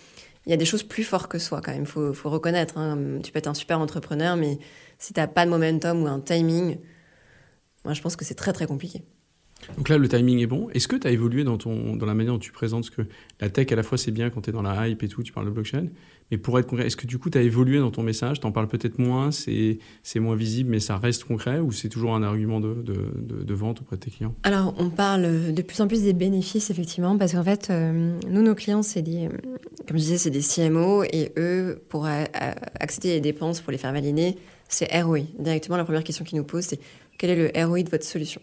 Il 0.46 0.50
y 0.50 0.54
a 0.54 0.56
des 0.56 0.64
choses 0.64 0.82
plus 0.82 1.04
fortes 1.04 1.30
que 1.30 1.38
soi 1.38 1.60
quand 1.62 1.72
même, 1.72 1.82
il 1.82 1.86
faut, 1.86 2.14
faut, 2.14 2.30
reconnaître. 2.30 2.78
Hein. 2.78 3.20
Tu 3.22 3.32
peux 3.32 3.38
être 3.38 3.48
un 3.48 3.54
super 3.54 3.80
entrepreneur, 3.80 4.36
mais 4.36 4.58
si 4.98 5.12
tu 5.12 5.20
n'as 5.20 5.26
pas 5.26 5.44
de 5.44 5.50
momentum 5.50 6.02
ou 6.02 6.06
un 6.06 6.20
timing, 6.20 6.78
moi 7.84 7.92
je 7.92 8.00
pense 8.00 8.16
que 8.16 8.24
c'est 8.24 8.34
très 8.34 8.52
très 8.52 8.66
compliqué. 8.66 9.02
Donc 9.76 9.88
là, 9.88 9.98
le 9.98 10.08
timing 10.08 10.38
est 10.40 10.46
bon. 10.46 10.68
Est-ce 10.70 10.88
que 10.88 10.96
tu 10.96 11.06
as 11.06 11.10
évolué 11.10 11.44
dans, 11.44 11.58
ton, 11.58 11.96
dans 11.96 12.06
la 12.06 12.14
manière 12.14 12.32
dont 12.32 12.38
tu 12.38 12.52
présentes? 12.52 12.84
Ce 12.84 12.90
que 12.90 13.02
la 13.40 13.50
tech, 13.50 13.70
à 13.72 13.76
la 13.76 13.82
fois, 13.82 13.98
c'est 13.98 14.10
bien 14.10 14.30
quand 14.30 14.42
tu 14.42 14.50
es 14.50 14.52
dans 14.52 14.62
la 14.62 14.88
hype 14.88 15.02
et 15.02 15.08
tout, 15.08 15.22
tu 15.22 15.32
parles 15.32 15.46
de 15.46 15.50
blockchain, 15.50 15.88
mais 16.30 16.38
pour 16.38 16.58
être 16.58 16.66
concret, 16.66 16.86
est-ce 16.86 16.96
que 16.96 17.06
du 17.06 17.18
coup, 17.18 17.30
tu 17.30 17.38
as 17.38 17.42
évolué 17.42 17.78
dans 17.78 17.90
ton 17.90 18.02
message? 18.02 18.40
Tu 18.40 18.46
en 18.46 18.52
parles 18.52 18.68
peut-être 18.68 18.98
moins, 18.98 19.30
c'est 19.30 19.78
moins 20.16 20.36
visible, 20.36 20.70
mais 20.70 20.80
ça 20.80 20.96
reste 20.98 21.24
concret 21.24 21.58
ou 21.58 21.72
c'est 21.72 21.88
toujours 21.88 22.14
un 22.14 22.22
argument 22.22 22.60
de, 22.60 22.74
de, 22.74 23.44
de, 23.44 23.54
vente 23.54 23.80
auprès 23.80 23.96
de 23.96 24.00
tes 24.02 24.10
clients? 24.10 24.34
Alors, 24.42 24.74
on 24.78 24.90
parle 24.90 25.52
de 25.52 25.62
plus 25.62 25.80
en 25.80 25.88
plus 25.88 26.02
des 26.02 26.12
bénéfices, 26.12 26.70
effectivement, 26.70 27.16
parce 27.16 27.32
qu'en 27.32 27.44
fait, 27.44 27.68
euh, 27.70 28.18
nous, 28.28 28.42
nos 28.42 28.54
clients, 28.54 28.82
c'est 28.82 29.02
des, 29.02 29.28
comme 29.86 29.96
je 29.96 30.02
disais, 30.02 30.18
c'est 30.18 30.30
des 30.30 30.42
CMO 30.42 31.02
et 31.04 31.32
eux, 31.36 31.82
pour 31.88 32.06
accéder 32.06 33.14
les 33.14 33.20
dépenses, 33.20 33.60
pour 33.60 33.72
les 33.72 33.78
faire 33.78 33.92
valider, 33.92 34.36
c'est 34.68 34.88
ROI. 35.02 35.20
Directement, 35.38 35.76
la 35.76 35.84
première 35.84 36.04
question 36.04 36.24
qu'ils 36.24 36.38
nous 36.38 36.44
posent, 36.44 36.66
c'est 36.66 36.80
quel 37.16 37.30
est 37.30 37.52
le 37.52 37.66
ROI 37.66 37.82
de 37.82 37.90
votre 37.90 38.04
solution? 38.04 38.40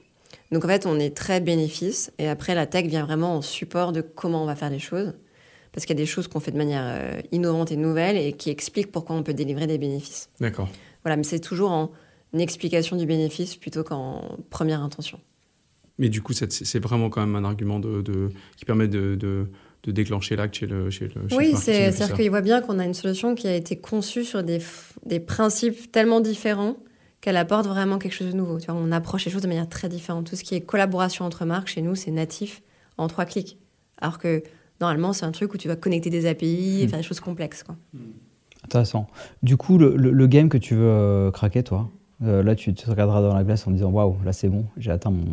Donc 0.52 0.66
en 0.66 0.68
fait, 0.68 0.86
on 0.86 1.00
est 1.00 1.16
très 1.16 1.42
bénéfice 1.42 2.12
et 2.20 2.28
après 2.28 2.56
la 2.56 2.66
tech 2.66 2.86
vient 2.86 3.06
vraiment 3.06 3.38
en 3.38 3.42
support 3.42 3.92
de 3.92 4.02
comment 4.02 4.44
on 4.44 4.46
va 4.46 4.56
faire 4.56 4.70
les 4.70 4.80
choses 4.80 5.14
parce 5.76 5.86
qu'il 5.86 5.98
y 5.98 6.00
a 6.00 6.04
des 6.04 6.10
choses 6.10 6.30
qu'on 6.30 6.40
fait 6.40 6.52
de 6.52 6.58
manière 6.58 6.84
euh, 6.86 7.22
innovante 7.34 7.70
et 7.70 7.76
nouvelle 7.76 8.16
et 8.16 8.32
qui 8.32 8.50
expliquent 8.50 8.94
pourquoi 8.94 9.14
on 9.18 9.24
peut 9.24 9.34
délivrer 9.34 9.68
des 9.68 9.78
bénéfices. 9.78 10.30
D'accord. 10.40 10.70
Voilà, 11.04 11.18
mais 11.18 11.24
c'est 11.24 11.42
toujours 11.42 11.72
en 11.72 11.92
explication 12.34 12.96
du 12.96 13.06
bénéfice 13.06 13.58
plutôt 13.58 13.84
qu'en 13.84 14.38
première 14.50 14.82
intention. 14.82 15.20
Mais 16.00 16.08
du 16.08 16.22
coup, 16.22 16.32
c'est 16.34 16.80
vraiment 16.80 17.10
quand 17.10 17.26
même 17.26 17.36
un 17.36 17.44
argument 17.44 17.80
de, 17.80 18.30
qui 18.56 18.64
permet 18.64 18.88
de, 18.88 19.16
de, 19.16 19.92
déclencher 19.92 20.36
l'acte 20.36 20.56
chez 20.56 20.66
le 20.66 20.90
chez 20.90 21.10
le 21.10 21.36
Oui, 21.36 21.54
c'est-à-dire 21.56 22.16
qu'il 22.16 22.30
voit 22.30 22.42
bien 22.42 22.62
qu'on 22.62 22.80
a 22.80 22.86
une 22.86 22.94
solution 22.94 23.36
qui 23.36 23.48
a 23.48 23.56
été 23.56 23.76
conçue 23.76 24.24
sur 24.24 24.44
des, 24.44 24.60
des 25.06 25.20
principes 25.20 25.92
tellement 25.92 26.22
différents 26.22 26.78
qu'elle 27.26 27.38
apporte 27.38 27.66
vraiment 27.66 27.98
quelque 27.98 28.14
chose 28.14 28.32
de 28.32 28.38
nouveau. 28.38 28.60
Tu 28.60 28.68
vois, 28.68 28.76
on 28.80 28.92
approche 28.92 29.26
les 29.26 29.32
choses 29.32 29.42
de 29.42 29.48
manière 29.48 29.68
très 29.68 29.90
différente. 29.90 30.30
Tout 30.30 30.36
ce 30.36 30.44
qui 30.44 30.54
est 30.54 30.62
collaboration 30.62 31.26
entre 31.26 31.44
marques, 31.44 31.70
chez 31.70 31.82
nous, 31.82 31.96
c'est 31.96 32.12
natif 32.12 32.62
en 33.00 33.08
trois 33.08 33.26
clics. 33.26 33.58
Alors 34.00 34.20
que 34.20 34.44
normalement, 34.80 35.12
c'est 35.12 35.26
un 35.26 35.32
truc 35.32 35.52
où 35.56 35.58
tu 35.58 35.68
vas 35.68 35.76
connecter 35.76 36.12
des 36.12 36.28
API 36.28 36.82
et 36.82 36.86
hmm. 36.86 36.90
faire 36.90 37.00
des 37.00 37.04
choses 37.04 37.20
complexes. 37.20 37.64
Quoi. 37.64 37.78
Intéressant. 38.64 39.08
Du 39.42 39.58
coup, 39.58 39.80
le, 39.80 40.28
game 40.28 40.50
que 40.50 40.60
tu 40.60 40.76
veux 40.76 40.88
euh, 40.88 41.32
craquer, 41.32 41.64
toi, 41.64 41.90
euh, 42.24 42.44
là, 42.44 42.54
tu 42.54 42.72
te 42.76 42.88
regarderas 42.88 43.24
dans 43.24 43.34
la 43.34 43.44
glace 43.44 43.66
en 43.66 43.72
disant 43.72 43.90
Waouh, 43.90 44.18
là, 44.24 44.32
c'est 44.32 44.50
bon, 44.50 44.66
j'ai 44.78 44.92
atteint 44.92 45.10
mon... 45.10 45.26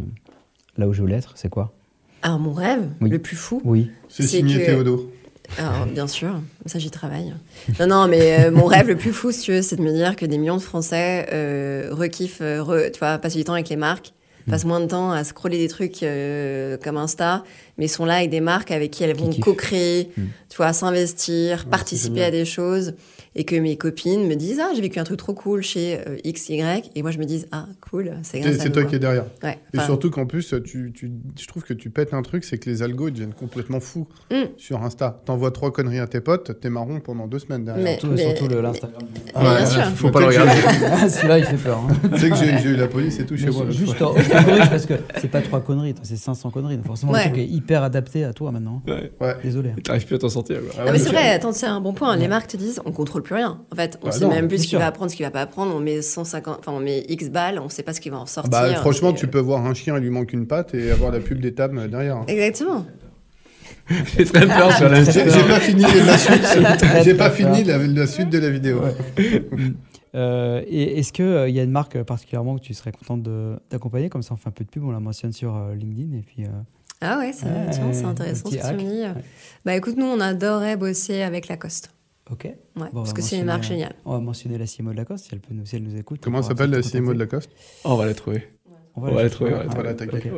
là 0.79 0.89
où 0.89 0.95
je 0.95 1.03
voulais 1.03 1.17
être. 1.17 1.33
C'est 1.35 1.51
quoi? 1.51 1.75
Alors, 2.23 2.39
mon 2.39 2.55
rêve, 2.55 2.89
le 3.03 3.19
plus 3.19 3.37
fou, 3.37 3.61
oui. 3.67 3.91
c'est 4.09 4.23
signer 4.23 4.65
Théodo. 4.65 5.13
Alors, 5.59 5.87
bien 5.87 6.07
sûr, 6.07 6.41
ça 6.67 6.79
j'y 6.79 6.91
travaille. 6.91 7.35
Non, 7.79 7.87
non, 7.87 8.09
mais 8.09 8.47
euh, 8.47 8.51
mon 8.51 8.67
rêve 8.67 8.89
le 8.89 8.97
plus 8.97 9.13
fou, 9.13 9.33
si 9.33 9.43
tu 9.43 9.53
veux, 9.53 9.63
c'est 9.63 9.77
de 9.77 9.83
me 9.83 9.93
dire 9.93 10.17
que 10.17 10.25
des 10.27 10.39
millions 10.39 10.57
de 10.57 10.63
Français 10.63 11.29
euh, 11.33 11.89
rekiffent, 11.91 12.41
euh, 12.41 12.91
tu 12.91 12.99
vois, 12.99 13.19
passent 13.19 13.37
du 13.37 13.45
temps 13.45 13.53
avec 13.53 13.69
les 13.69 13.77
marques 13.77 14.13
passent 14.51 14.65
moins 14.65 14.81
de 14.81 14.87
temps 14.87 15.11
à 15.13 15.25
scroller 15.25 15.59
des 15.59 15.69
trucs 15.69 16.03
euh, 16.03 16.77
comme 16.83 16.97
Insta, 16.97 17.45
mais 17.79 17.89
sont 17.89 18.05
là 18.05 18.17
avec 18.17 18.31
des 18.31 18.41
marques 18.41 18.71
avec 18.71 18.91
qui 18.91 19.05
elles 19.05 19.17
vont 19.17 19.31
co-créer, 19.31 20.11
mm. 20.17 20.23
tu 20.49 20.57
vois, 20.57 20.73
s'investir, 20.73 21.67
participer 21.67 22.25
à 22.25 22.31
des 22.31 22.45
choses. 22.45 22.95
Et 23.35 23.45
que 23.45 23.57
mes 23.57 23.79
copines 23.79 24.29
me 24.29 24.35
disent 24.35 24.61
Ah, 24.61 24.73
j'ai 24.75 24.83
vécu 24.83 24.99
un 24.99 25.05
truc 25.05 25.19
trop 25.19 25.33
cool 25.33 25.63
chez 25.63 25.99
euh, 26.07 26.19
XY. 26.23 26.63
Et 26.95 27.01
moi, 27.01 27.11
je 27.13 27.19
me 27.19 27.25
dis 27.25 27.47
Ah, 27.51 27.67
cool, 27.81 28.13
c'est 28.23 28.41
grâce 28.41 28.59
C'est 28.59 28.71
toi 28.71 28.85
qui 28.85 28.97
es 28.97 28.99
derrière. 28.99 29.25
Et 29.73 29.81
surtout 29.81 30.11
qu'en 30.11 30.27
plus, 30.27 30.55
tu, 30.65 30.93
tu, 30.93 31.11
je 31.41 31.47
trouve 31.47 31.63
que 31.63 31.73
tu 31.73 31.89
pètes 31.89 32.13
un 32.13 32.21
truc, 32.21 32.45
c'est 32.45 32.59
que 32.59 32.69
les 32.69 32.83
algos 32.83 33.09
ils 33.09 33.13
deviennent 33.13 33.33
complètement 33.33 33.81
fous 33.81 34.07
mm. 34.31 34.59
sur 34.59 34.83
Insta. 34.83 35.23
T'envoies 35.25 35.51
trois 35.51 35.73
conneries 35.73 36.01
à 36.01 36.07
tes 36.07 36.21
potes, 36.21 36.61
t'es 36.61 36.69
marron 36.69 37.01
pendant 37.01 37.27
deux 37.27 37.39
semaines 37.39 37.65
derrière. 37.65 37.83
Mais, 37.83 37.99
surtout, 37.99 38.15
mais, 38.15 38.37
surtout 38.37 38.55
l'Instagram. 38.55 39.03
Ah, 39.35 39.57
bien 39.57 39.67
sûr. 39.67 39.83
Faut, 39.85 40.07
faut 40.07 40.11
pas 40.11 40.21
le 40.21 40.27
regarder. 40.27 40.53
Ah, 40.85 41.09
celui-là, 41.09 41.39
il 41.39 41.45
fait 41.45 41.57
peur. 41.57 41.79
Hein. 41.79 42.09
Tu 42.15 42.19
sais 42.19 42.31
que 42.31 42.37
j'ai 42.37 42.69
eu 42.69 42.77
la 42.77 42.87
police 42.87 43.19
et 43.19 43.25
tout 43.25 43.37
chez 43.37 43.51
moi. 43.51 43.65
Juste 43.71 44.01
en, 44.03 44.15
parce 44.33 44.87
que 44.87 44.95
c'est 45.21 45.31
pas 45.31 45.41
trois 45.41 45.61
conneries, 45.61 45.95
c'est 46.03 46.17
500 46.17 46.51
conneries. 46.51 46.77
Donc 46.77 46.87
forcément, 46.87 47.13
ouais. 47.13 47.29
le 47.29 47.39
est 47.39 47.47
hyper 47.47 47.83
adapté 47.83 48.25
à 48.25 48.33
toi 48.33 48.51
maintenant. 48.53 48.83
Ouais. 48.87 49.13
ouais. 49.21 49.37
Désolé. 49.43 49.71
Hein. 49.71 49.81
T'arrives 49.83 50.07
plus 50.07 50.17
à 50.17 50.19
t'en 50.19 50.29
sortir. 50.29 50.59
Ah, 50.77 50.85
ah, 50.87 50.93
mais 50.93 50.99
c'est 50.99 51.11
vrai, 51.11 51.31
attends, 51.31 51.53
c'est 51.53 51.67
un 51.67 51.81
bon 51.81 51.93
point. 51.93 52.17
Les 52.17 52.29
marques 52.29 52.49
te 52.49 52.57
disent 52.57 52.81
on 52.85 52.93
contrôle 52.93 53.23
plus 53.23 53.35
rien. 53.35 53.61
En 53.73 53.77
fait, 53.77 53.99
on 54.03 54.07
bah 54.07 54.13
sait 54.13 54.27
même 54.27 54.49
plus 54.49 54.59
ce 54.59 54.69
qu'il 54.69 54.79
va 54.79 54.87
apprendre, 54.87 55.11
ce 55.11 55.17
qu'il 55.17 55.25
va 55.25 55.31
pas 55.31 55.43
apprendre. 55.43 55.75
On 55.75 55.81
met 55.81 56.03
150, 56.03 56.59
enfin, 56.61 56.73
on 56.73 56.81
met 56.81 57.05
X 57.09 57.29
balles, 57.31 57.59
on 57.59 57.65
ne 57.65 57.71
sait 57.71 57.83
pas 57.83 57.93
ce 57.93 58.01
qu'il 58.01 58.13
va 58.13 58.19
en 58.19 58.23
bah, 58.23 58.27
sortir. 58.27 58.81
Franchement, 58.81 59.13
tu 59.13 59.27
euh 59.27 59.29
peux 59.29 59.41
voir 59.41 59.65
un 59.65 59.75
chien, 59.75 59.97
il 59.97 60.03
lui 60.03 60.11
manque 60.11 60.33
une 60.33 60.47
patte 60.47 60.75
et 60.75 60.91
avoir 60.91 61.11
la 61.11 61.21
pub 61.21 61.41
des 61.41 61.55
tables 61.55 61.91
derrière. 61.91 62.23
Exactement. 62.29 62.87
J'ai 64.17 64.25
très 64.25 64.47
peur 64.47 64.73
sur 64.77 64.89
la 64.89 65.03
J'ai 65.05 65.45
pas 65.45 65.61
fini 65.61 65.83
la 65.83 66.19
suite, 66.19 66.43
la 67.97 68.07
suite 68.07 68.31
de 68.31 68.39
la 68.39 68.51
vidéo. 68.51 68.81
Mm. 69.19 69.71
Euh, 70.15 70.63
et 70.67 70.99
est-ce 70.99 71.13
qu'il 71.13 71.25
euh, 71.25 71.49
il 71.49 71.55
y 71.55 71.61
a 71.61 71.63
une 71.63 71.71
marque 71.71 72.03
particulièrement 72.03 72.57
que 72.57 72.63
tu 72.63 72.75
serais 72.75 72.93
contente 72.93 73.23
d'accompagner? 73.71 74.09
Comme 74.09 74.23
ça, 74.23 74.35
on 74.35 74.37
fait 74.37 74.49
un 74.49 74.53
peu 74.53 74.65
de 74.65 74.71
pub, 74.71 74.85
on 74.85 74.91
la 74.91 75.01
mentionne 75.01 75.33
sur 75.33 75.57
euh, 75.57 75.75
LinkedIn. 75.75 76.17
Et 76.17 76.23
puis, 76.23 76.45
Ah 77.01 77.19
ouais, 77.19 77.33
c'est 77.33 77.47
intéressant 78.05 78.51
ce 78.51 78.57
que 78.57 78.69
tu 78.79 78.85
me 78.85 78.91
dis. 78.91 79.21
Bah 79.65 79.77
écoute, 79.77 79.97
nous, 79.97 80.07
on 80.07 80.21
adorait 80.21 80.77
bosser 80.77 81.23
avec 81.23 81.49
Lacoste. 81.49 81.91
Ok. 82.31 82.45
Ouais, 82.45 82.89
parce 82.93 83.13
que 83.13 83.21
c'est 83.21 83.39
une 83.39 83.47
marque 83.47 83.65
géniale. 83.65 83.95
On 84.05 84.13
va 84.13 84.21
mentionner 84.21 84.57
la 84.57 84.67
CMO 84.67 84.93
de 84.93 84.97
Lacoste 84.97 85.27
si 85.27 85.31
elle, 85.33 85.41
peut 85.41 85.53
nous, 85.53 85.67
si 85.67 85.77
elle 85.77 85.83
nous 85.83 85.97
écoute. 85.97 86.21
Comment 86.23 86.43
s'appelle 86.43 86.71
la 86.71 86.81
CMO 86.81 87.13
de 87.15 87.19
Lacoste? 87.19 87.51
Oh, 87.85 87.91
On 87.91 87.97
va 87.97 88.07
la 88.07 88.15
trouver. 88.15 88.49
On 88.95 89.01
va, 89.01 89.23
la 89.23 89.31
trouver, 89.31 89.55
on 89.55 89.75
va 89.75 89.83
l'attaquer. 89.83 90.31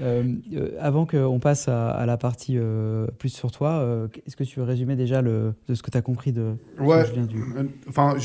Euh, 0.00 0.24
euh, 0.52 0.70
avant 0.80 1.06
qu'on 1.06 1.38
passe 1.38 1.68
à, 1.68 2.04
la 2.06 2.16
partie 2.16 2.56
euh, 2.58 3.06
plus 3.18 3.28
sur 3.28 3.52
toi, 3.52 3.70
euh, 3.70 4.08
est-ce 4.26 4.34
que 4.34 4.42
tu 4.42 4.58
veux 4.58 4.64
résumer 4.64 4.96
déjà 4.96 5.22
le, 5.22 5.54
de 5.68 5.74
ce 5.74 5.82
que 5.82 5.92
tu 5.92 5.98
as 5.98 6.02
compris 6.02 6.32
de 6.32 6.54
Ouais. 6.80 7.04
Du... 7.12 7.40
Enfin, 7.88 8.16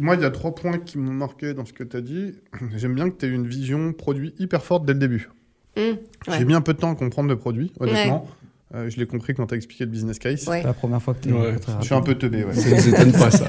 moi, 0.00 0.16
il 0.16 0.22
y 0.22 0.24
a 0.24 0.30
trois 0.30 0.54
points 0.54 0.78
qui 0.78 0.98
m'ont 0.98 1.12
marqué 1.12 1.54
dans 1.54 1.64
ce 1.64 1.72
que 1.72 1.84
tu 1.84 1.96
as 1.96 2.00
dit. 2.00 2.34
J'aime 2.76 2.94
bien 2.94 3.08
que 3.08 3.16
tu 3.16 3.26
aies 3.26 3.30
une 3.30 3.46
vision 3.46 3.92
produit 3.92 4.34
hyper 4.40 4.64
forte 4.64 4.84
dès 4.84 4.92
le 4.92 4.98
début. 4.98 5.30
Mmh, 5.76 5.80
J'ai 6.36 6.44
mis 6.44 6.54
un 6.54 6.62
peu 6.62 6.72
de 6.72 6.78
temps 6.78 6.90
à 6.90 6.96
comprendre 6.96 7.28
le 7.28 7.36
produit, 7.36 7.72
honnêtement. 7.78 8.26
Euh, 8.74 8.90
je 8.90 8.96
l'ai 8.96 9.06
compris 9.06 9.32
quand 9.34 9.46
tu 9.46 9.54
as 9.54 9.56
expliqué 9.56 9.84
le 9.84 9.90
business 9.90 10.18
case. 10.18 10.40
C'est 10.40 10.62
la 10.64 10.72
première 10.72 11.00
fois 11.00 11.14
que 11.14 11.20
tu 11.20 11.28
es. 11.28 11.32
Ouais. 11.32 11.54
Je 11.80 11.84
suis 11.84 11.94
un 11.94 12.00
peu 12.00 12.16
teubé, 12.16 12.44
ouais. 12.44 12.54
Ça 12.54 12.70
ne 12.70 12.88
étonne 12.88 13.12
pas, 13.12 13.30
ça. 13.30 13.46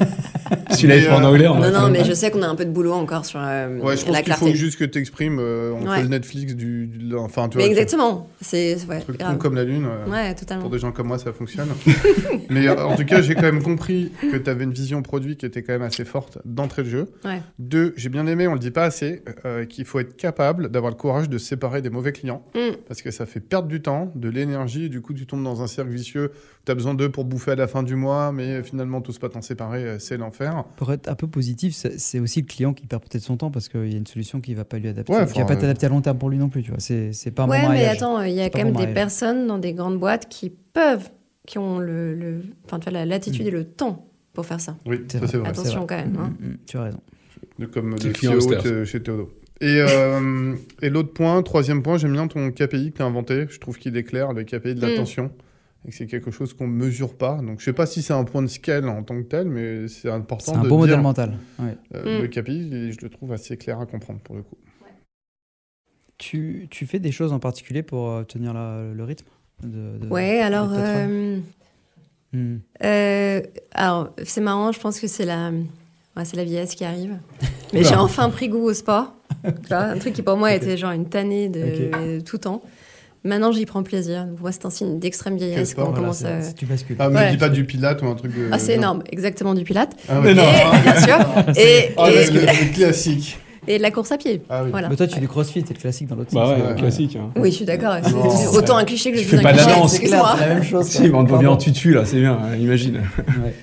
Celui-là, 0.72 0.98
il 0.98 1.10
en 1.10 1.24
anglais. 1.24 1.46
Non, 1.46 1.72
non, 1.72 1.90
mais 1.90 2.04
je 2.04 2.14
sais 2.14 2.32
qu'on 2.32 2.42
a 2.42 2.48
un 2.48 2.56
peu 2.56 2.66
de 2.66 2.72
boulot 2.72 2.94
encore 2.94 3.26
sur 3.26 3.40
euh, 3.42 3.80
ouais, 3.80 3.98
je 3.98 4.06
pense 4.06 4.22
qu'il 4.22 4.34
faut 4.34 4.54
juste 4.54 4.80
que 4.80 4.86
tu 4.86 5.00
exprimes. 5.00 5.40
Euh, 5.40 5.74
on 5.74 5.90
fait 5.90 6.04
le 6.04 6.08
Netflix 6.08 6.56
du. 6.56 6.90
enfin, 7.18 7.50
tu 7.50 7.58
mais 7.58 7.66
exactement. 7.66 8.30
C'est 8.42 8.78
ouais, 8.88 9.02
truc 9.02 9.20
comme 9.40 9.56
la 9.56 9.64
Lune. 9.64 9.88
ouais, 10.08 10.34
totalement. 10.36 10.64
Pour 10.64 10.72
des 10.72 10.80
gens 10.80 10.92
comme 10.92 11.08
moi, 11.08 11.20
ça 11.20 11.34
fonctionne. 11.34 11.70
mais 12.50 12.70
en 12.70 12.96
tout 12.96 13.06
cas, 13.06 13.22
j'ai 13.22 13.36
quand 13.36 13.42
même 13.44 13.64
compris 13.64 14.12
que 14.22 14.38
tu 14.38 14.50
avais 14.50 14.64
une 14.64 14.74
vision 14.74 15.02
produit 15.02 15.38
qui 15.38 15.46
était 15.46 15.64
quand 15.64 15.74
même 15.74 15.82
assez 15.82 16.06
forte 16.06 16.40
d'entrée 16.46 16.84
de 16.84 16.90
jeu. 16.90 17.06
Deux, 17.60 17.94
j'ai 17.98 18.10
bien 18.10 18.28
aimé, 18.28 18.48
on 18.48 18.54
le 18.54 18.60
dit 18.60 18.72
pas 18.72 18.84
assez, 18.84 19.22
qu'il 19.70 19.86
faut 19.86 20.00
être 20.00 20.16
capable 20.16 20.70
d'avoir 20.70 20.92
le 20.92 20.98
courage 20.98 21.30
de 21.30 21.38
se 21.38 21.46
séparer 21.46 21.82
des 21.82 21.90
mauvais 21.90 22.12
clients. 22.12 22.44
Mm. 22.56 22.78
Parce 22.88 23.02
que 23.02 23.12
ça 23.12 23.26
fait 23.26 23.40
perdre 23.40 23.68
du 23.68 23.82
temps, 23.82 24.12
de 24.16 24.30
l'énergie, 24.30 24.86
et 24.86 24.90
du 24.90 25.02
coup, 25.02 25.14
tu 25.14 25.26
tombes 25.26 25.44
dans 25.44 25.62
un 25.62 25.68
cercle 25.68 25.92
vicieux. 25.92 26.32
Tu 26.66 26.72
as 26.72 26.76
besoin 26.76 26.94
d'eux 26.94 27.10
pour 27.10 27.26
bouffer 27.26 27.52
à 27.52 27.56
la 27.56 27.68
fin 27.68 27.84
du 27.84 27.96
mois, 27.96 28.32
mais 28.32 28.64
finalement, 28.64 29.02
tous 29.02 29.18
pas 29.20 29.30
t'en 29.30 29.42
séparer, 29.42 29.84
euh, 29.84 30.00
c'est 30.00 30.18
l'enfer. 30.18 30.37
Pour 30.76 30.92
être 30.92 31.10
un 31.10 31.16
peu 31.16 31.28
positif, 31.28 31.74
c'est 31.76 32.20
aussi 32.20 32.42
le 32.42 32.48
client 32.48 32.74
qui 32.74 32.86
perd 32.86 33.04
peut-être 33.04 33.24
son 33.24 33.38
temps 33.38 33.52
parce 33.52 33.70
qu'il 33.70 33.92
y 33.92 33.96
a 33.96 33.98
une 33.98 34.08
solution 34.08 34.42
qui 34.42 34.54
va 34.54 34.66
pas 34.66 34.78
lui 34.78 34.90
adapter, 34.90 35.14
qui 35.34 35.40
va 35.40 35.46
pas 35.46 35.56
t'adapter 35.56 35.86
à 35.86 35.90
long 35.90 36.02
terme 36.02 36.18
pour 36.18 36.30
lui 36.30 36.38
non 36.38 36.50
plus. 36.50 36.64
Tu 36.64 36.72
vois, 36.72 36.80
c'est 36.80 37.32
pas 37.32 37.44
un 37.44 37.50
ouais, 37.50 37.68
mais 37.70 37.86
attends, 37.86 38.22
il 38.22 38.34
y 38.34 38.42
a 38.42 38.50
quand 38.50 38.64
même 38.64 38.76
des 38.76 38.88
personnes 38.88 39.48
dans 39.48 39.58
des 39.58 39.74
grandes 39.74 40.00
boîtes 40.00 40.30
qui 40.30 40.50
peuvent, 40.50 41.10
qui 41.46 41.58
ont 41.58 41.80
le, 41.80 42.42
enfin, 42.66 42.80
tu 42.80 42.90
vois, 42.90 43.00
la 43.00 43.06
latitude 43.06 43.46
mm. 43.46 43.48
et 43.48 43.52
le 43.52 43.64
temps 43.66 44.08
pour 44.34 44.46
faire 44.46 44.62
ça. 44.62 44.76
Oui, 44.86 45.00
ça 45.08 45.20
c'est 45.26 45.38
vrai. 45.38 45.50
Attention 45.50 45.88
quand 45.88 45.96
même. 45.96 46.18
Hein. 46.20 46.34
Mm, 46.40 46.46
mm, 46.46 46.58
tu 46.66 46.78
as 46.78 46.84
raison. 46.84 47.00
Comme 47.74 47.96
le 47.96 47.98
CEO 47.98 48.86
chez 48.86 49.02
Théodo. 49.02 49.32
Et, 49.60 49.80
euh, 49.82 50.54
et 50.84 50.90
l'autre 50.90 51.14
point, 51.14 51.42
troisième 51.42 51.82
point, 51.82 51.98
j'aime 51.98 52.14
bien 52.14 52.28
ton 52.28 52.52
KPI 52.52 52.92
que 52.92 52.98
tu 52.98 53.02
as 53.02 53.06
inventé. 53.06 53.48
Je 53.50 53.60
trouve 53.60 53.80
qu'il 53.80 53.98
est 53.98 54.04
clair, 54.04 54.34
le 54.34 54.44
KPI 54.44 54.76
de 54.76 54.82
l'attention 54.82 55.32
et 55.86 55.92
c'est 55.92 56.06
quelque 56.06 56.32
chose 56.32 56.54
qu'on 56.54 56.68
ne 56.68 56.74
mesure 56.74 57.16
pas. 57.16 57.38
Donc 57.38 57.48
je 57.48 57.54
ne 57.54 57.60
sais 57.60 57.74
pas 57.74 57.86
si 57.86 58.02
c'est 58.02 58.14
un 58.14 58.24
point 58.24 58.42
de 58.42 58.48
scale 58.48 58.90
en 58.90 59.04
tant 59.04 59.16
que 59.18 59.28
tel, 59.28 59.48
mais 59.48 59.88
c'est 59.88 60.10
important 60.10 60.54
de 60.54 60.66
un 60.66 60.70
bon 60.70 60.78
modèle 60.78 61.02
mental. 61.02 61.38
Euh, 61.94 62.22
le 62.22 62.28
KPI, 62.28 62.92
je 62.92 62.98
le 63.02 63.10
trouve 63.10 63.32
assez 63.32 63.58
clair 63.58 63.80
à 63.80 63.86
comprendre 63.86 64.20
pour 64.20 64.36
le 64.36 64.44
coup. 64.44 64.58
Tu, 66.18 66.68
tu 66.72 66.86
fais 66.88 67.00
des 67.00 67.12
choses 67.12 67.32
en 67.32 67.40
particulier 67.40 67.84
pour 67.84 68.10
euh, 68.10 68.24
tenir 68.24 68.54
le 68.54 69.04
rythme 69.04 69.28
de, 69.64 69.98
de 70.00 70.08
Ouais, 70.08 70.40
alors... 70.40 70.70
Euh, 70.74 71.40
hmm. 72.34 72.58
alors, 73.72 74.10
c'est 74.24 74.42
marrant, 74.42 74.72
je 74.72 74.80
pense 74.80 75.00
que 75.00 75.08
c'est 75.08 75.26
la, 75.26 75.52
c'est 76.24 76.36
la 76.36 76.44
vieillesse 76.44 76.74
qui 76.74 76.86
arrive. 76.86 77.18
Mais 77.74 77.84
j'ai 77.84 77.96
enfin 77.96 78.30
pris 78.30 78.50
goût 78.50 78.64
au 78.64 78.74
sport. 78.74 79.14
un 79.70 80.00
truc 80.00 80.14
qui 80.14 80.24
pour 80.24 80.38
moi 80.38 80.54
était 80.54 80.76
genre 80.76 80.92
une 80.92 81.08
tannée 81.08 81.50
de 81.50 82.20
tout 82.22 82.40
temps. 82.40 82.64
Maintenant, 83.24 83.52
j'y 83.52 83.66
prends 83.66 83.84
plaisir. 83.84 84.26
Moi, 84.40 84.52
c'est 84.52 84.66
un 84.66 84.70
signe 84.70 85.00
d'extrême 85.00 85.36
vieillesse 85.38 85.74
quand 85.74 85.82
on 85.82 85.86
Voilà, 85.86 86.00
commence 86.00 86.24
à. 86.24 86.42
si 86.42 86.54
tu 86.54 86.66
bascules. 86.66 86.96
Ah, 87.00 87.10
me 87.10 87.16
Ouais. 87.16 87.32
dis 87.32 87.38
pas 87.38 87.50
du 87.50 87.66
pilate 87.66 88.02
ou 88.02 88.06
un 88.08 88.16
truc 88.16 88.34
de. 88.34 88.48
Ah, 88.52 88.60
c'est 88.60 88.74
non. 88.78 88.82
énorme, 88.84 89.04
exactement 89.12 89.54
du 89.54 89.64
pilate. 89.64 89.96
Ah, 90.08 90.22
ouais. 90.22 90.32
Et, 90.32 90.34
bien 90.84 91.02
sûr. 91.02 91.18
Et, 91.58 91.94
Ah, 91.98 92.10
et, 92.10 92.14
le, 92.32 92.34
le- 92.34 92.46
le 92.46 92.74
classique. 92.74 93.38
et 93.68 93.78
de 93.80 93.82
la 93.84 93.92
course 93.92 94.12
à 94.14 94.18
pied. 94.18 94.42
Ah 94.50 94.62
oui. 94.64 94.70
Voilà. 94.72 94.88
Mais 94.88 94.96
toi, 94.96 95.08
tu 95.08 95.16
fais 95.16 95.20
du 95.20 95.28
crossfit, 95.28 95.62
c'est 95.68 95.74
le 95.74 95.80
classique 95.80 96.08
dans 96.08 96.16
l'autre 96.16 96.30
Bah 96.34 96.46
sens. 96.46 96.58
ouais, 96.62 96.68
Ouais. 96.70 96.76
classique. 96.76 97.18
Hein. 97.20 97.32
Oui, 97.36 97.50
je 97.52 97.56
suis 97.58 97.66
d'accord. 97.66 97.96
Non, 98.12 98.52
autant 98.54 98.78
un 98.78 98.86
cliché 98.86 99.12
que 99.12 99.18
je 99.18 99.24
fais 99.24 99.40
un 99.40 99.42
pas 99.42 99.52
cliché, 99.52 99.72
danse. 99.72 99.94
c'est 99.96 100.08
la 100.10 100.36
même 100.48 100.64
chose. 100.64 100.86
Si, 100.86 101.02
mais 101.02 101.14
on 101.14 101.26
te 101.26 101.30
voit 101.30 101.40
bien 101.40 101.50
en 101.50 101.58
tutu 101.58 101.94
là, 101.94 102.06
c'est 102.06 102.20
bien, 102.20 102.40
imagine. 102.60 103.02
Ouais. 103.44 103.54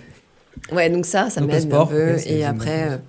Ouais, 0.72 0.90
donc 0.90 1.06
ça, 1.06 1.30
ça 1.30 1.40
m'aide 1.40 1.72
un 1.72 1.86
peu. 1.86 2.16
et 2.26 2.44
après, 2.44 3.00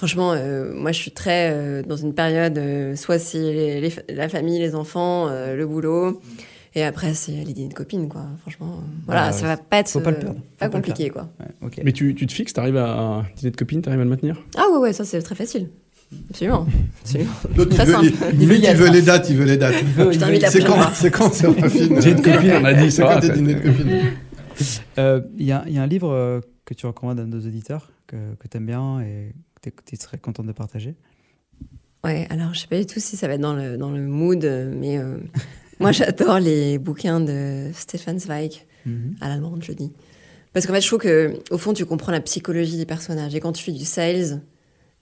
franchement, 0.00 0.32
euh, 0.32 0.72
moi, 0.74 0.92
je 0.92 0.98
suis 0.98 1.10
très 1.10 1.50
euh, 1.52 1.82
dans 1.82 1.96
une 1.96 2.14
période, 2.14 2.56
euh, 2.56 2.96
soit 2.96 3.18
c'est 3.18 3.36
les- 3.38 3.80
les 3.82 3.90
fa- 3.90 4.00
la 4.08 4.30
famille, 4.30 4.58
les 4.58 4.74
enfants, 4.74 5.28
euh, 5.28 5.54
le 5.56 5.66
boulot. 5.66 6.22
Et 6.74 6.82
après, 6.82 7.12
c'est 7.12 7.32
les 7.32 7.52
dîners 7.52 7.68
de 7.68 7.74
copines, 7.74 8.08
quoi. 8.08 8.22
Franchement, 8.40 8.76
euh, 8.78 8.82
voilà, 9.04 9.26
Ouais, 9.26 9.32
ça 9.32 9.46
va 9.46 9.58
pas 9.58 9.80
être 9.80 9.90
faut 9.90 10.00
pas 10.00 10.10
le 10.12 10.18
perdre. 10.18 10.36
Faut 10.36 10.40
pas 10.40 10.56
pas 10.58 10.66
le 10.68 10.72
compliqué, 10.72 11.10
quoi. 11.10 11.28
Ouais. 11.62 11.70
Mais 11.84 11.92
tu, 11.92 12.14
tu 12.14 12.26
te 12.26 12.32
fixes, 12.32 12.54
t'arrives 12.54 12.78
à 12.78 12.96
un 12.98 13.26
dîner 13.36 13.50
de 13.50 13.56
copine, 13.56 13.82
t'arrives 13.82 14.00
à 14.00 14.04
le 14.04 14.08
maintenir? 14.10 14.40
Ah 14.56 14.64
ouais, 14.72 14.78
ouais, 14.78 14.92
ça, 14.94 15.04
c'est 15.04 15.20
très 15.20 15.34
facile. 15.34 15.68
Absolument. 16.30 16.66
Absolument. 17.02 17.30
L'autre, 17.56 17.70
il 17.72 17.76
Très 17.76 17.84
veut, 17.84 17.92
simple. 17.92 18.06
il, 18.06 18.40
il 18.42 18.48
veut, 18.48 18.54
Il 18.56 18.92
les 18.92 19.02
dates, 19.02 19.28
il 19.30 19.36
veut 19.36 19.44
les 19.44 19.56
dates. 19.58 19.74
C'est 20.50 20.64
quand, 20.64 20.78
c'est 20.94 21.10
quand, 21.10 21.30
Séraphine 21.34 21.98
Dîner 21.98 22.14
de 22.14 22.20
copine, 22.22 22.52
on 22.62 22.64
a 22.64 22.72
dit, 22.72 22.90
C'est 22.90 23.02
ça 23.02 23.14
quand 23.14 23.20
tes 23.20 23.30
dîners 23.30 23.54
de 23.54 23.60
copine 23.60 23.90
Euh, 24.98 25.20
Il 25.38 25.44
y, 25.46 25.52
a 25.52 25.64
il 25.66 25.74
y 25.74 25.78
a 25.78 25.82
un 25.82 25.86
livre 25.86 26.40
que 26.64 26.74
tu 26.74 26.86
recommandes 26.86 27.18
à 27.20 27.24
nos 27.24 27.38
auditeurs 27.38 27.90
que, 28.06 28.16
que 28.38 28.48
tu 28.48 28.56
aimes 28.56 28.66
bien 28.66 29.00
et 29.00 29.32
que 29.68 29.82
tu 29.84 29.96
serais 29.96 30.18
contente 30.18 30.46
de 30.46 30.52
partager? 30.52 30.94
Ouais, 32.04 32.26
alors 32.30 32.54
je 32.54 32.60
sais 32.60 32.66
pas 32.66 32.78
du 32.78 32.86
tout 32.86 32.98
si 33.00 33.16
ça 33.16 33.28
va 33.28 33.34
être 33.34 33.40
dans 33.42 33.54
le, 33.54 33.76
dans 33.76 33.90
le 33.90 34.00
mood, 34.00 34.42
mais 34.74 34.98
euh, 34.98 35.18
moi 35.80 35.92
j'adore 35.92 36.38
les 36.40 36.78
bouquins 36.78 37.20
de 37.20 37.70
Stefan 37.74 38.18
Zweig, 38.18 38.64
à 39.20 39.28
l'allemande, 39.28 39.62
je 39.62 39.72
dis. 39.72 39.92
Parce 40.54 40.66
qu'en 40.66 40.72
fait, 40.72 40.80
je 40.80 40.86
trouve 40.86 41.00
que 41.00 41.34
au 41.50 41.58
fond, 41.58 41.72
tu 41.74 41.84
comprends 41.84 42.10
la 42.10 42.20
psychologie 42.20 42.76
des 42.78 42.86
personnages. 42.86 43.34
Et 43.34 43.40
quand 43.40 43.52
tu 43.52 43.62
fais 43.62 43.70
du 43.72 43.84
sales, 43.84 44.40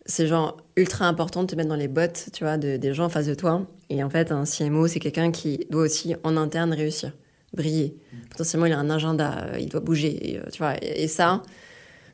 c'est 0.04 0.26
genre 0.26 0.59
ultra 0.76 1.06
important 1.06 1.42
de 1.42 1.46
te 1.46 1.54
mettre 1.56 1.68
dans 1.70 1.76
les 1.76 1.88
bottes, 1.88 2.28
tu 2.34 2.44
vois, 2.44 2.59
de- 2.59 2.76
des 2.76 2.92
gens 2.92 3.04
en 3.04 3.09
face 3.09 3.26
de 3.26 3.34
toi. 3.34 3.66
Et 3.88 4.02
en 4.02 4.11
fait, 4.11 4.30
un 4.32 4.44
CMO, 4.44 4.88
c'est 4.88 4.98
quelqu'un 5.00 5.30
qui 5.30 5.66
doit 5.70 5.82
aussi 5.82 6.14
en 6.22 6.36
interne 6.36 6.72
réussir, 6.74 7.12
briller. 7.54 7.96
Potentiellement, 8.30 8.66
il 8.66 8.72
a 8.72 8.78
un 8.78 8.90
agenda, 8.90 9.46
euh, 9.54 9.59
il 9.59 9.68
doit 9.70 9.80
bouger, 9.80 10.32
et, 10.32 10.38
euh, 10.38 10.42
tu 10.52 10.59
vois. 10.59 10.74
Et, 10.82 11.04
et 11.04 11.09
ça. 11.09 11.42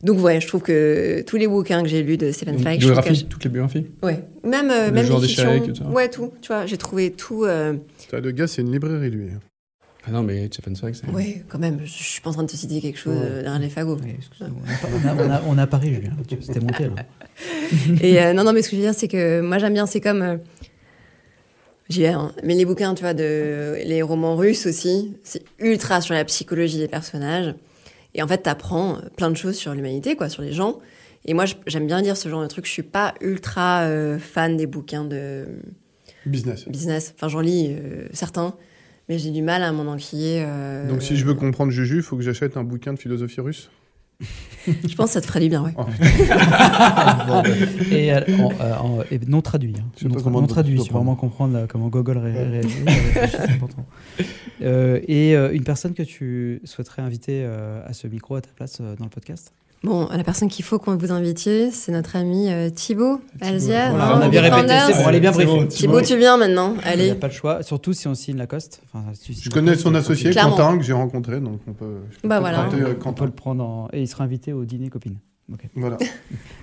Donc 0.04 0.20
ouais, 0.20 0.40
je 0.40 0.46
trouve 0.46 0.60
que 0.62 1.22
tous 1.22 1.36
les 1.36 1.48
bouquins 1.48 1.82
que 1.82 1.88
j'ai 1.88 2.02
lus 2.02 2.16
de 2.18 2.30
Stefan 2.30 2.58
Zweig, 2.58 2.78
je 2.80 2.86
trouve 2.86 2.96
que- 2.98 3.02
Biographie, 3.02 3.26
toutes 3.26 3.44
les 3.44 3.50
biographies 3.50 3.86
Ouais, 4.02 4.22
même, 4.44 4.70
euh, 4.70 4.92
même 4.92 5.06
les 5.06 5.26
fictions. 5.28 5.60
tout 5.66 5.74
ça. 5.74 5.84
Ouais, 5.86 6.08
tout. 6.10 6.30
Tu 6.42 6.48
vois, 6.48 6.66
j'ai 6.66 6.76
trouvé 6.76 7.10
tout. 7.10 7.44
euh, 7.44 7.74
Le 8.12 8.30
gars, 8.30 8.46
c'est 8.46 8.60
une 8.62 8.70
librairie, 8.70 9.10
lui. 9.10 9.28
Ah 10.06 10.10
non, 10.10 10.22
mais 10.22 10.48
Stephen 10.52 10.76
Zweig, 10.76 10.94
c'est. 10.94 11.08
Ouais, 11.10 11.42
quand 11.48 11.58
même. 11.58 11.80
Je 11.84 11.90
suis 11.90 12.20
pas 12.20 12.28
en 12.28 12.34
train 12.34 12.42
de 12.42 12.48
te 12.50 12.56
citer 12.56 12.82
quelque 12.82 12.98
chose 12.98 13.16
Ouais. 13.16 13.22
euh, 13.24 13.42
derrière 13.42 13.58
les 13.58 13.70
fagots. 13.70 13.96
On, 14.42 15.08
a, 15.08 15.14
on, 15.14 15.30
a, 15.30 15.42
on 15.48 15.56
a 15.58 15.66
Paris, 15.66 15.94
Julien. 15.94 16.12
C'était 16.42 16.60
monté 16.60 16.84
là. 16.84 17.06
Et 18.02 18.20
euh, 18.20 18.34
non, 18.34 18.44
non, 18.44 18.52
mais 18.52 18.60
ce 18.60 18.68
que 18.68 18.76
je 18.76 18.82
veux 18.82 18.86
dire, 18.86 18.94
c'est 18.94 19.08
que 19.08 19.40
moi 19.40 19.56
j'aime 19.58 19.72
bien, 19.72 19.86
c'est 19.86 20.02
comme. 20.02 20.20
euh, 20.20 20.36
j'y 21.88 22.00
vais, 22.02 22.08
hein, 22.08 22.32
mais 22.42 22.54
les 22.54 22.66
bouquins, 22.66 22.94
tu 22.94 23.02
vois, 23.02 23.14
de, 23.14 23.76
les 23.86 24.02
romans 24.02 24.36
russes 24.36 24.66
aussi, 24.66 25.14
c'est 25.22 25.42
ultra 25.58 26.02
sur 26.02 26.12
la 26.12 26.24
psychologie 26.26 26.76
des 26.78 26.88
personnages. 26.88 27.54
Et 28.14 28.22
en 28.22 28.28
fait, 28.28 28.38
t'apprends 28.38 28.98
plein 29.16 29.30
de 29.30 29.36
choses 29.36 29.56
sur 29.56 29.74
l'humanité, 29.74 30.16
quoi, 30.16 30.28
sur 30.28 30.42
les 30.42 30.52
gens. 30.52 30.78
Et 31.24 31.34
moi, 31.34 31.44
j'aime 31.66 31.86
bien 31.86 32.00
lire 32.02 32.16
ce 32.16 32.28
genre 32.28 32.42
de 32.42 32.46
trucs. 32.46 32.66
Je 32.66 32.70
suis 32.70 32.82
pas 32.82 33.14
ultra 33.20 33.82
euh, 33.82 34.18
fan 34.18 34.56
des 34.56 34.66
bouquins 34.66 35.04
de 35.04 35.46
Business. 36.26 36.68
business. 36.68 37.12
Enfin, 37.16 37.28
j'en 37.28 37.40
lis 37.40 37.68
euh, 37.70 38.06
certains, 38.12 38.54
mais 39.08 39.18
j'ai 39.18 39.30
du 39.30 39.42
mal 39.42 39.62
à 39.62 39.72
m'en 39.72 39.90
enquiller. 39.90 40.42
euh, 40.46 40.88
Donc, 40.88 41.02
si 41.02 41.16
je 41.16 41.24
veux 41.24 41.34
comprendre 41.34 41.70
Juju, 41.72 41.96
il 41.96 42.02
faut 42.02 42.16
que 42.16 42.22
j'achète 42.22 42.56
un 42.56 42.64
bouquin 42.64 42.92
de 42.92 42.98
philosophie 42.98 43.40
russe? 43.40 43.70
Je 44.66 44.94
pense 44.94 45.08
que 45.08 45.12
ça 45.12 45.20
te 45.20 45.26
ferait 45.26 45.40
du 45.40 45.48
bien, 45.50 45.62
ouais. 45.62 45.72
Oh, 45.76 45.84
et, 47.92 48.14
euh, 48.14 48.20
en- 48.38 48.52
euh, 48.60 48.76
en- 48.76 49.02
et 49.10 49.18
non 49.26 49.42
traduit. 49.42 49.74
hein. 49.78 49.84
Je 50.00 50.08
Non, 50.08 50.14
comment 50.22 50.40
non 50.40 50.46
traduit, 50.46 50.80
si 50.80 50.88
vraiment 50.88 51.16
comprendre 51.16 51.56
euh, 51.58 51.66
comment 51.68 51.88
Gogol 51.88 52.16
ré- 52.18 52.32
réagit. 52.32 52.68
c'est 53.30 53.50
important. 53.50 53.84
Euh, 54.62 55.00
et 55.06 55.36
euh, 55.36 55.52
une 55.52 55.64
personne 55.64 55.92
que 55.94 56.02
tu 56.02 56.60
souhaiterais 56.64 57.02
inviter 57.02 57.42
euh, 57.44 57.82
à 57.86 57.92
ce 57.92 58.06
micro 58.06 58.36
à 58.36 58.40
ta 58.40 58.50
place 58.56 58.78
euh, 58.80 58.96
dans 58.96 59.04
le 59.04 59.10
podcast? 59.10 59.52
Bon, 59.84 60.08
la 60.10 60.24
personne 60.24 60.48
qu'il 60.48 60.64
faut 60.64 60.78
qu'on 60.78 60.96
vous 60.96 61.12
invitiez, 61.12 61.70
c'est 61.70 61.92
notre 61.92 62.16
ami 62.16 62.50
euh, 62.50 62.70
Thibaut 62.70 63.20
Alzia. 63.42 63.90
Voilà, 63.90 64.16
on 64.16 64.20
a 64.22 64.28
bien 64.28 64.40
répété, 64.40 64.72
c'est 64.86 64.94
bon, 64.94 65.08
elle 65.10 65.14
est 65.16 65.20
bien 65.20 65.30
briefée. 65.30 65.68
Thibaut, 65.68 66.00
tu 66.00 66.16
viens 66.16 66.36
maintenant. 66.38 66.70
Il 66.74 66.78
n'y 66.80 66.84
a 66.84 66.88
Allez. 66.88 67.14
pas 67.14 67.26
le 67.28 67.32
choix, 67.34 67.62
surtout 67.62 67.92
si 67.92 68.08
on 68.08 68.14
signe 68.14 68.38
Lacoste. 68.38 68.80
Enfin, 68.86 69.04
si 69.12 69.34
Je 69.34 69.50
connais 69.50 69.72
Lacoste, 69.72 69.84
son 69.84 69.94
associé. 69.94 70.32
Quentin, 70.32 70.78
que 70.78 70.82
j'ai 70.84 70.94
rencontré, 70.94 71.38
donc 71.40 71.60
on 71.68 71.74
peut. 71.74 71.96
Bah 72.24 72.40
voilà. 72.40 72.66
euh, 72.72 72.94
On 73.04 73.12
peut 73.12 73.26
le 73.26 73.30
prendre 73.30 73.62
en... 73.62 73.88
et 73.92 74.00
il 74.00 74.08
sera 74.08 74.24
invité 74.24 74.52
au 74.54 74.64
dîner 74.64 74.88
copine. 74.88 75.18
Ok. 75.52 75.60
Voilà. 75.76 75.98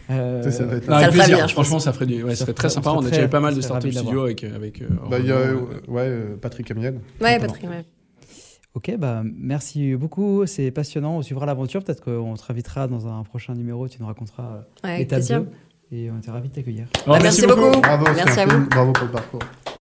Euh, 0.09 0.41
Ça, 0.41 0.51
ça 0.51 0.65
va 0.65 0.77
être 0.77 0.87
Non, 0.87 0.93
Ça 0.93 0.97
avec 0.97 1.05
le 1.07 1.11
ferait 1.13 1.23
plaisir. 1.25 1.37
bien. 1.37 1.47
Franchement, 1.47 1.79
ça 1.79 1.93
ferait 1.93 2.07
du. 2.07 2.23
Ouais, 2.23 2.33
Ça 2.33 2.45
ferait- 2.45 2.53
très 2.55 2.69
sympa. 2.69 2.89
on 2.89 2.97
On 2.97 3.05
a 3.05 3.09
déjà 3.11 3.23
eu 3.23 3.29
pas 3.29 3.39
mal 3.39 3.53
de 3.55 3.61
startups 3.61 3.91
studio 3.91 4.23
avec. 4.23 4.43
avec 4.43 4.81
euh, 4.81 4.87
Bah, 5.11 5.17
il 5.19 5.27
y 5.27 5.31
a 5.31 5.35
euh, 5.35 5.53
euh, 5.87 5.91
ouais, 5.91 6.01
euh, 6.07 6.35
Patrick 6.41 6.71
Amiel. 6.71 6.99
Ouais. 7.21 7.37
Patrick, 7.39 7.63
ouais. 7.65 7.85
Ok, 8.73 8.95
bah, 8.97 9.21
merci 9.25 9.95
beaucoup, 9.95 10.45
c'est 10.45 10.71
passionnant. 10.71 11.17
On 11.17 11.21
suivra 11.21 11.45
l'aventure. 11.45 11.83
Peut-être 11.83 12.01
qu'on 12.03 12.35
te 12.35 12.43
réinvitera 12.45 12.87
dans 12.87 13.07
un 13.07 13.23
prochain 13.23 13.53
numéro. 13.53 13.87
Tu 13.89 13.97
nous 13.99 14.07
raconteras 14.07 14.43
euh, 14.83 14.87
Ouais, 14.87 14.99
l'étape 14.99 15.19
plaisir. 15.19 15.41
2. 15.41 15.47
Et 15.97 16.09
on 16.09 16.17
était 16.17 16.31
ravis 16.31 16.47
de 16.47 16.53
t'accueillir. 16.53 16.87
Oh, 17.05 17.11
Ah, 17.13 17.19
merci 17.21 17.45
beaucoup. 17.45 17.81
Bravo, 17.81 18.05
Merci 18.15 18.39
à 18.39 18.45
vous. 18.45 18.65
Bravo 18.69 18.93
pour 18.93 19.05
le 19.07 19.11
parcours. 19.11 19.41